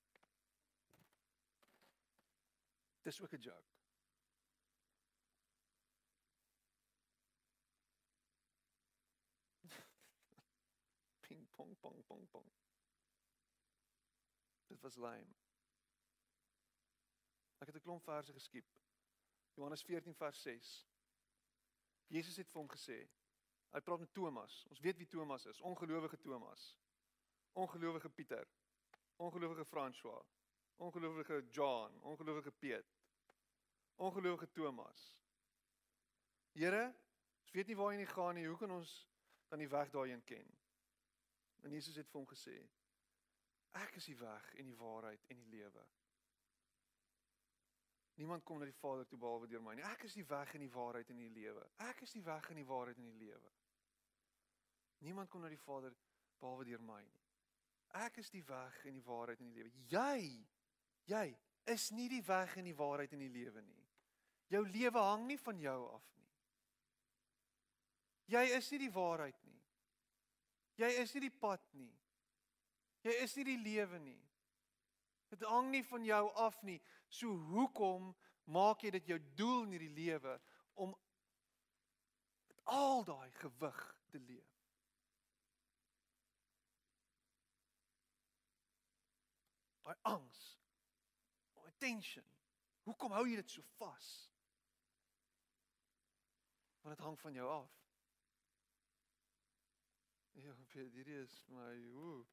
Dis 3.03 3.21
ook 3.21 3.33
'n 3.33 3.41
joke. 3.41 3.78
Pong 11.59 11.75
pong 11.79 12.03
pong 12.07 12.27
pong. 12.31 12.51
Dit 14.67 14.81
was 14.81 14.95
lame. 14.95 15.35
Ek 17.59 17.67
het 17.67 17.75
'n 17.75 17.81
klomp 17.81 18.03
verse 18.03 18.33
geskiep. 18.33 18.67
Johannes 19.53 19.83
14 19.83 20.15
vers 20.15 20.41
6. 20.41 20.87
Jesus 22.07 22.37
het 22.37 22.51
vir 22.51 22.61
hom 22.61 22.69
gesê, 22.69 22.99
hy 23.71 23.79
praat 23.81 23.99
met 23.99 24.13
Thomas. 24.13 24.65
Ons 24.69 24.79
weet 24.79 24.97
wie 24.97 25.07
Thomas 25.07 25.45
is, 25.45 25.61
ongelowige 25.61 26.19
Thomas. 26.19 26.77
Ongelowige 27.53 28.09
Pieter. 28.09 28.47
Ongelowige 29.15 29.65
François. 29.65 30.25
Ongelowige 30.75 31.47
John, 31.49 32.01
ongelowige 32.01 32.51
Piet. 32.51 32.85
Ongelowige 33.95 34.51
Thomas. 34.51 35.19
Here, 36.51 36.95
ons 37.41 37.51
weet 37.51 37.67
nie 37.67 37.75
waar 37.75 37.91
hy 37.91 37.97
nie 37.97 38.05
gaan 38.05 38.35
nie. 38.35 38.47
Hoe 38.47 38.57
kan 38.57 38.71
ons 38.71 39.07
dan 39.47 39.59
die 39.59 39.69
weg 39.69 39.89
daarheen 39.89 40.23
ken? 40.23 40.58
En 41.61 41.71
Jesus 41.71 41.95
het 41.95 42.09
vir 42.09 42.21
hom 42.21 42.27
gesê: 42.29 42.57
Ek 43.77 43.95
is 43.99 44.09
die 44.09 44.17
weg 44.17 44.53
en 44.55 44.69
die 44.69 44.77
waarheid 44.77 45.25
en 45.27 45.41
die 45.41 45.51
lewe. 45.57 45.85
Niemand 48.19 48.43
kom 48.43 48.59
na 48.59 48.67
die 48.67 48.75
Vader 48.75 49.05
toe 49.07 49.19
behalwe 49.19 49.47
deur 49.47 49.61
my 49.63 49.77
nie. 49.77 49.85
Ek 49.87 50.03
is 50.03 50.15
die 50.17 50.25
weg 50.27 50.51
en 50.57 50.63
die 50.65 50.71
waarheid 50.73 51.09
en 51.13 51.21
die 51.21 51.31
lewe. 51.31 51.63
Ek 51.87 52.01
is 52.03 52.11
die 52.11 52.23
weg 52.25 52.49
en 52.51 52.59
die 52.59 52.67
waarheid 52.67 52.97
en 52.99 53.07
die 53.07 53.19
lewe. 53.21 53.51
Niemand 55.07 55.29
kom 55.31 55.45
na 55.45 55.51
die 55.51 55.61
Vader 55.61 55.93
behalwe 56.39 56.65
deur 56.67 56.81
my 56.83 56.99
nie. 57.03 57.19
Ek 57.99 58.19
is 58.21 58.29
die 58.29 58.43
weg 58.45 58.81
en 58.85 58.97
die 58.97 59.05
waarheid 59.05 59.39
en 59.39 59.53
die 59.53 59.61
lewe. 59.61 59.71
Jy 59.89 60.47
jy 61.09 61.27
is 61.73 61.89
nie 61.95 62.09
die 62.11 62.21
weg 62.25 62.57
en 62.59 62.67
die 62.67 62.75
waarheid 62.75 63.13
en 63.15 63.23
die 63.23 63.31
lewe 63.33 63.63
nie. 63.65 63.85
Jou 64.49 64.65
lewe 64.67 65.05
hang 65.05 65.25
nie 65.29 65.39
van 65.39 65.61
jou 65.61 65.79
af 65.93 66.05
nie. 66.17 66.27
Jy 68.35 68.43
is 68.57 68.69
nie 68.73 68.81
die 68.83 68.93
waarheid 68.93 69.39
nie. 69.45 69.58
Jy 70.79 70.89
is 71.01 71.13
nie 71.15 71.25
die 71.27 71.37
pad 71.41 71.63
nie. 71.75 71.91
Jy 73.03 73.15
is 73.23 73.35
nie 73.35 73.45
die 73.51 73.59
lewe 73.59 73.99
nie. 73.99 74.19
Dit 75.29 75.43
hang 75.47 75.69
nie 75.73 75.83
van 75.85 76.05
jou 76.07 76.23
af 76.41 76.57
nie. 76.67 76.79
So 77.11 77.35
hoekom 77.51 78.13
maak 78.49 78.83
jy 78.83 78.93
dit 78.95 79.11
jou 79.11 79.19
doel 79.37 79.67
in 79.67 79.75
hierdie 79.75 79.95
lewe 79.97 80.37
om 80.79 80.95
met 82.47 82.63
al 82.71 83.03
daai 83.07 83.29
gewig 83.41 83.81
te 84.09 84.21
leef? 84.23 84.55
Daai 89.83 89.97
angs. 90.15 90.45
Daai 91.59 91.71
tension. 91.81 92.25
Hoekom 92.87 93.13
hou 93.17 93.25
jy 93.27 93.37
dit 93.41 93.57
so 93.57 93.65
vas? 93.77 94.09
Want 96.81 96.95
dit 96.95 97.05
hang 97.05 97.19
van 97.19 97.35
jou 97.35 97.51
af. 97.59 97.78
Ja, 100.33 100.53
Piet, 100.67 100.93
hierdie 100.93 101.21
is 101.21 101.45
my 101.47 101.73
hoe. 101.91 102.25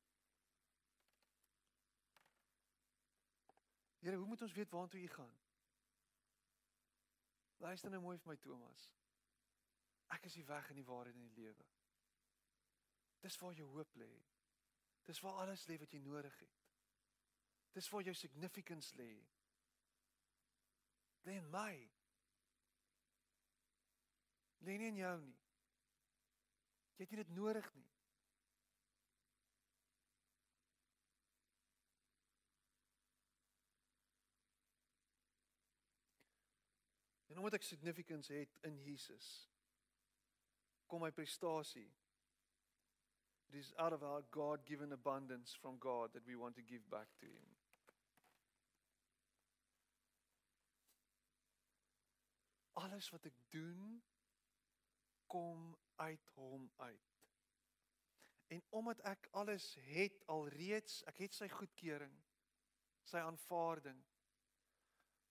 Here, 3.98 4.16
hoe 4.16 4.26
moet 4.26 4.42
ons 4.42 4.52
weet 4.52 4.70
waartoe 4.70 5.00
jy 5.00 5.08
gaan? 5.08 5.34
Luister 7.56 7.90
nou 7.90 8.02
mooi 8.04 8.18
vir 8.18 8.32
my 8.32 8.36
Thomas. 8.44 8.90
Ek 10.14 10.28
is 10.28 10.36
die 10.38 10.46
weg 10.46 10.68
en 10.70 10.78
die 10.78 10.86
waarheid 10.86 11.16
en 11.16 11.24
die 11.26 11.42
lewe. 11.42 11.66
Dis 13.24 13.38
waar 13.42 13.56
jou 13.56 13.66
hoop 13.72 13.96
lê. 13.98 14.12
Dis 15.08 15.20
waar 15.24 15.40
alles 15.42 15.64
lê 15.66 15.78
wat 15.80 15.92
jy 15.94 15.98
nodig 16.04 16.36
het. 16.38 16.62
Dis 17.74 17.88
waar 17.90 18.04
jou 18.06 18.14
significance 18.14 18.94
lê. 18.98 19.10
Lê 21.26 21.40
in 21.40 21.50
my. 21.50 21.72
Lê 24.66 24.78
nie 24.78 24.92
in 24.92 25.02
jou 25.02 25.16
nie. 25.24 25.35
Jy 26.96 27.04
het 27.04 27.16
dit 27.16 27.34
nodig 27.36 27.74
nie. 27.74 27.90
En 37.36 37.42
omdat 37.42 37.58
ek 37.58 37.62
significance 37.62 38.32
het 38.32 38.58
in 38.64 38.78
Jesus, 38.80 39.26
kom 40.86 41.02
my 41.04 41.10
prestasie. 41.12 41.90
It 43.48 43.54
is 43.54 43.74
out 43.76 43.92
of 43.92 44.02
our 44.02 44.22
God-given 44.30 44.92
abundance 44.92 45.52
from 45.60 45.76
God 45.78 46.12
that 46.12 46.24
we 46.24 46.36
want 46.36 46.56
to 46.56 46.62
give 46.62 46.88
back 46.88 47.12
to 47.18 47.26
him. 47.26 47.52
Alles 52.72 53.10
wat 53.10 53.28
ek 53.28 53.36
doen 53.52 54.02
kom 55.26 55.76
uit 55.96 56.30
hom 56.34 56.70
uit. 56.76 57.12
En 58.46 58.62
omdat 58.68 59.00
ek 59.00 59.28
alles 59.30 59.74
het 59.88 60.22
alreeds, 60.30 61.02
ek 61.10 61.24
het 61.24 61.34
sy 61.34 61.48
goedkeuring, 61.50 62.14
sy 63.06 63.22
aanvaarding. 63.22 63.98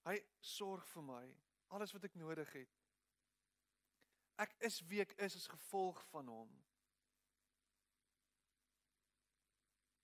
Hy 0.06 0.16
sorg 0.40 0.84
vir 0.92 1.06
my, 1.06 1.22
alles 1.74 1.94
wat 1.96 2.04
ek 2.08 2.18
nodig 2.20 2.52
het. 2.52 2.82
Ek 4.42 4.52
is 4.68 4.82
wie 4.90 5.00
ek 5.00 5.16
is 5.24 5.38
as 5.38 5.48
gevolg 5.48 6.02
van 6.10 6.28
hom. 6.28 6.52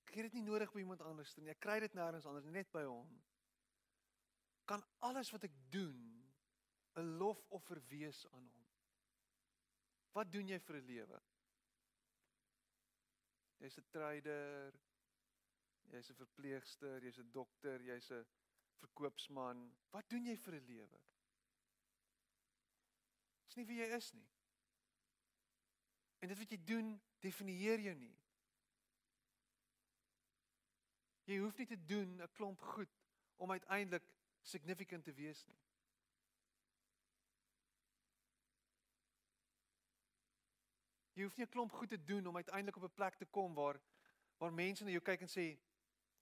Ek 0.08 0.16
het 0.16 0.28
dit 0.28 0.40
nie 0.40 0.48
nodig 0.48 0.72
by 0.72 0.80
iemand 0.80 1.04
anders 1.04 1.36
nie. 1.36 1.50
Ek 1.52 1.60
kry 1.60 1.78
dit 1.84 1.94
nêrens 1.96 2.26
anders, 2.28 2.48
net 2.48 2.72
by 2.72 2.82
hom. 2.88 3.12
Kan 4.68 4.84
alles 5.04 5.30
wat 5.32 5.44
ek 5.48 5.54
doen 5.72 6.00
'n 6.96 7.16
lofoffer 7.20 7.80
wees 7.88 8.26
aan 8.32 8.48
hom. 8.48 8.61
Wat 10.12 10.32
doen 10.32 10.48
jy 10.48 10.58
vir 10.60 10.76
'n 10.76 10.86
lewe? 10.86 11.20
Jy's 13.62 13.78
'n 13.78 13.86
trader, 13.90 14.74
jy's 15.92 16.10
'n 16.10 16.14
verpleegster, 16.14 17.02
jy's 17.02 17.18
'n 17.18 17.30
dokter, 17.32 17.80
jy's 17.80 18.10
'n 18.10 18.26
verkoopsman. 18.80 19.72
Wat 19.90 20.10
doen 20.10 20.26
jy 20.26 20.36
vir 20.36 20.54
'n 20.54 20.66
lewe? 20.66 21.00
Dis 23.46 23.56
nie 23.56 23.66
wie 23.66 23.80
jy 23.80 23.96
is 23.96 24.12
nie. 24.12 24.28
En 26.18 26.28
dit 26.28 26.38
wat 26.38 26.50
jy 26.50 26.64
doen, 26.64 27.00
definieer 27.20 27.80
jou 27.80 27.94
nie. 27.94 28.16
Jy 31.24 31.38
hoef 31.38 31.58
nie 31.58 31.66
te 31.66 31.78
doen 31.86 32.20
'n 32.20 32.32
klomp 32.32 32.60
goed 32.60 32.94
om 33.36 33.50
uiteindelik 33.50 34.06
significant 34.42 35.04
te 35.04 35.12
wees 35.12 35.46
nie. 35.46 35.60
Jy 41.14 41.22
hoef 41.22 41.36
nie 41.36 41.44
'n 41.46 41.48
klomp 41.48 41.72
goed 41.72 41.88
te 41.88 42.04
doen 42.04 42.26
om 42.26 42.36
uiteindelik 42.36 42.76
op 42.76 42.84
'n 42.84 42.94
plek 42.94 43.14
te 43.14 43.26
kom 43.26 43.54
waar 43.54 43.80
waar 44.38 44.52
mense 44.52 44.84
na 44.84 44.90
jou 44.90 45.02
kyk 45.02 45.20
en 45.20 45.28
sê, 45.28 45.58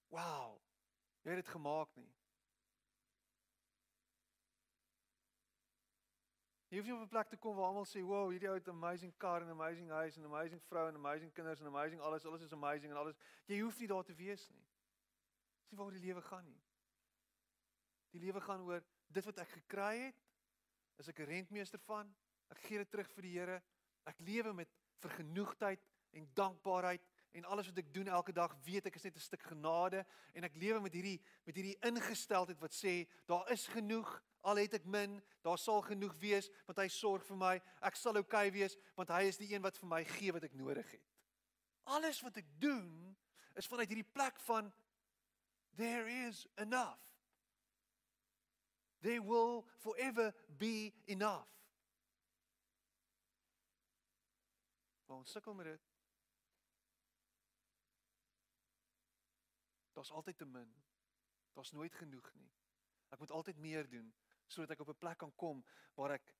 "Wow, 0.08 0.60
jy 1.22 1.30
het 1.30 1.44
dit 1.44 1.54
gemaak 1.54 1.94
nie." 1.96 2.12
Jy 6.70 6.76
hoef 6.78 6.86
nie 6.86 6.94
op 6.94 7.00
'n 7.02 7.08
plek 7.08 7.28
te 7.28 7.36
kom 7.36 7.56
waar 7.56 7.66
almal 7.66 7.84
sê, 7.84 8.00
"Wow, 8.00 8.30
hierdie 8.30 8.48
ou 8.48 8.54
het 8.54 8.66
'n 8.66 8.70
amazing 8.70 9.16
car 9.16 9.42
en 9.42 9.48
'n 9.48 9.50
amazing 9.50 9.90
huis 9.90 10.16
en 10.16 10.22
'n 10.22 10.26
amazing 10.26 10.62
vrou 10.62 10.88
en 10.88 10.94
amazing 10.94 11.32
kinders 11.32 11.60
en 11.60 11.66
amazing 11.66 12.00
alles, 12.00 12.24
alles 12.24 12.42
is 12.42 12.52
amazing 12.52 12.92
en 12.92 12.98
alles." 12.98 13.16
Jy 13.46 13.60
hoef 13.60 13.78
nie 13.78 13.88
daar 13.88 14.04
te 14.04 14.14
wees 14.14 14.48
nie. 14.48 14.66
Dis 15.60 15.70
nie 15.70 15.78
waar 15.78 15.90
die 15.90 16.00
lewe 16.00 16.22
gaan 16.22 16.44
nie. 16.44 16.62
Die 18.10 18.20
lewe 18.20 18.40
gaan 18.40 18.60
oor 18.60 18.84
dit 19.06 19.24
wat 19.24 19.38
ek 19.38 19.48
gekry 19.48 19.98
het, 19.98 20.22
is 20.96 21.08
ek 21.08 21.18
'n 21.18 21.24
rentmeester 21.24 21.78
van. 21.78 22.16
Ek 22.50 22.58
gee 22.58 22.78
dit 22.78 22.90
terug 22.90 23.10
vir 23.10 23.22
die 23.22 23.38
Here. 23.38 23.62
Ek 24.04 24.18
lewe 24.18 24.52
met 24.52 24.68
vergenoegdheid 25.00 25.82
en 26.16 26.30
dankbaarheid 26.34 27.04
en 27.30 27.44
alles 27.44 27.68
wat 27.70 27.78
ek 27.78 27.92
doen 27.94 28.08
elke 28.10 28.32
dag 28.34 28.54
weet 28.64 28.86
ek 28.90 28.96
is 28.98 29.06
net 29.06 29.16
'n 29.16 29.28
stuk 29.28 29.42
genade 29.42 30.04
en 30.34 30.44
ek 30.44 30.56
lewe 30.56 30.80
met 30.80 30.92
hierdie 30.92 31.20
met 31.46 31.54
hierdie 31.54 31.78
ingesteldheid 31.86 32.58
wat 32.60 32.74
sê 32.74 33.06
daar 33.26 33.50
is 33.50 33.66
genoeg 33.66 34.10
al 34.40 34.56
het 34.56 34.74
ek 34.74 34.86
min 34.88 35.18
daar 35.44 35.58
sal 35.58 35.82
genoeg 35.84 36.14
wees 36.20 36.48
want 36.66 36.78
hy 36.78 36.88
sorg 36.88 37.24
vir 37.26 37.36
my. 37.36 37.54
Ek 37.84 37.96
sal 37.96 38.16
oukei 38.16 38.48
okay 38.48 38.54
wees 38.54 38.76
want 38.96 39.12
hy 39.12 39.26
is 39.28 39.40
die 39.40 39.52
een 39.52 39.62
wat 39.62 39.78
vir 39.78 39.88
my 39.88 40.04
gee 40.04 40.32
wat 40.32 40.44
ek 40.44 40.56
nodig 40.58 40.90
het. 40.90 41.06
Alles 41.84 42.20
wat 42.24 42.36
ek 42.36 42.48
doen 42.60 43.16
is 43.58 43.68
vanuit 43.68 43.88
hierdie 43.88 44.12
plek 44.14 44.40
van 44.46 44.72
there 45.76 46.08
is 46.28 46.46
enough. 46.56 46.98
There 49.00 49.22
will 49.22 49.64
forever 49.80 50.34
be 50.58 50.92
enough 51.06 51.59
Maar 55.10 55.18
ons 55.18 55.30
sukkel 55.30 55.54
met 55.54 55.66
dit. 55.66 55.86
Daar's 59.92 60.10
altyd 60.10 60.36
te 60.36 60.44
min. 60.46 60.74
Daar's 61.52 61.70
nooit 61.70 61.94
genoeg 61.94 62.34
nie. 62.34 62.52
Ek 63.08 63.18
moet 63.18 63.30
altyd 63.30 63.58
meer 63.58 63.88
doen 63.90 64.12
sodat 64.46 64.70
ek 64.70 64.84
op 64.84 64.92
'n 64.94 64.98
plek 64.98 65.18
kan 65.18 65.34
kom 65.34 65.64
waar 65.94 66.14
ek 66.14 66.30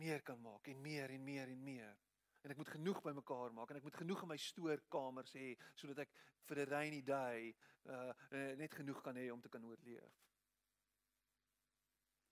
meer 0.00 0.22
kan 0.22 0.40
maak 0.40 0.66
en 0.68 0.80
meer 0.80 1.10
en 1.10 1.24
meer 1.24 1.48
en 1.48 1.62
meer. 1.62 1.98
En 2.40 2.50
ek 2.50 2.56
moet 2.56 2.68
genoeg 2.68 3.02
bymekaar 3.02 3.52
maak 3.52 3.70
en 3.70 3.76
ek 3.76 3.82
moet 3.82 4.00
genoeg 4.00 4.22
in 4.22 4.28
my 4.28 4.36
stoorkamers 4.36 5.36
hê 5.36 5.52
sodat 5.74 5.98
ek 5.98 6.16
vir 6.48 6.58
'n 6.58 6.70
rainy 6.70 7.02
day 7.02 7.54
uh 7.84 8.12
net 8.56 8.74
genoeg 8.74 9.02
kan 9.02 9.16
hê 9.16 9.30
om 9.32 9.40
te 9.40 9.48
kan 9.48 9.64
oorleef. 9.64 10.16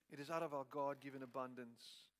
It 0.08 0.18
is 0.18 0.30
out 0.30 0.42
of 0.42 0.52
our 0.52 0.64
God-given 0.64 1.22
abundance 1.22 2.13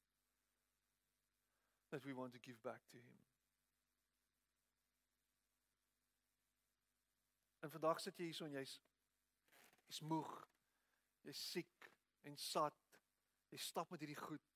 that 1.95 2.05
we 2.05 2.13
want 2.13 2.33
to 2.33 2.41
give 2.43 2.61
back 2.63 2.83
to 2.91 2.97
him. 2.97 3.19
En 7.63 7.71
vandag 7.71 8.01
sit 8.03 8.19
jy 8.19 8.27
hierson 8.29 8.51
jy's 8.53 8.73
jy's 9.87 10.01
moeg. 10.11 10.33
Jy's 11.23 11.45
siek 11.53 11.87
en 12.27 12.35
sat. 12.37 12.99
Jy 13.55 13.61
stap 13.63 13.95
met 13.95 14.03
hierdie 14.03 14.19
goed. 14.19 14.51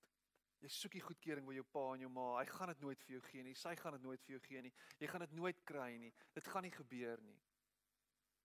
Jy 0.59 0.73
soek 0.75 0.97
die 0.99 1.05
goedkeuring 1.05 1.47
by 1.47 1.55
jou 1.61 1.65
pa 1.71 1.85
en 1.95 2.03
jou 2.03 2.11
ma. 2.11 2.27
Hy 2.41 2.49
gaan 2.51 2.73
dit 2.75 2.83
nooit 2.83 3.07
vir 3.07 3.15
jou 3.15 3.23
gee 3.29 3.47
nie. 3.47 3.55
Sy 3.55 3.77
gaan 3.79 3.95
dit 3.95 4.09
nooit 4.09 4.27
vir 4.27 4.35
jou 4.35 4.43
gee 4.49 4.65
nie. 4.67 4.75
Jy 4.99 5.13
gaan 5.13 5.23
dit 5.23 5.39
nooit 5.39 5.63
kry 5.71 5.93
nie. 6.03 6.11
Dit 6.35 6.51
gaan 6.51 6.67
nie 6.67 6.75
gebeur 6.75 7.23
nie. 7.23 7.39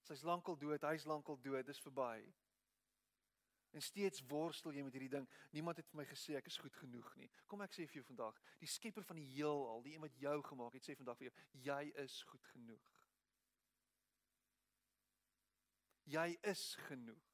Sy's 0.05 0.21
lankal 0.27 0.59
dood, 0.59 0.85
hy's 0.85 1.07
lankal 1.09 1.39
dood, 1.41 1.65
dis 1.65 1.81
verby. 1.81 2.21
En 3.73 3.81
steeds 3.81 4.21
worstel 4.29 4.75
jy 4.75 4.83
met 4.85 4.93
hierdie 4.93 5.11
ding. 5.15 5.25
Niemand 5.55 5.79
het 5.81 5.87
vir 5.89 6.03
my 6.03 6.05
gesê 6.05 6.35
ek 6.37 6.49
is 6.51 6.59
goed 6.61 6.75
genoeg 6.77 7.09
nie. 7.17 7.29
Kom 7.49 7.63
ek 7.65 7.73
sê 7.73 7.87
vir 7.89 8.01
jou 8.01 8.05
vandag, 8.11 8.37
die 8.61 8.69
skepper 8.69 9.05
van 9.07 9.17
die 9.17 9.29
heelal, 9.33 9.81
die 9.81 9.95
een 9.95 10.03
wat 10.03 10.19
jou 10.21 10.35
gemaak 10.45 10.77
het, 10.77 10.85
sê 10.85 10.95
vandag 10.99 11.17
vir 11.17 11.29
jou, 11.29 11.35
jy 11.65 11.81
is 12.03 12.19
goed 12.29 12.51
genoeg. 12.53 12.91
Jy 16.13 16.27
is 16.51 16.67
genoeg. 16.85 17.29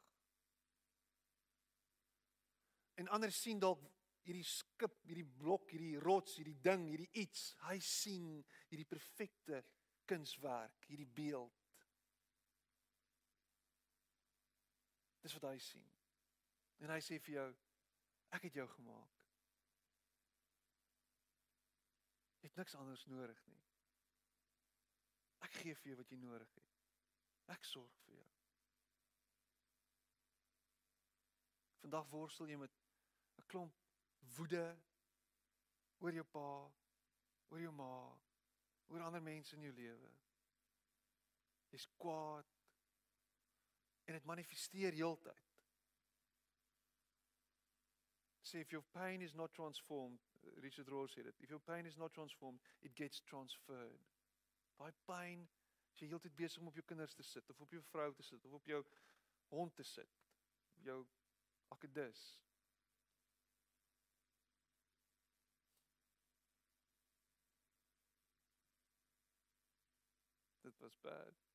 En 3.01 3.11
ander 3.15 3.31
sien 3.35 3.59
dalk 3.59 3.83
hierdie 4.27 4.45
skip, 4.45 4.95
hierdie 5.09 5.27
blok, 5.41 5.71
hierdie 5.73 5.99
rots, 6.03 6.37
hierdie 6.39 6.57
ding, 6.63 6.87
hierdie 6.91 7.09
iets. 7.19 7.49
Hy 7.65 7.79
sien 7.83 8.33
hierdie 8.69 8.87
perfekte 8.87 9.63
kunswerk, 10.07 10.87
hierdie 10.87 11.09
beeld. 11.19 11.55
Dis 15.23 15.35
wat 15.35 15.51
hy 15.51 15.57
sien. 15.63 15.98
En 16.79 16.93
hy 16.93 16.99
sê 17.03 17.19
vir 17.19 17.35
jou 17.35 17.47
ek 18.37 18.45
het 18.47 18.59
jou 18.61 18.67
gemaak. 18.75 19.15
Jy 22.39 22.47
het 22.47 22.59
niks 22.61 22.75
anders 22.79 23.05
nodig 23.11 23.39
nie. 23.51 23.63
Ek 25.43 25.55
gee 25.61 25.75
vir 25.75 25.91
jou 25.91 25.97
wat 25.99 26.11
jy 26.11 26.19
nodig 26.21 26.51
het. 26.55 26.75
Ek 27.55 27.65
sorg 27.67 27.95
vir 28.05 28.19
jou. 28.19 28.27
Vandag 31.83 32.07
worstel 32.11 32.51
jy 32.51 32.57
met 32.61 32.75
'n 33.39 33.47
klomp 33.47 33.75
woede 34.37 34.65
oor 35.99 36.13
jou 36.13 36.23
pa, 36.23 36.71
oor 37.49 37.61
jou 37.61 37.71
ma, 37.71 37.91
oor 38.87 39.01
ander 39.01 39.21
mense 39.21 39.55
in 39.55 39.63
jou 39.67 39.73
lewe. 39.73 40.11
Jy's 41.71 41.87
kwaad 41.97 42.55
en 44.05 44.13
dit 44.13 44.25
manifesteer 44.25 44.93
heeltyd. 44.93 45.48
See, 48.49 48.57
if 48.57 48.71
your 48.71 48.81
pain 48.97 49.21
is 49.21 49.35
not 49.35 49.53
transformed, 49.53 50.17
uh, 50.43 50.49
Richard 50.63 50.87
Rohr 50.87 51.07
said 51.07 51.27
it, 51.27 51.35
if 51.39 51.51
your 51.51 51.59
pain 51.59 51.85
is 51.85 51.97
not 51.99 52.13
transformed, 52.13 52.57
it 52.81 52.95
gets 52.95 53.21
transferred. 53.29 54.01
Daai 54.79 54.89
pyn, 55.05 55.43
as 55.93 56.01
jy 56.01 56.07
heeltyd 56.09 56.33
besig 56.39 56.63
om 56.63 56.71
op 56.71 56.79
jou 56.79 56.85
kinders 56.89 57.13
te 57.13 57.25
sit 57.27 57.51
of 57.53 57.61
op 57.61 57.75
jou 57.77 57.83
vrou 57.91 58.07
te 58.17 58.25
sit 58.25 58.47
of 58.49 58.55
op 58.57 58.65
jou 58.71 58.79
hond 59.53 59.75
te 59.77 59.85
sit, 59.85 60.17
jou 60.81 60.97
akedus. 61.75 62.23
Dit 70.65 70.81
was 70.81 70.97
bad. 71.05 71.45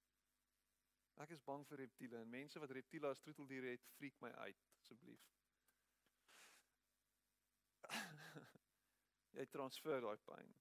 Ek 1.27 1.35
is 1.35 1.43
bang 1.43 1.67
vir 1.73 1.89
reptiele 1.89 2.23
en 2.23 2.37
mense 2.39 2.63
wat 2.63 2.79
reptiele 2.79 3.11
as 3.11 3.27
troeteldiere 3.27 3.75
het, 3.75 3.95
freak 3.99 4.23
my 4.23 4.31
uit 4.47 4.69
asseblief 4.79 5.35
jy 9.39 9.47
transfer 9.53 10.01
daai 10.05 10.21
pyn. 10.29 10.55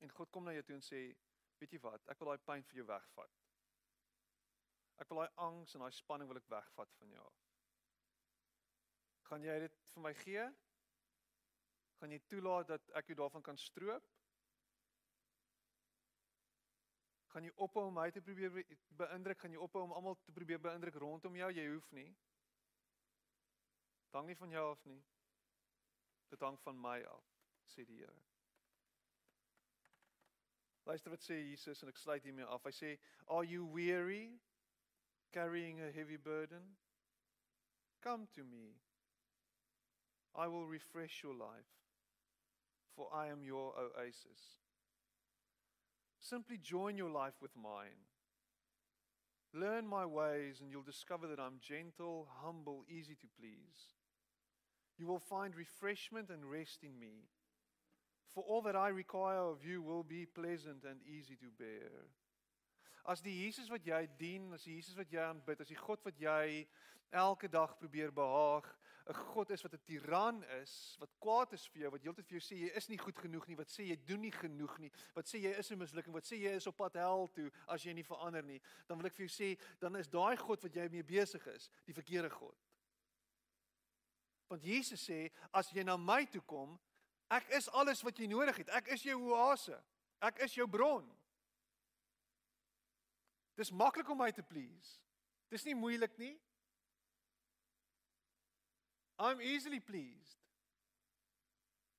En 0.00 0.12
God 0.16 0.30
kom 0.32 0.46
na 0.46 0.54
jou 0.56 0.64
toe 0.64 0.78
en 0.78 0.84
sê, 0.84 1.00
weet 1.60 1.76
jy 1.76 1.80
wat, 1.84 2.06
ek 2.08 2.20
wil 2.20 2.32
daai 2.32 2.46
pyn 2.48 2.64
vir 2.70 2.80
jou 2.80 2.86
wegvat. 2.88 3.40
Ek 5.00 5.10
wil 5.10 5.22
daai 5.22 5.42
angs 5.48 5.74
en 5.74 5.84
daai 5.84 5.96
spanning 5.96 6.28
wil 6.30 6.40
ek 6.40 6.48
wegvat 6.52 6.94
van 7.00 7.12
jou 7.16 7.26
af. 7.26 7.42
Gaan 9.28 9.44
jy 9.46 9.58
dit 9.66 9.76
vir 9.92 10.04
my 10.06 10.14
gee? 10.24 10.46
Gaan 12.00 12.14
jy 12.16 12.22
toelaat 12.32 12.72
dat 12.72 12.96
ek 12.98 13.12
jou 13.12 13.18
daarvan 13.20 13.44
kan 13.44 13.60
stroop? 13.60 14.06
Gaan 17.30 17.46
jy 17.46 17.52
ophou 17.62 17.84
om 17.86 17.94
my 17.94 18.08
te 18.10 18.22
probeer 18.24 18.50
beïndruk? 18.98 19.38
Gaan 19.38 19.52
jy 19.54 19.60
ophou 19.62 19.84
om 19.84 19.92
almal 19.94 20.16
te 20.24 20.32
probeer 20.34 20.58
beïndruk 20.58 20.96
rondom 20.98 21.36
jou? 21.38 21.50
Jy 21.54 21.66
hoef 21.68 21.90
nie. 21.94 22.08
Dit 24.10 24.16
hang 24.18 24.26
nie 24.26 24.34
van 24.36 24.50
jou 24.50 24.70
af 24.70 24.84
nie. 24.84 25.04
Dit 26.30 26.40
hang 26.40 26.56
van 26.60 26.78
my 26.82 26.96
af, 27.06 27.26
sê 27.62 27.84
die 27.86 28.00
Here. 28.00 28.22
Luister 30.84 31.10
wat 31.10 31.22
sê 31.22 31.36
Jesus 31.46 31.82
en 31.82 31.92
ek 31.92 32.00
sluit 32.00 32.26
hiermee 32.26 32.48
af. 32.50 32.66
Hy 32.66 32.72
sê, 32.74 32.90
"Are 33.28 33.46
you 33.46 33.68
weary 33.70 34.40
carrying 35.30 35.78
a 35.80 35.92
heavy 35.92 36.16
burden? 36.16 36.76
Come 38.00 38.26
to 38.34 38.42
me. 38.42 38.80
I 40.34 40.48
will 40.48 40.66
refresh 40.66 41.22
your 41.22 41.34
life, 41.34 41.70
for 42.96 43.14
I 43.14 43.30
am 43.30 43.44
your 43.44 43.78
oasis." 43.78 44.60
Simply 46.18 46.58
join 46.58 46.96
your 46.96 47.10
life 47.10 47.40
with 47.40 47.54
mine. 47.54 48.08
Learn 49.52 49.86
my 49.86 50.04
ways, 50.04 50.60
and 50.60 50.68
you'll 50.68 50.82
discover 50.82 51.28
that 51.28 51.38
I'm 51.38 51.60
gentle, 51.60 52.26
humble, 52.42 52.84
easy 52.88 53.14
to 53.14 53.28
please. 53.28 53.99
You 55.00 55.06
will 55.06 55.18
find 55.18 55.56
refreshment 55.56 56.28
and 56.28 56.44
rest 56.44 56.82
in 56.82 56.98
me. 57.00 57.24
For 58.34 58.44
all 58.44 58.60
that 58.62 58.76
I 58.76 58.88
require 58.88 59.50
of 59.50 59.64
you 59.64 59.80
will 59.80 60.02
be 60.02 60.26
pleasant 60.26 60.84
and 60.84 61.00
easy 61.08 61.36
to 61.36 61.46
bear. 61.58 62.04
As 63.08 63.22
die 63.24 63.32
Jesus 63.32 63.70
wat 63.72 63.86
jy 63.88 64.02
dien, 64.20 64.52
as 64.52 64.66
die 64.68 64.76
Jesus 64.76 64.98
wat 64.98 65.08
jy 65.08 65.22
aanbid, 65.24 65.64
as 65.64 65.72
die 65.72 65.78
God 65.80 66.04
wat 66.04 66.20
jy 66.20 66.66
elke 67.16 67.48
dag 67.48 67.72
probeer 67.80 68.12
behaag, 68.12 68.68
'n 69.08 69.14
God 69.32 69.50
is 69.50 69.62
wat 69.62 69.72
'n 69.72 69.82
tiran 69.88 70.44
is, 70.60 70.96
wat 71.00 71.16
kwaad 71.18 71.52
is 71.56 71.66
vir 71.72 71.82
jou, 71.82 71.90
wat 71.90 72.02
heeltyd 72.02 72.28
vir 72.28 72.38
jou 72.38 72.44
sê 72.44 72.58
jy 72.60 72.70
is 72.76 72.88
nie 72.88 72.98
goed 72.98 73.16
genoeg 73.16 73.48
nie, 73.48 73.56
wat 73.56 73.72
sê 73.72 73.88
jy 73.88 73.96
doen 74.04 74.20
nie 74.20 74.30
genoeg 74.36 74.78
nie, 74.78 74.92
wat 75.14 75.26
sê 75.26 75.40
jy 75.40 75.56
is 75.58 75.72
'n 75.72 75.78
mislukking, 75.78 76.12
wat 76.12 76.28
sê 76.28 76.36
jy 76.36 76.52
is 76.54 76.66
op 76.66 76.76
pad 76.76 76.94
hel 76.94 77.26
toe 77.28 77.50
as 77.66 77.82
jy 77.82 77.94
nie 77.94 78.04
verander 78.04 78.44
nie, 78.44 78.60
dan 78.86 78.98
wil 78.98 79.06
ek 79.06 79.14
vir 79.14 79.26
jou 79.26 79.32
sê, 79.32 79.58
dan 79.80 79.96
is 79.96 80.06
daai 80.06 80.36
God 80.36 80.62
wat 80.62 80.74
jy 80.74 80.88
mee 80.88 81.02
besig 81.02 81.46
is, 81.46 81.70
die 81.86 81.94
verkeerde 81.94 82.30
God. 82.30 82.54
Want 84.50 84.64
Jesus 84.66 85.04
sê, 85.06 85.28
as 85.54 85.70
jy 85.70 85.84
na 85.86 85.94
my 85.96 86.24
toe 86.26 86.42
kom, 86.42 86.74
ek 87.30 87.52
is 87.54 87.68
alles 87.78 88.02
wat 88.02 88.18
jy 88.18 88.26
nodig 88.26 88.56
het. 88.58 88.72
Ek 88.74 88.90
is 88.96 89.04
jou 89.06 89.16
oase. 89.30 89.78
Ek 90.26 90.42
is 90.42 90.56
jou 90.58 90.66
bron. 90.68 91.06
Dis 93.54 93.70
maklik 93.70 94.08
om 94.10 94.18
my 94.18 94.30
te 94.34 94.42
please. 94.42 94.98
Dis 95.52 95.64
nie 95.68 95.76
moeilik 95.78 96.18
nie. 96.18 96.34
I'm 99.20 99.40
easily 99.44 99.80
pleased. 99.80 100.38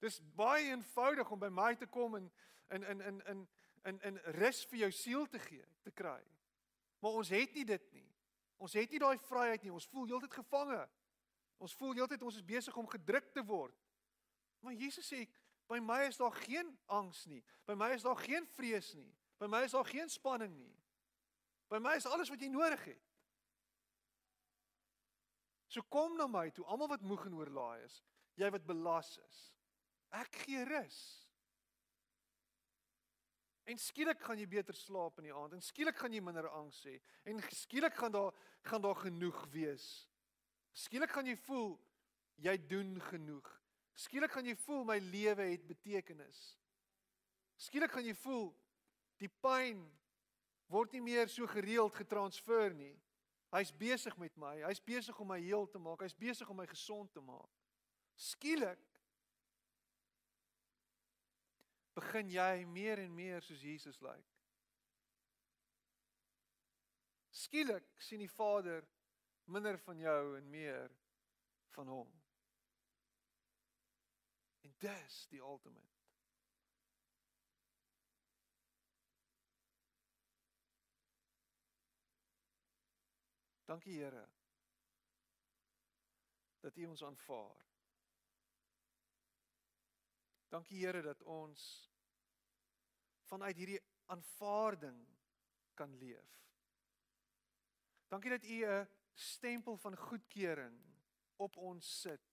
Dis 0.02 0.18
baie 0.36 0.72
eenvoudig 0.72 1.32
om 1.32 1.40
by 1.40 1.52
my 1.54 1.74
te 1.78 1.88
kom 1.88 2.18
en 2.18 2.32
in 2.74 2.84
in 2.84 3.02
in 3.02 3.22
in 3.30 3.42
in 3.86 4.00
in 4.10 4.18
rus 4.42 4.64
vir 4.72 4.80
jou 4.86 4.92
siel 4.92 5.28
te 5.30 5.40
gee, 5.40 5.66
te 5.86 5.92
kry. 5.92 6.20
Maar 7.00 7.20
ons 7.22 7.30
het 7.30 7.54
nie 7.54 7.66
dit 7.66 7.92
nie. 7.94 8.08
Ons 8.58 8.74
het 8.74 8.90
nie 8.90 9.00
daai 9.00 9.18
vryheid 9.30 9.64
nie. 9.64 9.74
Ons 9.74 9.88
voel 9.90 10.10
heeltyd 10.10 10.34
gevange. 10.34 10.82
Ons 11.62 11.76
voel 11.78 12.00
heeltyd 12.00 12.24
ons 12.26 12.40
is 12.40 12.46
besig 12.46 12.78
om 12.78 12.90
gedruk 12.90 13.30
te 13.36 13.44
word. 13.46 13.78
Maar 14.66 14.74
Jesus 14.78 15.06
sê, 15.06 15.24
by 15.70 15.78
my 15.82 16.02
is 16.08 16.18
daar 16.20 16.34
geen 16.42 16.70
angs 16.92 17.24
nie. 17.30 17.42
By 17.70 17.78
my 17.78 17.92
is 17.96 18.06
daar 18.06 18.18
geen 18.20 18.48
vrees 18.58 18.92
nie. 18.98 19.10
By 19.42 19.50
my 19.50 19.64
is 19.66 19.76
daar 19.78 19.88
geen 19.88 20.10
spanning 20.10 20.54
nie. 20.58 20.74
By 21.72 21.80
my 21.82 21.96
is 21.98 22.10
alles 22.10 22.30
wat 22.34 22.42
jy 22.42 22.50
nodig 22.52 22.84
het. 22.92 23.08
So 25.72 25.86
kom 25.88 26.18
na 26.20 26.28
my 26.28 26.50
toe, 26.52 26.66
almal 26.68 26.90
wat 26.92 27.06
moeg 27.08 27.30
en 27.30 27.38
oorlaai 27.40 27.86
is, 27.86 28.02
jy 28.36 28.50
wat 28.52 28.66
belas 28.68 29.14
is. 29.24 29.40
Ek 30.20 30.42
gee 30.44 30.66
rus. 30.68 31.00
En 33.72 33.80
skielik 33.80 34.20
gaan 34.20 34.42
jy 34.42 34.50
beter 34.52 34.76
slaap 34.76 35.22
in 35.22 35.30
die 35.30 35.36
aand 35.36 35.56
en 35.56 35.64
skielik 35.64 35.96
gaan 35.96 36.12
jy 36.12 36.20
minder 36.24 36.50
angs 36.52 36.82
hê 36.90 36.98
en 37.30 37.40
skielik 37.56 37.96
gaan 37.96 38.12
daar 38.12 38.34
gaan 38.68 38.84
daar 38.84 39.00
genoeg 39.00 39.40
wees. 39.54 39.86
Skielik 40.74 41.12
gaan 41.12 41.28
jy 41.28 41.36
voel 41.46 41.76
jy 42.42 42.56
doen 42.70 42.96
genoeg. 43.12 43.48
Skielik 43.94 44.32
gaan 44.34 44.48
jy 44.48 44.56
voel 44.64 44.86
my 44.88 44.98
lewe 45.12 45.52
het 45.52 45.66
betekenis. 45.68 46.40
Skielik 47.62 47.92
gaan 47.94 48.08
jy 48.08 48.16
voel 48.24 48.50
die 49.22 49.30
pyn 49.44 49.84
word 50.72 50.96
nie 50.96 51.04
meer 51.04 51.30
so 51.30 51.46
gereeld 51.52 51.94
getransfer 52.00 52.74
nie. 52.74 52.96
Hy's 53.52 53.74
besig 53.76 54.16
met 54.18 54.36
my. 54.40 54.56
Hy's 54.64 54.80
besig 54.80 55.18
om 55.20 55.28
my 55.28 55.38
heel 55.44 55.68
te 55.68 55.80
maak. 55.80 56.02
Hy's 56.06 56.16
besig 56.16 56.50
om 56.50 56.58
my 56.62 56.66
gesond 56.72 57.12
te 57.12 57.22
maak. 57.22 57.52
Skielik 58.16 58.80
begin 61.98 62.32
jy 62.32 62.64
meer 62.72 63.02
en 63.04 63.12
meer 63.14 63.44
soos 63.44 63.64
Jesus 63.66 64.00
lyk. 64.02 64.28
Skielik 67.36 67.88
sien 68.00 68.24
die 68.24 68.32
Vader 68.32 68.86
minder 69.46 69.80
van 69.80 69.98
jou 69.98 70.38
en 70.38 70.50
meer 70.50 70.92
van 71.76 71.88
hom. 71.88 72.22
En 74.62 74.76
dis 74.78 75.26
die 75.30 75.40
ultimate 75.40 76.02
Dankie 83.72 84.02
Here 84.02 84.26
dat 86.60 86.78
U 86.78 86.86
ons 86.86 87.04
aanvaar. 87.04 87.62
Dankie 90.52 90.82
Here 90.82 91.02
dat 91.02 91.22
ons 91.24 91.62
vanuit 93.30 93.56
hierdie 93.56 93.80
aanvaarding 94.12 95.00
kan 95.80 95.94
leef. 96.02 96.34
Dankie 98.12 98.34
dat 98.36 98.44
U 98.44 98.58
'n 98.66 98.90
stempel 99.14 99.78
van 99.78 99.98
goedkeuring 99.98 100.78
op 101.36 101.58
ons 101.58 102.00
sit. 102.02 102.32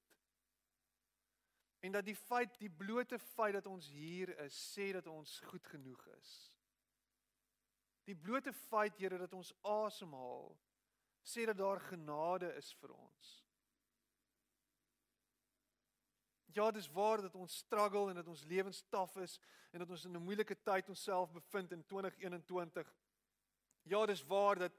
En 1.80 1.92
dat 1.92 2.04
die 2.04 2.16
feit, 2.16 2.58
die 2.58 2.70
blote 2.70 3.18
feit 3.18 3.52
dat 3.52 3.66
ons 3.66 3.88
hier 3.88 4.32
is, 4.38 4.56
sê 4.74 4.92
dat 4.92 5.06
ons 5.06 5.40
goed 5.40 5.66
genoeg 5.66 6.06
is. 6.18 6.32
Die 8.08 8.16
blote 8.16 8.52
feit, 8.52 8.96
Here, 8.98 9.18
dat 9.18 9.32
ons 9.36 9.52
asemhaal, 9.62 10.56
sê 11.22 11.44
dat 11.46 11.58
daar 11.58 11.80
genade 11.90 12.50
is 12.56 12.72
vir 12.80 12.94
ons. 12.96 13.34
Ja, 16.56 16.70
dis 16.72 16.88
waar 16.90 17.20
dat 17.22 17.34
ons 17.36 17.56
struggle 17.60 18.08
en 18.10 18.16
dat 18.18 18.28
ons 18.32 18.44
lewens 18.48 18.80
taaf 18.88 19.16
is 19.22 19.36
en 19.70 19.84
dat 19.84 19.90
ons 19.90 20.04
in 20.04 20.16
'n 20.16 20.24
moeilike 20.24 20.56
tyd 20.62 20.88
onsself 20.88 21.32
bevind 21.32 21.72
in 21.72 21.84
2021. 21.84 22.94
Ja, 23.82 24.06
dis 24.06 24.24
waar 24.24 24.58
dat 24.58 24.72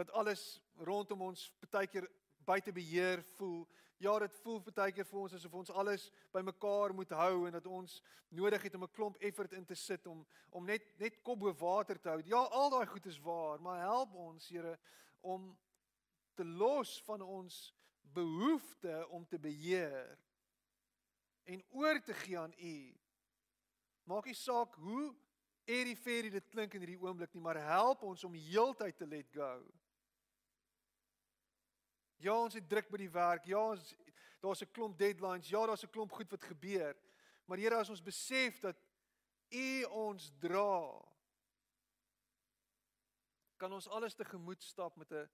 dat 0.00 0.10
alles 0.16 0.60
rondom 0.80 1.28
ons 1.28 1.50
baie 1.70 1.88
keer 1.90 2.08
buite 2.48 2.72
beheer 2.72 3.22
voel. 3.36 3.66
Ja, 4.00 4.14
dit 4.22 4.36
voel 4.40 4.62
baie 4.72 4.94
keer 4.96 5.04
vir 5.04 5.18
ons 5.20 5.34
asof 5.36 5.56
ons 5.60 5.72
alles 5.82 6.06
bymekaar 6.32 6.94
moet 6.96 7.10
hou 7.18 7.46
en 7.46 7.56
dat 7.58 7.66
ons 7.68 7.98
nodig 8.32 8.62
het 8.64 8.74
om 8.78 8.86
'n 8.86 8.94
klomp 8.96 9.16
effort 9.20 9.52
in 9.52 9.66
te 9.66 9.74
sit 9.74 10.06
om 10.06 10.26
om 10.50 10.64
net 10.64 10.86
net 10.98 11.20
kop 11.22 11.40
bo 11.40 11.52
water 11.52 12.00
te 12.00 12.08
hou. 12.08 12.22
Ja, 12.24 12.40
al 12.40 12.70
daai 12.70 12.86
goed 12.86 13.06
is 13.06 13.20
waar, 13.20 13.60
maar 13.60 13.80
help 13.80 14.14
ons, 14.14 14.48
Here, 14.48 14.78
om 15.20 15.58
te 16.34 16.44
los 16.44 17.02
van 17.02 17.20
ons 17.20 17.74
behoefte 18.00 19.08
om 19.08 19.26
te 19.26 19.38
beheer 19.38 20.18
en 21.44 21.64
oor 21.70 22.00
te 22.02 22.14
gee 22.14 22.38
aan 22.38 22.54
U. 22.58 22.96
Maak 24.04 24.24
nie 24.24 24.34
saak 24.34 24.74
hoe 24.74 25.14
eriferie 25.64 26.30
dit 26.30 26.48
klink 26.48 26.74
in 26.74 26.80
hierdie 26.80 27.00
oomblik 27.02 27.34
nie, 27.34 27.42
maar 27.42 27.60
help 27.62 28.02
ons 28.02 28.24
om 28.24 28.34
heeltyd 28.34 28.96
te 28.96 29.06
let 29.06 29.30
go. 29.34 29.52
Ja, 32.20 32.36
ons 32.36 32.54
het 32.54 32.68
druk 32.68 32.90
by 32.92 33.00
die 33.00 33.10
werk. 33.10 33.46
Ja, 33.48 33.62
ons 33.72 33.94
daar's 34.40 34.62
'n 34.62 34.72
klomp 34.72 34.98
deadlines. 34.98 35.48
Ja, 35.48 35.66
daar's 35.66 35.84
'n 35.84 35.90
klomp 35.90 36.12
goed 36.12 36.30
wat 36.30 36.42
gebeur. 36.42 36.96
Maar 37.44 37.58
Here, 37.58 37.76
as 37.76 37.90
ons 37.90 38.02
besef 38.02 38.60
dat 38.60 38.76
U 39.50 39.84
ons 39.84 40.32
dra, 40.38 41.04
kan 43.56 43.72
ons 43.72 43.88
alles 43.88 44.14
tegemoet 44.14 44.62
stap 44.62 44.96
met 44.96 45.12
'n 45.12 45.28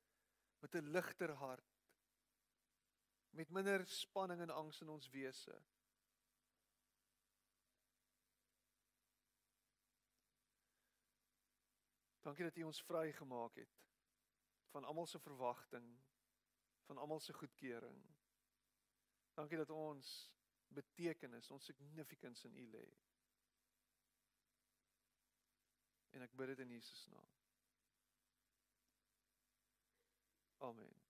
met 0.61 0.75
'n 0.75 0.91
ligter 0.91 1.33
hart 1.33 1.77
met 3.37 3.51
minder 3.51 3.87
spanning 3.87 4.41
en 4.41 4.51
angs 4.51 4.81
in 4.81 4.89
ons 4.89 5.09
wese. 5.09 5.63
Dankie 12.21 12.45
dat 12.45 12.57
U 12.57 12.63
ons 12.63 12.83
vrygemaak 12.83 13.55
het 13.55 13.77
van 14.73 14.85
almal 14.85 15.07
se 15.07 15.19
verwagting, 15.19 15.85
van 16.87 16.99
almal 16.99 17.21
se 17.21 17.33
goedkeuring. 17.33 17.99
Dankie 19.35 19.59
dat 19.59 19.71
ons 19.71 20.13
betekenis, 20.69 21.51
ons 21.51 21.65
significance 21.65 22.49
in 22.49 22.57
U 22.57 22.67
lê. 22.71 22.87
En 26.17 26.25
ek 26.25 26.37
bid 26.39 26.55
dit 26.55 26.65
in 26.65 26.77
Jesus 26.79 27.07
naam. 27.13 27.35
Amen. 30.71 31.06